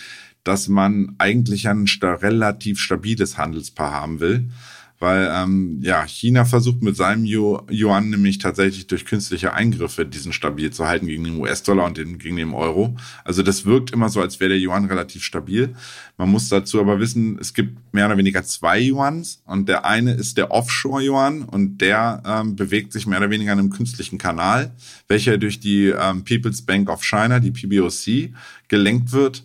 dass 0.45 0.69
man 0.69 1.17
eigentlich 1.19 1.69
ein 1.69 1.87
relativ 2.01 2.79
stabiles 2.79 3.37
Handelspaar 3.37 3.93
haben 3.93 4.21
will 4.21 4.51
weil 4.99 5.31
ähm, 5.31 5.79
ja 5.83 6.07
China 6.07 6.45
versucht 6.45 6.83
mit 6.83 6.97
seinem 6.97 7.25
Yuan 7.25 8.11
nämlich 8.11 8.39
tatsächlich 8.39 8.87
durch 8.87 9.05
künstliche 9.05 9.53
Eingriffe 9.53 10.07
diesen 10.07 10.33
stabil 10.33 10.71
zu 10.73 10.87
halten 10.87 11.07
gegen 11.07 11.25
den 11.25 11.39
US-Dollar 11.39 11.85
und 11.85 11.99
den, 11.99 12.19
gegen 12.19 12.37
den 12.37 12.53
Euro. 12.53 12.97
Also 13.25 13.43
das 13.43 13.67
wirkt 13.67 13.91
immer 13.91 14.09
so, 14.09 14.21
als 14.21 14.41
wäre 14.41 14.51
der 14.51 14.59
Yuan 14.59 14.87
relativ 14.87 15.23
stabil. 15.23 15.75
Man 16.17 16.31
muss 16.31 16.49
dazu 16.49 16.81
aber 16.81 16.99
wissen, 16.99 17.39
es 17.39 17.53
gibt 17.53 17.77
mehr 17.93 18.07
oder 18.07 18.17
weniger 18.17 18.43
zwei 18.45 18.81
Yuans 18.81 19.43
und 19.45 19.69
der 19.69 19.85
eine 19.85 20.13
ist 20.13 20.39
der 20.39 20.51
Offshore-Yuan 20.51 21.43
und 21.43 21.79
der 21.79 22.23
ähm, 22.27 22.57
bewegt 22.57 22.93
sich 22.93 23.07
mehr 23.07 23.19
oder 23.19 23.31
weniger 23.31 23.53
in 23.53 23.59
einem 23.59 23.71
künstlichen 23.71 24.17
Kanal, 24.17 24.73
welcher 25.09 25.37
durch 25.37 25.61
die 25.61 25.87
ähm, 25.87 26.25
People's 26.25 26.63
Bank 26.63 26.89
of 26.89 27.03
China, 27.03 27.39
die 27.39 27.51
PBOC, 27.51 28.35
gelenkt 28.69 29.13
wird 29.13 29.45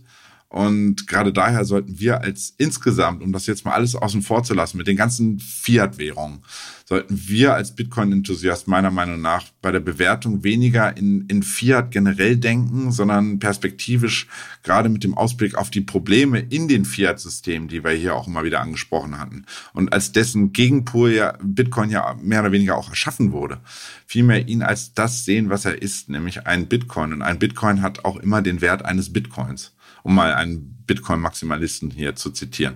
und 0.51 1.07
gerade 1.07 1.31
daher 1.31 1.63
sollten 1.63 1.97
wir 2.01 2.19
als 2.19 2.53
insgesamt, 2.57 3.23
um 3.23 3.31
das 3.31 3.47
jetzt 3.47 3.63
mal 3.63 3.71
alles 3.71 3.95
außen 3.95 4.21
vor 4.21 4.43
zu 4.43 4.53
lassen, 4.53 4.77
mit 4.77 4.85
den 4.85 4.97
ganzen 4.97 5.39
Fiat-Währungen, 5.39 6.41
sollten 6.83 7.17
wir 7.25 7.53
als 7.53 7.73
Bitcoin-Enthusiast 7.73 8.67
meiner 8.67 8.91
Meinung 8.91 9.21
nach 9.21 9.45
bei 9.61 9.71
der 9.71 9.79
Bewertung 9.79 10.43
weniger 10.43 10.97
in, 10.97 11.25
in 11.27 11.41
Fiat 11.41 11.91
generell 11.91 12.35
denken, 12.35 12.91
sondern 12.91 13.39
perspektivisch 13.39 14.27
gerade 14.61 14.89
mit 14.89 15.05
dem 15.05 15.13
Ausblick 15.13 15.55
auf 15.55 15.69
die 15.69 15.79
Probleme 15.79 16.41
in 16.41 16.67
den 16.67 16.83
Fiat-Systemen, 16.83 17.69
die 17.69 17.85
wir 17.85 17.91
hier 17.91 18.13
auch 18.13 18.27
immer 18.27 18.43
wieder 18.43 18.59
angesprochen 18.59 19.17
hatten. 19.19 19.45
Und 19.71 19.93
als 19.93 20.11
dessen 20.11 20.51
Gegenpol 20.51 21.13
ja 21.13 21.37
Bitcoin 21.41 21.91
ja 21.91 22.17
mehr 22.21 22.41
oder 22.41 22.51
weniger 22.51 22.77
auch 22.77 22.89
erschaffen 22.89 23.31
wurde. 23.31 23.61
Vielmehr 24.05 24.49
ihn 24.49 24.63
als 24.63 24.93
das 24.93 25.23
sehen, 25.23 25.49
was 25.49 25.63
er 25.63 25.81
ist, 25.81 26.09
nämlich 26.09 26.45
ein 26.45 26.67
Bitcoin. 26.67 27.13
Und 27.13 27.21
ein 27.21 27.39
Bitcoin 27.39 27.81
hat 27.81 28.03
auch 28.03 28.17
immer 28.17 28.41
den 28.41 28.59
Wert 28.59 28.83
eines 28.83 29.13
Bitcoins 29.13 29.71
um 30.03 30.15
mal 30.15 30.33
einen 30.33 30.83
Bitcoin-Maximalisten 30.85 31.91
hier 31.91 32.15
zu 32.15 32.31
zitieren. 32.31 32.75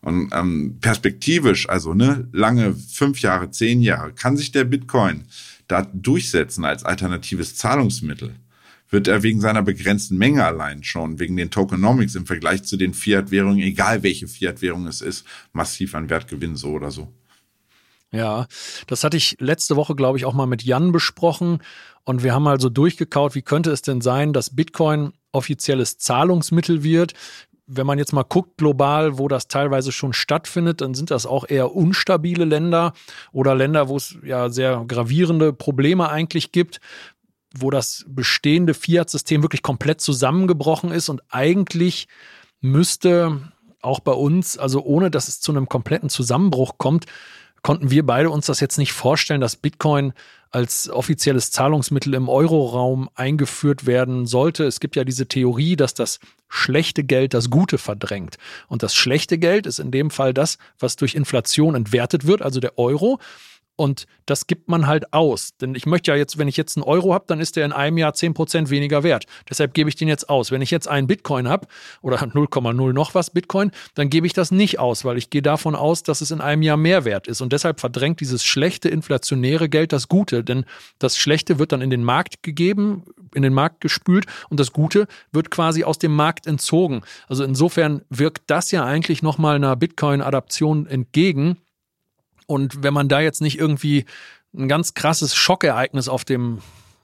Und 0.00 0.30
ähm, 0.32 0.78
perspektivisch, 0.80 1.68
also 1.68 1.94
ne, 1.94 2.28
lange 2.32 2.74
fünf 2.74 3.20
Jahre, 3.20 3.50
zehn 3.50 3.82
Jahre, 3.82 4.12
kann 4.12 4.36
sich 4.36 4.52
der 4.52 4.64
Bitcoin 4.64 5.24
da 5.68 5.86
durchsetzen 5.92 6.64
als 6.64 6.84
alternatives 6.84 7.56
Zahlungsmittel 7.56 8.34
wird 8.90 9.06
er 9.06 9.22
wegen 9.22 9.40
seiner 9.40 9.62
begrenzten 9.62 10.18
Menge 10.18 10.44
allein 10.44 10.82
schon, 10.82 11.18
wegen 11.18 11.36
den 11.36 11.50
Tokenomics 11.50 12.16
im 12.16 12.26
Vergleich 12.26 12.64
zu 12.64 12.76
den 12.76 12.92
Fiat-Währungen, 12.92 13.60
egal 13.60 14.02
welche 14.02 14.26
Fiat-Währung 14.26 14.86
es 14.86 15.00
ist, 15.00 15.24
massiv 15.52 15.94
an 15.94 16.10
Wert 16.10 16.28
gewinnen, 16.28 16.56
so 16.56 16.70
oder 16.72 16.90
so. 16.90 17.12
Ja, 18.12 18.48
das 18.88 19.04
hatte 19.04 19.16
ich 19.16 19.36
letzte 19.38 19.76
Woche, 19.76 19.94
glaube 19.94 20.18
ich, 20.18 20.24
auch 20.24 20.34
mal 20.34 20.46
mit 20.46 20.64
Jan 20.64 20.90
besprochen. 20.90 21.62
Und 22.02 22.24
wir 22.24 22.34
haben 22.34 22.48
also 22.48 22.68
durchgekaut, 22.68 23.36
wie 23.36 23.42
könnte 23.42 23.70
es 23.70 23.82
denn 23.82 24.00
sein, 24.00 24.32
dass 24.32 24.56
Bitcoin 24.56 25.12
offizielles 25.32 25.98
Zahlungsmittel 25.98 26.82
wird. 26.82 27.14
Wenn 27.66 27.86
man 27.86 27.98
jetzt 27.98 28.12
mal 28.12 28.24
guckt 28.24 28.58
global, 28.58 29.18
wo 29.18 29.28
das 29.28 29.46
teilweise 29.46 29.92
schon 29.92 30.12
stattfindet, 30.12 30.80
dann 30.80 30.94
sind 30.94 31.10
das 31.10 31.26
auch 31.26 31.48
eher 31.48 31.74
unstabile 31.74 32.44
Länder 32.44 32.92
oder 33.32 33.54
Länder, 33.54 33.88
wo 33.88 33.96
es 33.96 34.16
ja 34.24 34.48
sehr 34.50 34.84
gravierende 34.88 35.52
Probleme 35.52 36.08
eigentlich 36.08 36.50
gibt, 36.50 36.80
wo 37.54 37.70
das 37.70 38.04
bestehende 38.08 38.74
Fiat-System 38.74 39.42
wirklich 39.42 39.62
komplett 39.62 40.00
zusammengebrochen 40.00 40.90
ist 40.90 41.08
und 41.08 41.22
eigentlich 41.28 42.08
müsste 42.60 43.40
auch 43.82 44.00
bei 44.00 44.12
uns, 44.12 44.58
also 44.58 44.82
ohne 44.82 45.10
dass 45.10 45.28
es 45.28 45.40
zu 45.40 45.52
einem 45.52 45.68
kompletten 45.68 46.10
Zusammenbruch 46.10 46.78
kommt, 46.78 47.06
konnten 47.62 47.90
wir 47.90 48.04
beide 48.04 48.30
uns 48.30 48.46
das 48.46 48.60
jetzt 48.60 48.78
nicht 48.78 48.92
vorstellen, 48.92 49.40
dass 49.40 49.56
Bitcoin 49.56 50.12
als 50.50 50.90
offizielles 50.90 51.52
Zahlungsmittel 51.52 52.14
im 52.14 52.28
Euroraum 52.28 53.08
eingeführt 53.14 53.86
werden 53.86 54.26
sollte. 54.26 54.64
Es 54.64 54.80
gibt 54.80 54.96
ja 54.96 55.04
diese 55.04 55.26
Theorie, 55.26 55.76
dass 55.76 55.94
das 55.94 56.18
schlechte 56.48 57.04
Geld 57.04 57.34
das 57.34 57.50
Gute 57.50 57.78
verdrängt. 57.78 58.36
Und 58.66 58.82
das 58.82 58.94
schlechte 58.94 59.38
Geld 59.38 59.66
ist 59.66 59.78
in 59.78 59.92
dem 59.92 60.10
Fall 60.10 60.34
das, 60.34 60.58
was 60.78 60.96
durch 60.96 61.14
Inflation 61.14 61.76
entwertet 61.76 62.26
wird, 62.26 62.42
also 62.42 62.58
der 62.58 62.78
Euro. 62.78 63.20
Und 63.80 64.04
das 64.26 64.46
gibt 64.46 64.68
man 64.68 64.86
halt 64.86 65.14
aus. 65.14 65.56
Denn 65.56 65.74
ich 65.74 65.86
möchte 65.86 66.10
ja 66.10 66.16
jetzt, 66.18 66.36
wenn 66.36 66.48
ich 66.48 66.58
jetzt 66.58 66.76
einen 66.76 66.84
Euro 66.84 67.14
habe, 67.14 67.24
dann 67.26 67.40
ist 67.40 67.56
der 67.56 67.64
in 67.64 67.72
einem 67.72 67.96
Jahr 67.96 68.12
10% 68.12 68.68
weniger 68.68 69.04
wert. 69.04 69.24
Deshalb 69.48 69.72
gebe 69.72 69.88
ich 69.88 69.96
den 69.96 70.06
jetzt 70.06 70.28
aus. 70.28 70.50
Wenn 70.50 70.60
ich 70.60 70.70
jetzt 70.70 70.86
einen 70.86 71.06
Bitcoin 71.06 71.48
habe 71.48 71.66
oder 72.02 72.18
0,0 72.18 72.92
noch 72.92 73.14
was 73.14 73.30
Bitcoin, 73.30 73.70
dann 73.94 74.10
gebe 74.10 74.26
ich 74.26 74.34
das 74.34 74.50
nicht 74.50 74.78
aus, 74.78 75.06
weil 75.06 75.16
ich 75.16 75.30
gehe 75.30 75.40
davon 75.40 75.74
aus, 75.74 76.02
dass 76.02 76.20
es 76.20 76.30
in 76.30 76.42
einem 76.42 76.60
Jahr 76.60 76.76
mehr 76.76 77.06
wert 77.06 77.26
ist. 77.26 77.40
Und 77.40 77.54
deshalb 77.54 77.80
verdrängt 77.80 78.20
dieses 78.20 78.44
schlechte 78.44 78.90
inflationäre 78.90 79.70
Geld 79.70 79.94
das 79.94 80.08
Gute. 80.08 80.44
Denn 80.44 80.66
das 80.98 81.16
Schlechte 81.16 81.58
wird 81.58 81.72
dann 81.72 81.80
in 81.80 81.88
den 81.88 82.04
Markt 82.04 82.42
gegeben, 82.42 83.04
in 83.34 83.40
den 83.40 83.54
Markt 83.54 83.80
gespült 83.80 84.26
und 84.50 84.60
das 84.60 84.74
Gute 84.74 85.06
wird 85.32 85.50
quasi 85.50 85.84
aus 85.84 85.98
dem 85.98 86.14
Markt 86.14 86.46
entzogen. 86.46 87.00
Also 87.28 87.44
insofern 87.44 88.02
wirkt 88.10 88.42
das 88.48 88.72
ja 88.72 88.84
eigentlich 88.84 89.22
nochmal 89.22 89.56
einer 89.56 89.74
Bitcoin-Adaption 89.74 90.86
entgegen 90.86 91.56
und 92.50 92.82
wenn 92.82 92.92
man 92.92 93.08
da 93.08 93.20
jetzt 93.20 93.40
nicht 93.40 93.60
irgendwie 93.60 94.06
ein 94.52 94.66
ganz 94.66 94.94
krasses 94.94 95.36
Schockereignis 95.36 96.08
auf 96.08 96.24
dem 96.24 96.58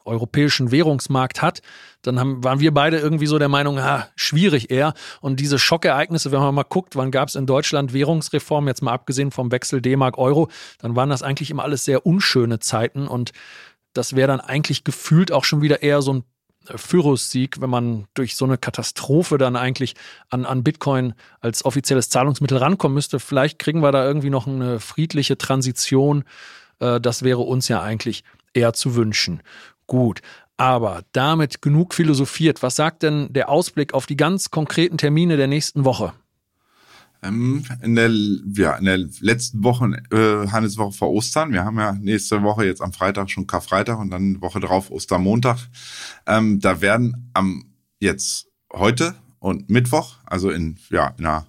europäischen 0.04 0.72
Währungsmarkt 0.72 1.40
hat, 1.40 1.62
dann 2.02 2.18
haben, 2.18 2.42
waren 2.42 2.58
wir 2.58 2.74
beide 2.74 2.98
irgendwie 2.98 3.26
so 3.26 3.38
der 3.38 3.48
Meinung, 3.48 3.80
ha, 3.80 4.08
schwierig 4.16 4.72
eher. 4.72 4.92
Und 5.20 5.38
diese 5.38 5.60
Schockereignisse, 5.60 6.32
wenn 6.32 6.40
man 6.40 6.52
mal 6.52 6.64
guckt, 6.64 6.96
wann 6.96 7.12
gab 7.12 7.28
es 7.28 7.36
in 7.36 7.46
Deutschland 7.46 7.92
Währungsreform, 7.92 8.66
jetzt 8.66 8.82
mal 8.82 8.92
abgesehen 8.92 9.30
vom 9.30 9.52
Wechsel 9.52 9.80
D-Mark-Euro, 9.80 10.48
dann 10.78 10.96
waren 10.96 11.10
das 11.10 11.22
eigentlich 11.22 11.52
immer 11.52 11.62
alles 11.62 11.84
sehr 11.84 12.04
unschöne 12.04 12.58
Zeiten. 12.58 13.06
Und 13.06 13.30
das 13.92 14.16
wäre 14.16 14.26
dann 14.26 14.40
eigentlich 14.40 14.82
gefühlt 14.82 15.30
auch 15.30 15.44
schon 15.44 15.62
wieder 15.62 15.80
eher 15.80 16.02
so 16.02 16.12
ein 16.12 16.24
Pyrrhus-Sieg, 16.74 17.60
wenn 17.60 17.70
man 17.70 18.06
durch 18.14 18.36
so 18.36 18.44
eine 18.44 18.58
Katastrophe 18.58 19.38
dann 19.38 19.56
eigentlich 19.56 19.94
an, 20.30 20.44
an 20.44 20.62
Bitcoin 20.62 21.14
als 21.40 21.64
offizielles 21.64 22.10
Zahlungsmittel 22.10 22.58
rankommen 22.58 22.94
müsste. 22.94 23.20
Vielleicht 23.20 23.58
kriegen 23.58 23.80
wir 23.80 23.92
da 23.92 24.04
irgendwie 24.04 24.30
noch 24.30 24.46
eine 24.46 24.80
friedliche 24.80 25.38
Transition. 25.38 26.24
Äh, 26.80 27.00
das 27.00 27.22
wäre 27.22 27.40
uns 27.40 27.68
ja 27.68 27.82
eigentlich 27.82 28.24
eher 28.54 28.72
zu 28.72 28.94
wünschen. 28.94 29.42
Gut. 29.86 30.20
Aber 30.56 31.02
damit 31.12 31.60
genug 31.60 31.92
philosophiert. 31.92 32.62
Was 32.62 32.76
sagt 32.76 33.02
denn 33.02 33.32
der 33.32 33.50
Ausblick 33.50 33.92
auf 33.92 34.06
die 34.06 34.16
ganz 34.16 34.50
konkreten 34.50 34.96
Termine 34.96 35.36
der 35.36 35.48
nächsten 35.48 35.84
Woche? 35.84 36.14
Ähm, 37.22 37.64
in 37.82 37.94
der, 37.94 38.10
ja, 38.10 38.76
in 38.76 38.84
der 38.84 38.98
letzten 39.20 39.62
Woche, 39.64 40.02
äh, 40.10 40.48
Handelswoche 40.48 40.92
vor 40.92 41.10
Ostern. 41.10 41.52
Wir 41.52 41.64
haben 41.64 41.78
ja 41.78 41.92
nächste 41.92 42.42
Woche 42.42 42.64
jetzt 42.64 42.82
am 42.82 42.92
Freitag 42.92 43.30
schon 43.30 43.46
Karfreitag 43.46 43.98
und 43.98 44.10
dann 44.10 44.40
Woche 44.40 44.60
drauf 44.60 44.90
Ostermontag. 44.90 45.58
Ähm, 46.26 46.60
da 46.60 46.80
werden 46.80 47.30
am 47.34 47.64
jetzt 48.00 48.46
heute 48.72 49.14
und 49.38 49.70
Mittwoch, 49.70 50.16
also 50.26 50.50
in, 50.50 50.76
ja, 50.90 51.08
in 51.18 51.26
einer 51.26 51.46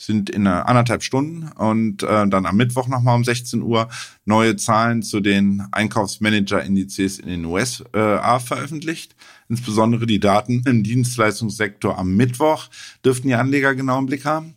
sind 0.00 0.30
in 0.30 0.46
einer 0.46 0.68
anderthalb 0.68 1.02
Stunden 1.02 1.48
und 1.56 2.04
äh, 2.04 2.28
dann 2.28 2.46
am 2.46 2.56
Mittwoch 2.56 2.86
nochmal 2.86 3.16
um 3.16 3.24
16 3.24 3.62
Uhr 3.62 3.88
neue 4.24 4.54
Zahlen 4.54 5.02
zu 5.02 5.18
den 5.18 5.66
Einkaufsmanager-Indizes 5.72 7.18
in 7.18 7.28
den 7.28 7.44
USA 7.44 8.38
veröffentlicht. 8.38 9.16
Insbesondere 9.48 10.06
die 10.06 10.20
Daten 10.20 10.62
im 10.66 10.84
Dienstleistungssektor 10.84 11.98
am 11.98 12.16
Mittwoch 12.16 12.68
dürften 13.04 13.26
die 13.26 13.34
Anleger 13.34 13.74
genau 13.74 13.98
im 13.98 14.06
Blick 14.06 14.24
haben. 14.24 14.54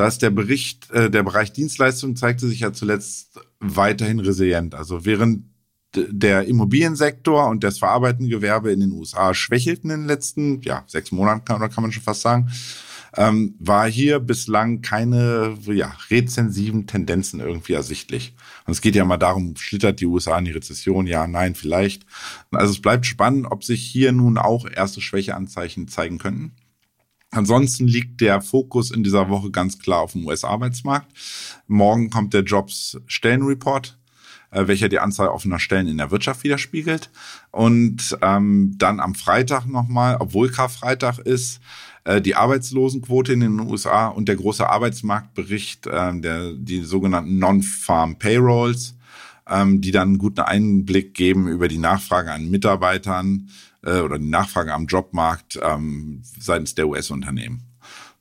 Da 0.00 0.06
ist 0.06 0.22
der 0.22 0.30
Bericht, 0.30 0.90
äh, 0.92 1.10
der 1.10 1.22
Bereich 1.22 1.52
Dienstleistungen 1.52 2.16
zeigte 2.16 2.48
sich 2.48 2.60
ja 2.60 2.72
zuletzt 2.72 3.38
weiterhin 3.58 4.18
resilient. 4.18 4.74
Also 4.74 5.04
während 5.04 5.44
der 5.94 6.46
Immobiliensektor 6.46 7.46
und 7.48 7.62
das 7.62 7.80
verarbeitende 7.80 8.30
Gewerbe 8.30 8.72
in 8.72 8.80
den 8.80 8.92
USA 8.92 9.34
schwächelten 9.34 9.90
in 9.90 10.00
den 10.00 10.06
letzten 10.06 10.62
ja, 10.62 10.84
sechs 10.86 11.12
Monaten, 11.12 11.44
kann, 11.44 11.56
oder 11.56 11.68
kann 11.68 11.82
man 11.82 11.92
schon 11.92 12.02
fast 12.02 12.22
sagen, 12.22 12.50
ähm, 13.14 13.56
war 13.58 13.90
hier 13.90 14.20
bislang 14.20 14.80
keine 14.80 15.58
ja, 15.66 15.92
rezensiven 16.08 16.86
Tendenzen 16.86 17.40
irgendwie 17.40 17.74
ersichtlich. 17.74 18.34
Und 18.64 18.72
es 18.72 18.80
geht 18.80 18.94
ja 18.94 19.04
mal 19.04 19.18
darum, 19.18 19.54
schlittert 19.58 20.00
die 20.00 20.06
USA 20.06 20.38
in 20.38 20.46
die 20.46 20.52
Rezession? 20.52 21.06
Ja, 21.06 21.26
nein, 21.26 21.54
vielleicht. 21.54 22.06
Also 22.52 22.72
es 22.72 22.80
bleibt 22.80 23.04
spannend, 23.04 23.48
ob 23.50 23.64
sich 23.64 23.82
hier 23.82 24.12
nun 24.12 24.38
auch 24.38 24.66
erste 24.66 25.02
Schwächeanzeichen 25.02 25.88
zeigen 25.88 26.16
könnten. 26.16 26.52
Ansonsten 27.30 27.86
liegt 27.86 28.20
der 28.20 28.40
Fokus 28.40 28.90
in 28.90 29.04
dieser 29.04 29.28
Woche 29.28 29.50
ganz 29.50 29.78
klar 29.78 30.00
auf 30.00 30.12
dem 30.12 30.26
US-Arbeitsmarkt. 30.26 31.12
Morgen 31.68 32.10
kommt 32.10 32.34
der 32.34 32.42
Jobs-Stellenreport 32.42 33.96
äh, 34.50 34.66
welcher 34.66 34.88
die 34.88 34.98
Anzahl 34.98 35.28
offener 35.28 35.58
Stellen 35.58 35.88
in 35.88 35.98
der 35.98 36.10
Wirtschaft 36.10 36.44
widerspiegelt. 36.44 37.10
Und 37.50 38.16
ähm, 38.22 38.74
dann 38.76 39.00
am 39.00 39.14
Freitag 39.14 39.66
nochmal, 39.66 40.16
obwohl 40.18 40.50
Karfreitag 40.50 41.18
ist, 41.18 41.60
äh, 42.04 42.20
die 42.20 42.34
Arbeitslosenquote 42.34 43.32
in 43.32 43.40
den 43.40 43.60
USA 43.60 44.08
und 44.08 44.28
der 44.28 44.36
große 44.36 44.68
Arbeitsmarktbericht, 44.68 45.86
äh, 45.86 46.20
der, 46.20 46.52
die 46.54 46.82
sogenannten 46.82 47.38
Non-Farm 47.38 48.18
Payrolls, 48.18 48.96
ähm, 49.48 49.80
die 49.80 49.90
dann 49.90 50.08
einen 50.08 50.18
guten 50.18 50.40
Einblick 50.40 51.14
geben 51.14 51.48
über 51.48 51.68
die 51.68 51.78
Nachfrage 51.78 52.32
an 52.32 52.50
Mitarbeitern 52.50 53.48
äh, 53.84 54.00
oder 54.00 54.18
die 54.18 54.28
Nachfrage 54.28 54.72
am 54.72 54.86
Jobmarkt 54.86 55.58
ähm, 55.62 56.22
seitens 56.38 56.74
der 56.74 56.88
US-Unternehmen. 56.88 57.62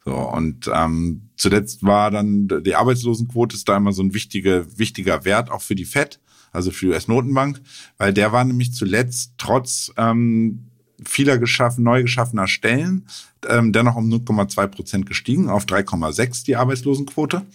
So, 0.06 0.16
und 0.16 0.70
ähm, 0.74 1.30
zuletzt 1.36 1.84
war 1.84 2.10
dann 2.10 2.48
die 2.48 2.76
Arbeitslosenquote 2.76 3.56
ist 3.56 3.68
da 3.68 3.78
immer 3.78 3.92
so 3.92 4.02
ein 4.02 4.14
wichtiger, 4.14 4.66
wichtiger 4.78 5.26
Wert 5.26 5.52
auch 5.52 5.62
für 5.62 5.76
die 5.76 5.86
FED, 5.86 6.20
also 6.52 6.72
für 6.72 6.88
die 6.88 6.92
US-Notenbank, 6.94 7.62
weil 7.98 8.14
der 8.14 8.32
war 8.32 8.44
nämlich 8.44 8.74
zuletzt 8.74 9.34
trotz 9.38 9.92
ähm, 9.98 10.70
vieler 11.04 11.38
geschaffen, 11.38 11.84
neu 11.84 12.02
geschaffener 12.02 12.48
Stellen 12.48 13.08
ähm, 13.48 13.72
dennoch 13.72 13.96
um 13.96 14.10
0,2 14.10 14.68
Prozent 14.68 15.06
gestiegen 15.06 15.50
auf 15.50 15.66
3,6 15.66 16.46
die 16.46 16.56
Arbeitslosenquote. 16.56 17.46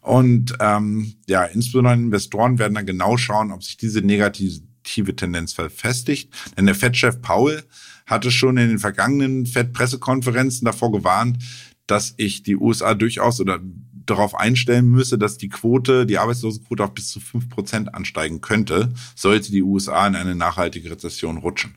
Und 0.00 0.56
ähm, 0.60 1.14
ja, 1.28 1.44
insbesondere 1.44 1.94
Investoren 1.94 2.58
werden 2.58 2.74
dann 2.74 2.86
genau 2.86 3.16
schauen, 3.16 3.52
ob 3.52 3.62
sich 3.62 3.76
diese 3.76 4.00
negative 4.00 4.60
Tendenz 4.82 5.52
verfestigt. 5.52 6.32
Denn 6.56 6.66
der 6.66 6.74
Fed-Chef 6.74 7.20
Paul 7.20 7.62
hatte 8.06 8.30
schon 8.30 8.56
in 8.56 8.68
den 8.68 8.78
vergangenen 8.78 9.46
Fed-Pressekonferenzen 9.46 10.64
davor 10.64 10.92
gewarnt, 10.92 11.38
dass 11.86 12.14
ich 12.16 12.42
die 12.42 12.56
USA 12.56 12.94
durchaus 12.94 13.40
oder 13.40 13.60
darauf 14.06 14.34
einstellen 14.34 14.88
müsse, 14.88 15.18
dass 15.18 15.38
die 15.38 15.48
Quote, 15.48 16.06
die 16.06 16.18
Arbeitslosenquote 16.18 16.84
auf 16.84 16.94
bis 16.94 17.08
zu 17.08 17.20
fünf 17.20 17.48
Prozent 17.48 17.94
ansteigen 17.94 18.40
könnte, 18.40 18.92
sollte 19.14 19.52
die 19.52 19.62
USA 19.62 20.06
in 20.06 20.16
eine 20.16 20.34
nachhaltige 20.34 20.90
Rezession 20.90 21.38
rutschen. 21.38 21.74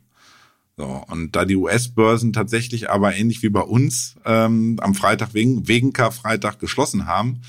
So, 0.75 1.03
und 1.07 1.35
da 1.35 1.45
die 1.45 1.55
US-Börsen 1.55 2.33
tatsächlich 2.33 2.89
aber 2.89 3.15
ähnlich 3.15 3.43
wie 3.43 3.49
bei 3.49 3.61
uns 3.61 4.15
ähm, 4.25 4.79
am 4.81 4.95
Freitag 4.95 5.35
wegen, 5.35 5.67
wegen 5.67 5.93
Karfreitag 5.93 6.57
geschlossen 6.57 7.05
haben, 7.05 7.41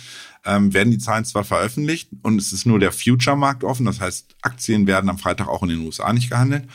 ähm, 0.45 0.75
werden 0.75 0.91
die 0.91 0.99
Zahlen 0.99 1.25
zwar 1.25 1.45
veröffentlicht 1.45 2.11
und 2.23 2.41
es 2.41 2.53
ist 2.53 2.67
nur 2.67 2.79
der 2.79 2.93
Future-Markt 2.93 3.65
offen, 3.65 3.87
das 3.87 4.01
heißt, 4.01 4.37
Aktien 4.43 4.87
werden 4.87 5.11
am 5.11 5.19
Freitag 5.19 5.49
auch 5.49 5.63
in 5.63 5.71
den 5.71 5.81
USA 5.81 6.13
nicht 6.13 6.31
gehandelt, 6.31 6.69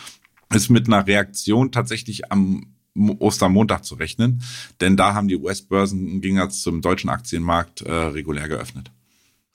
ist 0.54 0.70
mit 0.70 0.88
einer 0.88 1.06
Reaktion 1.06 1.72
tatsächlich 1.72 2.32
am 2.32 2.74
Ostermontag 2.96 3.86
zu 3.86 3.96
rechnen, 3.96 4.42
denn 4.82 4.98
da 4.98 5.14
haben 5.14 5.28
die 5.28 5.38
US-Börsen 5.38 6.08
im 6.08 6.22
Gegensatz 6.22 6.62
zum 6.62 6.82
deutschen 6.82 7.10
Aktienmarkt 7.10 7.82
äh, 7.82 7.92
regulär 7.92 8.48
geöffnet. 8.48 8.92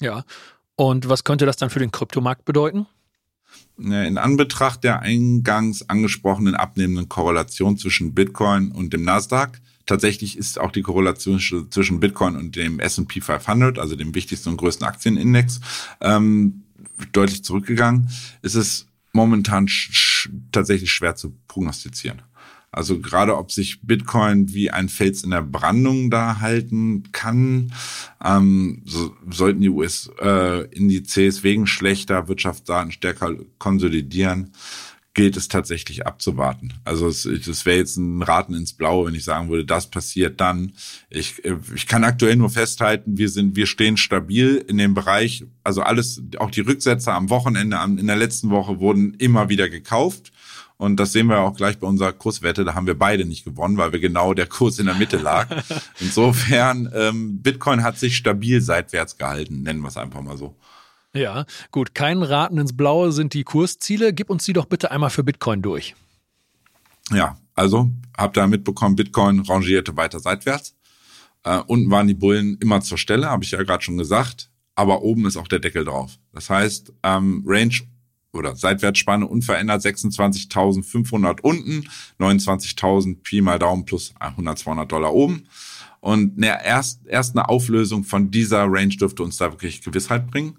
Ja, 0.00 0.24
und 0.76 1.08
was 1.08 1.24
könnte 1.24 1.46
das 1.46 1.56
dann 1.56 1.70
für 1.70 1.78
den 1.78 1.90
Kryptomarkt 1.90 2.44
bedeuten? 2.44 2.86
In 3.76 4.18
Anbetracht 4.18 4.84
der 4.84 5.00
eingangs 5.00 5.88
angesprochenen 5.88 6.54
abnehmenden 6.54 7.08
Korrelation 7.08 7.76
zwischen 7.76 8.14
Bitcoin 8.14 8.70
und 8.70 8.92
dem 8.92 9.02
Nasdaq, 9.02 9.60
tatsächlich 9.86 10.36
ist 10.36 10.58
auch 10.60 10.72
die 10.72 10.82
Korrelation 10.82 11.38
zwischen 11.38 12.00
Bitcoin 12.00 12.36
und 12.36 12.56
dem 12.56 12.80
S&P 12.80 13.20
500, 13.20 13.78
also 13.78 13.96
dem 13.96 14.14
wichtigsten 14.14 14.50
und 14.50 14.56
größten 14.56 14.86
Aktienindex, 14.86 15.60
ähm, 16.00 16.64
deutlich 17.12 17.44
zurückgegangen. 17.44 18.08
Ist 18.42 18.54
es 18.54 18.86
momentan 19.12 19.68
sch 19.68 20.28
tatsächlich 20.52 20.90
schwer 20.90 21.16
zu 21.16 21.34
prognostizieren. 21.48 22.22
Also 22.74 22.98
gerade 22.98 23.36
ob 23.36 23.52
sich 23.52 23.82
Bitcoin 23.82 24.52
wie 24.52 24.70
ein 24.70 24.88
Fels 24.88 25.22
in 25.22 25.30
der 25.30 25.42
Brandung 25.42 26.10
da 26.10 26.40
halten 26.40 27.04
kann, 27.12 27.72
ähm, 28.22 28.82
so, 28.84 29.14
sollten 29.30 29.60
die 29.60 29.68
US-Indizes 29.68 31.38
äh, 31.38 31.42
wegen 31.44 31.68
schlechter 31.68 32.26
Wirtschaftsdaten 32.26 32.90
stärker 32.90 33.36
konsolidieren, 33.58 34.50
gilt 35.14 35.36
es 35.36 35.46
tatsächlich 35.46 36.06
abzuwarten. 36.06 36.74
Also 36.84 37.06
es, 37.06 37.24
es 37.24 37.64
wäre 37.64 37.78
jetzt 37.78 37.96
ein 37.96 38.20
Raten 38.20 38.54
ins 38.54 38.72
Blaue, 38.72 39.06
wenn 39.06 39.14
ich 39.14 39.24
sagen 39.24 39.48
würde, 39.48 39.64
das 39.64 39.88
passiert 39.88 40.40
dann. 40.40 40.72
Ich, 41.08 41.42
ich 41.74 41.86
kann 41.86 42.02
aktuell 42.02 42.34
nur 42.34 42.50
festhalten, 42.50 43.16
wir 43.16 43.28
sind, 43.28 43.54
wir 43.54 43.66
stehen 43.66 43.96
stabil 43.96 44.56
in 44.68 44.76
dem 44.76 44.92
Bereich. 44.92 45.44
Also 45.62 45.82
alles, 45.82 46.20
auch 46.38 46.50
die 46.50 46.62
Rücksätze 46.62 47.12
am 47.12 47.30
Wochenende, 47.30 47.78
in 47.96 48.08
der 48.08 48.16
letzten 48.16 48.50
Woche 48.50 48.80
wurden 48.80 49.14
immer 49.14 49.48
wieder 49.48 49.68
gekauft. 49.68 50.32
Und 50.76 50.96
das 50.98 51.12
sehen 51.12 51.28
wir 51.28 51.38
auch 51.38 51.56
gleich 51.56 51.78
bei 51.78 51.86
unserer 51.86 52.12
Kurswette. 52.12 52.64
Da 52.64 52.74
haben 52.74 52.88
wir 52.88 52.98
beide 52.98 53.24
nicht 53.24 53.44
gewonnen, 53.44 53.76
weil 53.76 53.92
wir 53.92 54.00
genau 54.00 54.34
der 54.34 54.48
Kurs 54.48 54.80
in 54.80 54.86
der 54.86 54.96
Mitte 54.96 55.16
lag. 55.16 55.48
Insofern, 56.00 56.90
ähm, 56.92 57.40
Bitcoin 57.40 57.84
hat 57.84 57.98
sich 57.98 58.16
stabil 58.16 58.60
seitwärts 58.60 59.16
gehalten, 59.16 59.62
nennen 59.62 59.80
wir 59.80 59.88
es 59.88 59.96
einfach 59.96 60.20
mal 60.20 60.36
so. 60.36 60.56
Ja, 61.14 61.46
gut. 61.70 61.94
Kein 61.94 62.22
Raten 62.22 62.58
ins 62.58 62.76
Blaue 62.76 63.12
sind 63.12 63.34
die 63.34 63.44
Kursziele. 63.44 64.12
Gib 64.12 64.30
uns 64.30 64.44
die 64.44 64.52
doch 64.52 64.66
bitte 64.66 64.90
einmal 64.90 65.10
für 65.10 65.22
Bitcoin 65.22 65.62
durch. 65.62 65.94
Ja, 67.10 67.38
also 67.54 67.90
habt 68.16 68.36
ihr 68.36 68.46
mitbekommen, 68.46 68.96
Bitcoin 68.96 69.40
rangierte 69.40 69.96
weiter 69.96 70.18
seitwärts. 70.18 70.74
Äh, 71.44 71.60
unten 71.66 71.90
waren 71.90 72.08
die 72.08 72.14
Bullen 72.14 72.58
immer 72.60 72.80
zur 72.80 72.98
Stelle, 72.98 73.28
habe 73.28 73.44
ich 73.44 73.52
ja 73.52 73.62
gerade 73.62 73.84
schon 73.84 73.98
gesagt. 73.98 74.50
Aber 74.74 75.02
oben 75.02 75.26
ist 75.26 75.36
auch 75.36 75.46
der 75.46 75.60
Deckel 75.60 75.84
drauf. 75.84 76.18
Das 76.32 76.50
heißt, 76.50 76.92
ähm, 77.04 77.44
Range 77.46 77.74
oder 78.32 78.56
Seitwärtsspanne 78.56 79.26
unverändert 79.26 79.82
26.500 79.82 81.40
unten, 81.42 81.88
29.000 82.18 83.22
Pi 83.22 83.40
mal 83.40 83.60
Daumen 83.60 83.84
plus 83.84 84.12
100, 84.18 84.58
200 84.58 84.90
Dollar 84.90 85.14
oben. 85.14 85.46
Und 86.00 86.36
ne, 86.36 86.58
erst, 86.64 87.06
erst 87.06 87.36
eine 87.36 87.48
Auflösung 87.48 88.04
von 88.04 88.30
dieser 88.30 88.64
Range 88.68 88.94
dürfte 88.96 89.22
uns 89.22 89.36
da 89.36 89.52
wirklich 89.52 89.80
Gewissheit 89.80 90.30
bringen. 90.30 90.58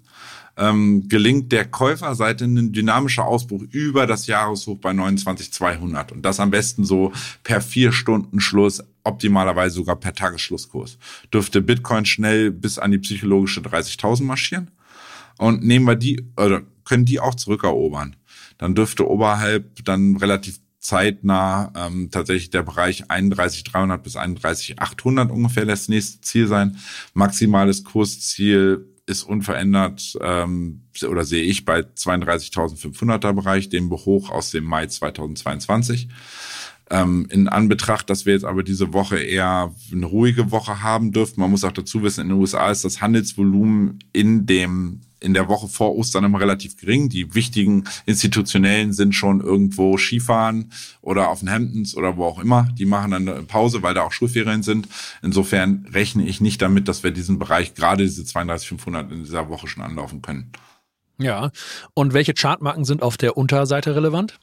Ähm, 0.58 1.06
gelingt 1.08 1.52
der 1.52 1.66
Käuferseite 1.66 2.46
ein 2.46 2.72
dynamischer 2.72 3.26
Ausbruch 3.26 3.62
über 3.70 4.06
das 4.06 4.26
Jahreshoch 4.26 4.78
bei 4.78 4.90
29.200 4.90 6.12
und 6.12 6.22
das 6.22 6.40
am 6.40 6.50
besten 6.50 6.84
so 6.84 7.12
per 7.42 7.60
vier 7.60 7.92
Stunden 7.92 8.40
Schluss, 8.40 8.82
optimalerweise 9.04 9.74
sogar 9.74 9.96
per 9.96 10.14
Tagesschlusskurs. 10.14 10.98
Dürfte 11.32 11.60
Bitcoin 11.60 12.06
schnell 12.06 12.50
bis 12.50 12.78
an 12.78 12.90
die 12.90 12.98
psychologische 12.98 13.60
30.000 13.60 14.24
marschieren. 14.24 14.70
Und 15.38 15.62
nehmen 15.62 15.86
wir 15.86 15.96
die, 15.96 16.26
oder 16.36 16.62
können 16.84 17.04
die 17.04 17.20
auch 17.20 17.34
zurückerobern. 17.34 18.16
Dann 18.58 18.74
dürfte 18.74 19.08
oberhalb 19.08 19.84
dann 19.84 20.16
relativ 20.16 20.60
zeitnah 20.78 21.72
ähm, 21.76 22.10
tatsächlich 22.10 22.50
der 22.50 22.62
Bereich 22.62 23.04
31.300 23.10 23.98
bis 23.98 24.16
31.800 24.16 25.28
ungefähr 25.30 25.66
das 25.66 25.88
nächste 25.88 26.20
Ziel 26.20 26.46
sein. 26.46 26.78
Maximales 27.12 27.84
Kursziel 27.84 28.86
ist 29.06 29.22
unverändert 29.22 30.18
ähm, 30.20 30.82
oder 31.08 31.24
sehe 31.24 31.44
ich 31.44 31.64
bei 31.64 31.80
32.500er 31.80 33.32
Bereich, 33.32 33.68
dem 33.68 33.90
hoch 33.90 34.30
aus 34.30 34.50
dem 34.50 34.64
Mai 34.64 34.86
2022. 34.86 36.08
Ähm, 36.88 37.26
in 37.30 37.48
Anbetracht, 37.48 38.08
dass 38.08 38.26
wir 38.26 38.32
jetzt 38.32 38.44
aber 38.44 38.62
diese 38.62 38.92
Woche 38.92 39.18
eher 39.18 39.74
eine 39.90 40.06
ruhige 40.06 40.52
Woche 40.52 40.82
haben 40.82 41.10
dürfen. 41.10 41.40
Man 41.40 41.50
muss 41.50 41.64
auch 41.64 41.72
dazu 41.72 42.02
wissen, 42.02 42.20
in 42.20 42.28
den 42.28 42.38
USA 42.38 42.70
ist 42.70 42.84
das 42.84 43.00
Handelsvolumen 43.00 43.98
in 44.12 44.46
dem 44.46 45.00
in 45.20 45.34
der 45.34 45.48
Woche 45.48 45.68
vor 45.68 45.96
Ostern 45.96 46.24
immer 46.24 46.40
relativ 46.40 46.76
gering. 46.76 47.08
Die 47.08 47.34
wichtigen 47.34 47.84
institutionellen 48.04 48.92
sind 48.92 49.14
schon 49.14 49.40
irgendwo 49.40 49.96
Skifahren 49.96 50.72
oder 51.00 51.28
auf 51.28 51.40
den 51.40 51.50
Hamptons 51.50 51.96
oder 51.96 52.16
wo 52.16 52.24
auch 52.24 52.38
immer. 52.38 52.68
Die 52.78 52.86
machen 52.86 53.10
dann 53.12 53.28
eine 53.28 53.42
Pause, 53.42 53.82
weil 53.82 53.94
da 53.94 54.02
auch 54.02 54.12
Schulferien 54.12 54.62
sind. 54.62 54.88
Insofern 55.22 55.86
rechne 55.92 56.26
ich 56.26 56.40
nicht 56.40 56.60
damit, 56.60 56.88
dass 56.88 57.02
wir 57.02 57.10
diesen 57.10 57.38
Bereich, 57.38 57.74
gerade 57.74 58.04
diese 58.04 58.22
32.500 58.22 59.10
in 59.10 59.24
dieser 59.24 59.48
Woche 59.48 59.66
schon 59.66 59.82
anlaufen 59.82 60.22
können. 60.22 60.52
Ja. 61.18 61.50
Und 61.94 62.12
welche 62.12 62.34
Chartmarken 62.34 62.84
sind 62.84 63.02
auf 63.02 63.16
der 63.16 63.36
Unterseite 63.36 63.96
relevant? 63.96 64.38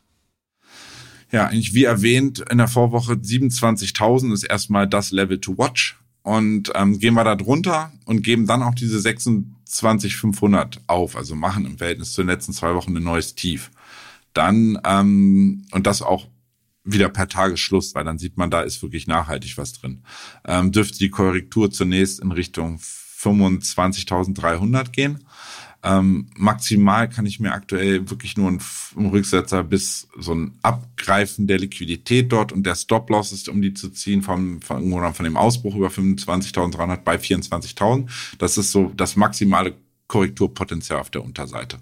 Ja, 1.34 1.48
eigentlich 1.48 1.74
wie 1.74 1.86
erwähnt, 1.86 2.46
in 2.52 2.60
der 2.60 2.68
Vorwoche 2.68 3.14
27.000 3.14 4.32
ist 4.34 4.44
erstmal 4.44 4.88
das 4.88 5.10
Level 5.10 5.42
to 5.42 5.58
watch. 5.58 6.00
Und 6.22 6.72
ähm, 6.76 7.00
gehen 7.00 7.16
wir 7.16 7.24
da 7.24 7.36
drunter 7.36 7.92
und 8.06 8.22
geben 8.22 8.46
dann 8.46 8.62
auch 8.62 8.76
diese 8.76 9.00
26.500 9.00 10.78
auf, 10.88 11.18
also 11.18 11.36
machen 11.36 11.66
im 11.66 11.80
Verhältnis 11.80 12.14
zu 12.14 12.22
den 12.22 12.30
letzten 12.30 12.54
zwei 12.54 12.76
Wochen 12.76 12.96
ein 12.96 13.04
neues 13.04 13.34
Tief. 13.34 13.72
Dann, 14.34 14.80
ähm, 14.86 15.66
und 15.72 15.88
das 15.88 16.04
auch 16.04 16.28
wieder 16.84 17.10
per 17.10 17.28
Tagesschluss, 17.28 17.96
weil 17.96 18.04
dann 18.04 18.20
sieht 18.20 18.38
man, 18.38 18.52
da 18.52 18.62
ist 18.62 18.84
wirklich 18.84 19.08
nachhaltig 19.08 19.58
was 19.58 19.74
drin. 19.74 20.04
Ähm, 20.46 20.72
dürfte 20.72 21.00
die 21.00 21.10
Korrektur 21.10 21.72
zunächst 21.72 22.20
in 22.20 22.32
Richtung 22.32 22.78
25.300 22.78 24.92
gehen. 24.92 25.24
Ähm, 25.86 26.28
maximal 26.38 27.10
kann 27.10 27.26
ich 27.26 27.42
mir 27.42 27.52
aktuell 27.52 28.10
wirklich 28.10 28.38
nur 28.38 28.48
einen, 28.48 28.62
Rücksetzer 28.96 29.64
bis 29.64 30.08
so 30.18 30.34
ein 30.34 30.58
Abgreifen 30.62 31.46
der 31.46 31.60
Liquidität 31.60 32.32
dort 32.32 32.54
und 32.54 32.66
der 32.66 32.76
Stop-Loss 32.76 33.34
ist, 33.34 33.50
um 33.50 33.62
die 33.62 33.74
zu 33.74 33.90
ziehen, 33.90 34.22
vom, 34.22 34.62
von, 34.62 35.14
von 35.14 35.24
dem 35.26 35.36
Ausbruch 35.36 35.76
über 35.76 35.90
25.300 35.90 36.98
bei 36.98 37.18
24.000. 37.18 38.08
Das 38.38 38.58
ist 38.58 38.72
so 38.72 38.92
das 38.96 39.18
maximale 39.18 39.76
Korrekturpotenzial 40.08 41.00
auf 41.00 41.10
der 41.10 41.24
Unterseite. 41.24 41.80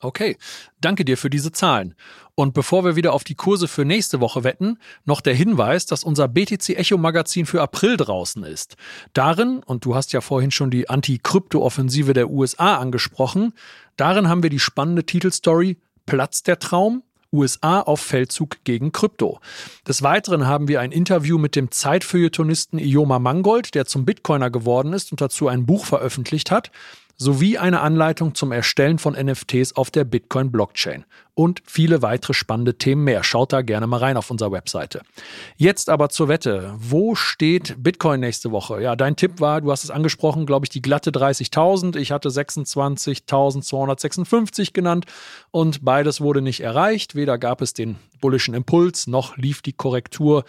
Okay, 0.00 0.36
danke 0.80 1.06
dir 1.06 1.16
für 1.16 1.30
diese 1.30 1.52
Zahlen. 1.52 1.94
Und 2.34 2.52
bevor 2.52 2.84
wir 2.84 2.96
wieder 2.96 3.14
auf 3.14 3.24
die 3.24 3.34
Kurse 3.34 3.66
für 3.66 3.86
nächste 3.86 4.20
Woche 4.20 4.44
wetten, 4.44 4.78
noch 5.06 5.22
der 5.22 5.34
Hinweis, 5.34 5.86
dass 5.86 6.04
unser 6.04 6.28
BTC 6.28 6.76
Echo 6.76 6.98
Magazin 6.98 7.46
für 7.46 7.62
April 7.62 7.96
draußen 7.96 8.44
ist. 8.44 8.76
Darin, 9.14 9.62
und 9.64 9.86
du 9.86 9.94
hast 9.94 10.12
ja 10.12 10.20
vorhin 10.20 10.50
schon 10.50 10.70
die 10.70 10.90
Anti-Krypto-Offensive 10.90 12.12
der 12.12 12.28
USA 12.28 12.76
angesprochen, 12.76 13.54
darin 13.96 14.28
haben 14.28 14.42
wir 14.42 14.50
die 14.50 14.60
spannende 14.60 15.04
Titelstory 15.04 15.78
Platz 16.04 16.42
der 16.42 16.58
Traum, 16.58 17.02
USA 17.32 17.80
auf 17.80 18.00
Feldzug 18.00 18.58
gegen 18.64 18.92
Krypto. 18.92 19.40
Des 19.88 20.02
Weiteren 20.02 20.46
haben 20.46 20.68
wir 20.68 20.80
ein 20.80 20.92
Interview 20.92 21.38
mit 21.38 21.56
dem 21.56 21.70
Zeitfeuilletonisten 21.70 22.78
Ioma 22.78 23.18
Mangold, 23.18 23.74
der 23.74 23.86
zum 23.86 24.04
Bitcoiner 24.04 24.50
geworden 24.50 24.92
ist 24.92 25.10
und 25.10 25.22
dazu 25.22 25.48
ein 25.48 25.64
Buch 25.64 25.86
veröffentlicht 25.86 26.50
hat 26.50 26.70
sowie 27.16 27.58
eine 27.58 27.80
Anleitung 27.80 28.34
zum 28.34 28.52
Erstellen 28.52 28.98
von 28.98 29.14
NFTs 29.14 29.74
auf 29.74 29.90
der 29.90 30.04
Bitcoin-Blockchain 30.04 31.04
und 31.34 31.62
viele 31.66 32.02
weitere 32.02 32.34
spannende 32.34 32.78
Themen 32.78 33.02
mehr. 33.04 33.22
Schaut 33.24 33.52
da 33.52 33.62
gerne 33.62 33.86
mal 33.86 33.98
rein 33.98 34.16
auf 34.16 34.30
unserer 34.30 34.52
Webseite. 34.52 35.02
Jetzt 35.56 35.90
aber 35.90 36.08
zur 36.08 36.28
Wette. 36.28 36.74
Wo 36.78 37.14
steht 37.14 37.82
Bitcoin 37.82 38.20
nächste 38.20 38.50
Woche? 38.50 38.82
Ja, 38.82 38.96
dein 38.96 39.16
Tipp 39.16 39.40
war, 39.40 39.60
du 39.60 39.70
hast 39.70 39.84
es 39.84 39.90
angesprochen, 39.90 40.46
glaube 40.46 40.64
ich, 40.66 40.70
die 40.70 40.82
glatte 40.82 41.10
30.000. 41.10 41.96
Ich 41.96 42.12
hatte 42.12 42.28
26.256 42.28 44.72
genannt 44.72 45.06
und 45.50 45.84
beides 45.84 46.20
wurde 46.20 46.42
nicht 46.42 46.60
erreicht. 46.60 47.14
Weder 47.14 47.38
gab 47.38 47.62
es 47.62 47.74
den 47.74 47.96
bullischen 48.20 48.54
Impuls, 48.54 49.06
noch 49.06 49.36
lief 49.36 49.62
die 49.62 49.72
Korrektur 49.72 50.44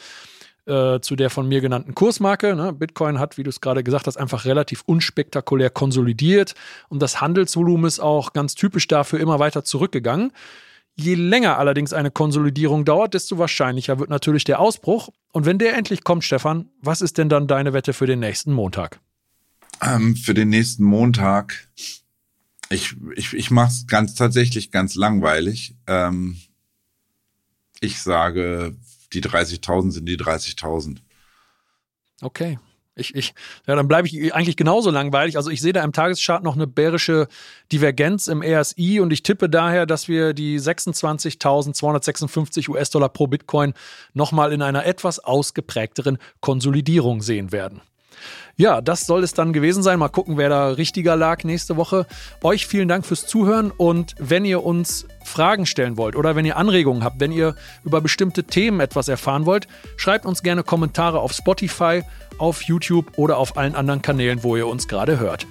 äh, 0.68 0.99
zu 1.01 1.15
der 1.15 1.30
von 1.30 1.47
mir 1.47 1.61
genannten 1.61 1.95
Kursmarke. 1.95 2.55
Ne? 2.55 2.74
Bitcoin 2.74 3.20
hat, 3.20 3.38
wie 3.38 3.43
du 3.43 3.49
es 3.49 3.61
gerade 3.61 3.84
gesagt 3.84 4.07
hast, 4.07 4.18
einfach 4.18 4.45
relativ 4.45 4.84
unspektakulär 4.86 5.70
konsolidiert 5.70 6.55
und 6.89 7.01
das 7.01 7.22
Handelsvolumen 7.22 7.86
ist 7.86 7.99
auch 7.99 8.34
ganz 8.34 8.55
typisch 8.55 8.88
dafür 8.88 9.20
immer 9.20 9.39
weiter 9.39 9.63
zurückgegangen. 9.63 10.32
Je 10.95 11.13
länger 11.13 11.59
allerdings 11.59 11.93
eine 11.93 12.09
Konsolidierung 12.09 12.84
dauert, 12.84 13.13
desto 13.13 13.38
wahrscheinlicher 13.38 13.99
wird 13.99 14.09
natürlich 14.09 14.43
der 14.45 14.59
Ausbruch. 14.59 15.09
Und 15.32 15.45
wenn 15.45 15.59
der 15.59 15.78
endlich 15.78 16.03
kommt, 16.03 16.24
Stefan, 16.24 16.70
was 16.82 17.01
ist 17.01 17.20
denn 17.20 17.30
dann 17.30 17.47
deine 17.47 17.72
Wette 17.74 17.93
für 17.93 18.07
den 18.07 18.20
nächsten 18.20 18.51
Montag? 18.51 18.99
Ähm, 19.82 20.15
für 20.15 20.34
den 20.34 20.49
nächsten 20.49 20.84
Montag, 20.84 21.68
ich, 22.70 22.95
ich, 23.15 23.34
ich 23.34 23.51
mache 23.51 23.70
es 23.70 23.86
ganz 23.86 24.15
tatsächlich 24.15 24.72
ganz 24.72 24.95
langweilig. 24.95 25.76
Ähm, 25.86 26.38
ich 27.80 28.01
sage 28.01 28.76
die 29.22 29.30
30.000 29.30 29.91
sind 29.91 30.05
die 30.05 30.18
30.000. 30.18 30.97
Okay. 32.22 32.57
Ich, 32.99 33.13
ich, 33.13 33.36
ja, 33.68 33.76
dann 33.76 33.88
bleibe 33.88 34.07
ich 34.07 34.34
eigentlich 34.34 34.57
genauso 34.57 34.89
langweilig. 34.89 35.38
Also 35.38 35.51
ich 35.51 35.61
sehe 35.61 35.72
da 35.72 35.84
im 35.84 35.93
Tageschart 35.93 36.43
noch 36.43 36.55
eine 36.55 36.65
bärische 36.65 37.28
Divergenz 37.72 38.28
im 38.28 38.41
RSI 38.41 38.99
und 38.99 39.13
ich 39.13 39.22
tippe 39.22 39.49
daher, 39.49 39.86
dass 39.86 40.07
wir 40.07 40.34
die 40.34 40.59
26.256 40.59 42.70
US-Dollar 42.70 43.09
pro 43.09 43.28
Bitcoin 43.28 43.76
nochmal 44.13 44.51
in 44.51 44.63
einer 44.63 44.84
etwas 44.86 45.20
ausgeprägteren 45.20 46.18
Konsolidierung 46.41 47.22
sehen 47.22 47.51
werden. 47.51 47.82
Ja, 48.55 48.82
das 48.82 49.05
soll 49.05 49.24
es 49.24 49.34
dann 49.34 49.53
gewesen 49.53 49.84
sein. 49.84 49.99
Mal 49.99 50.09
gucken, 50.09 50.38
wer 50.38 50.49
da 50.49 50.70
richtiger 50.70 51.15
lag 51.15 51.43
nächste 51.43 51.78
Woche. 51.78 52.07
Euch 52.43 52.65
vielen 52.65 52.88
Dank 52.88 53.05
fürs 53.05 53.28
Zuhören 53.28 53.72
und 53.72 54.15
wenn 54.18 54.45
ihr 54.45 54.63
uns 54.63 55.05
Fragen 55.24 55.65
stellen 55.65 55.97
wollt 55.97 56.15
oder 56.15 56.36
wenn 56.36 56.45
ihr 56.45 56.57
Anregungen 56.57 57.03
habt, 57.03 57.20
wenn 57.20 57.32
ihr 57.32 57.55
über 57.84 58.01
bestimmte 58.01 58.45
Themen 58.45 58.80
etwas 58.80 59.07
erfahren 59.07 59.45
wollt, 59.45 59.68
schreibt 59.95 60.26
uns 60.26 60.41
gerne 60.41 60.63
Kommentare 60.63 61.20
auf 61.20 61.34
Spotify, 61.34 62.01
auf 62.39 62.63
YouTube 62.63 63.18
oder 63.18 63.38
auf 63.38 63.57
allen 63.57 63.76
anderen 63.76 64.01
Kanälen, 64.01 64.43
wo 64.43 64.55
ihr 64.55 64.68
uns 64.68 64.88
gerade 64.88 65.20
hört. 65.20 65.45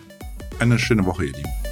Eine 0.59 0.79
schöne 0.79 1.05
Woche, 1.05 1.27
ihr 1.27 1.33
Lieben. 1.33 1.66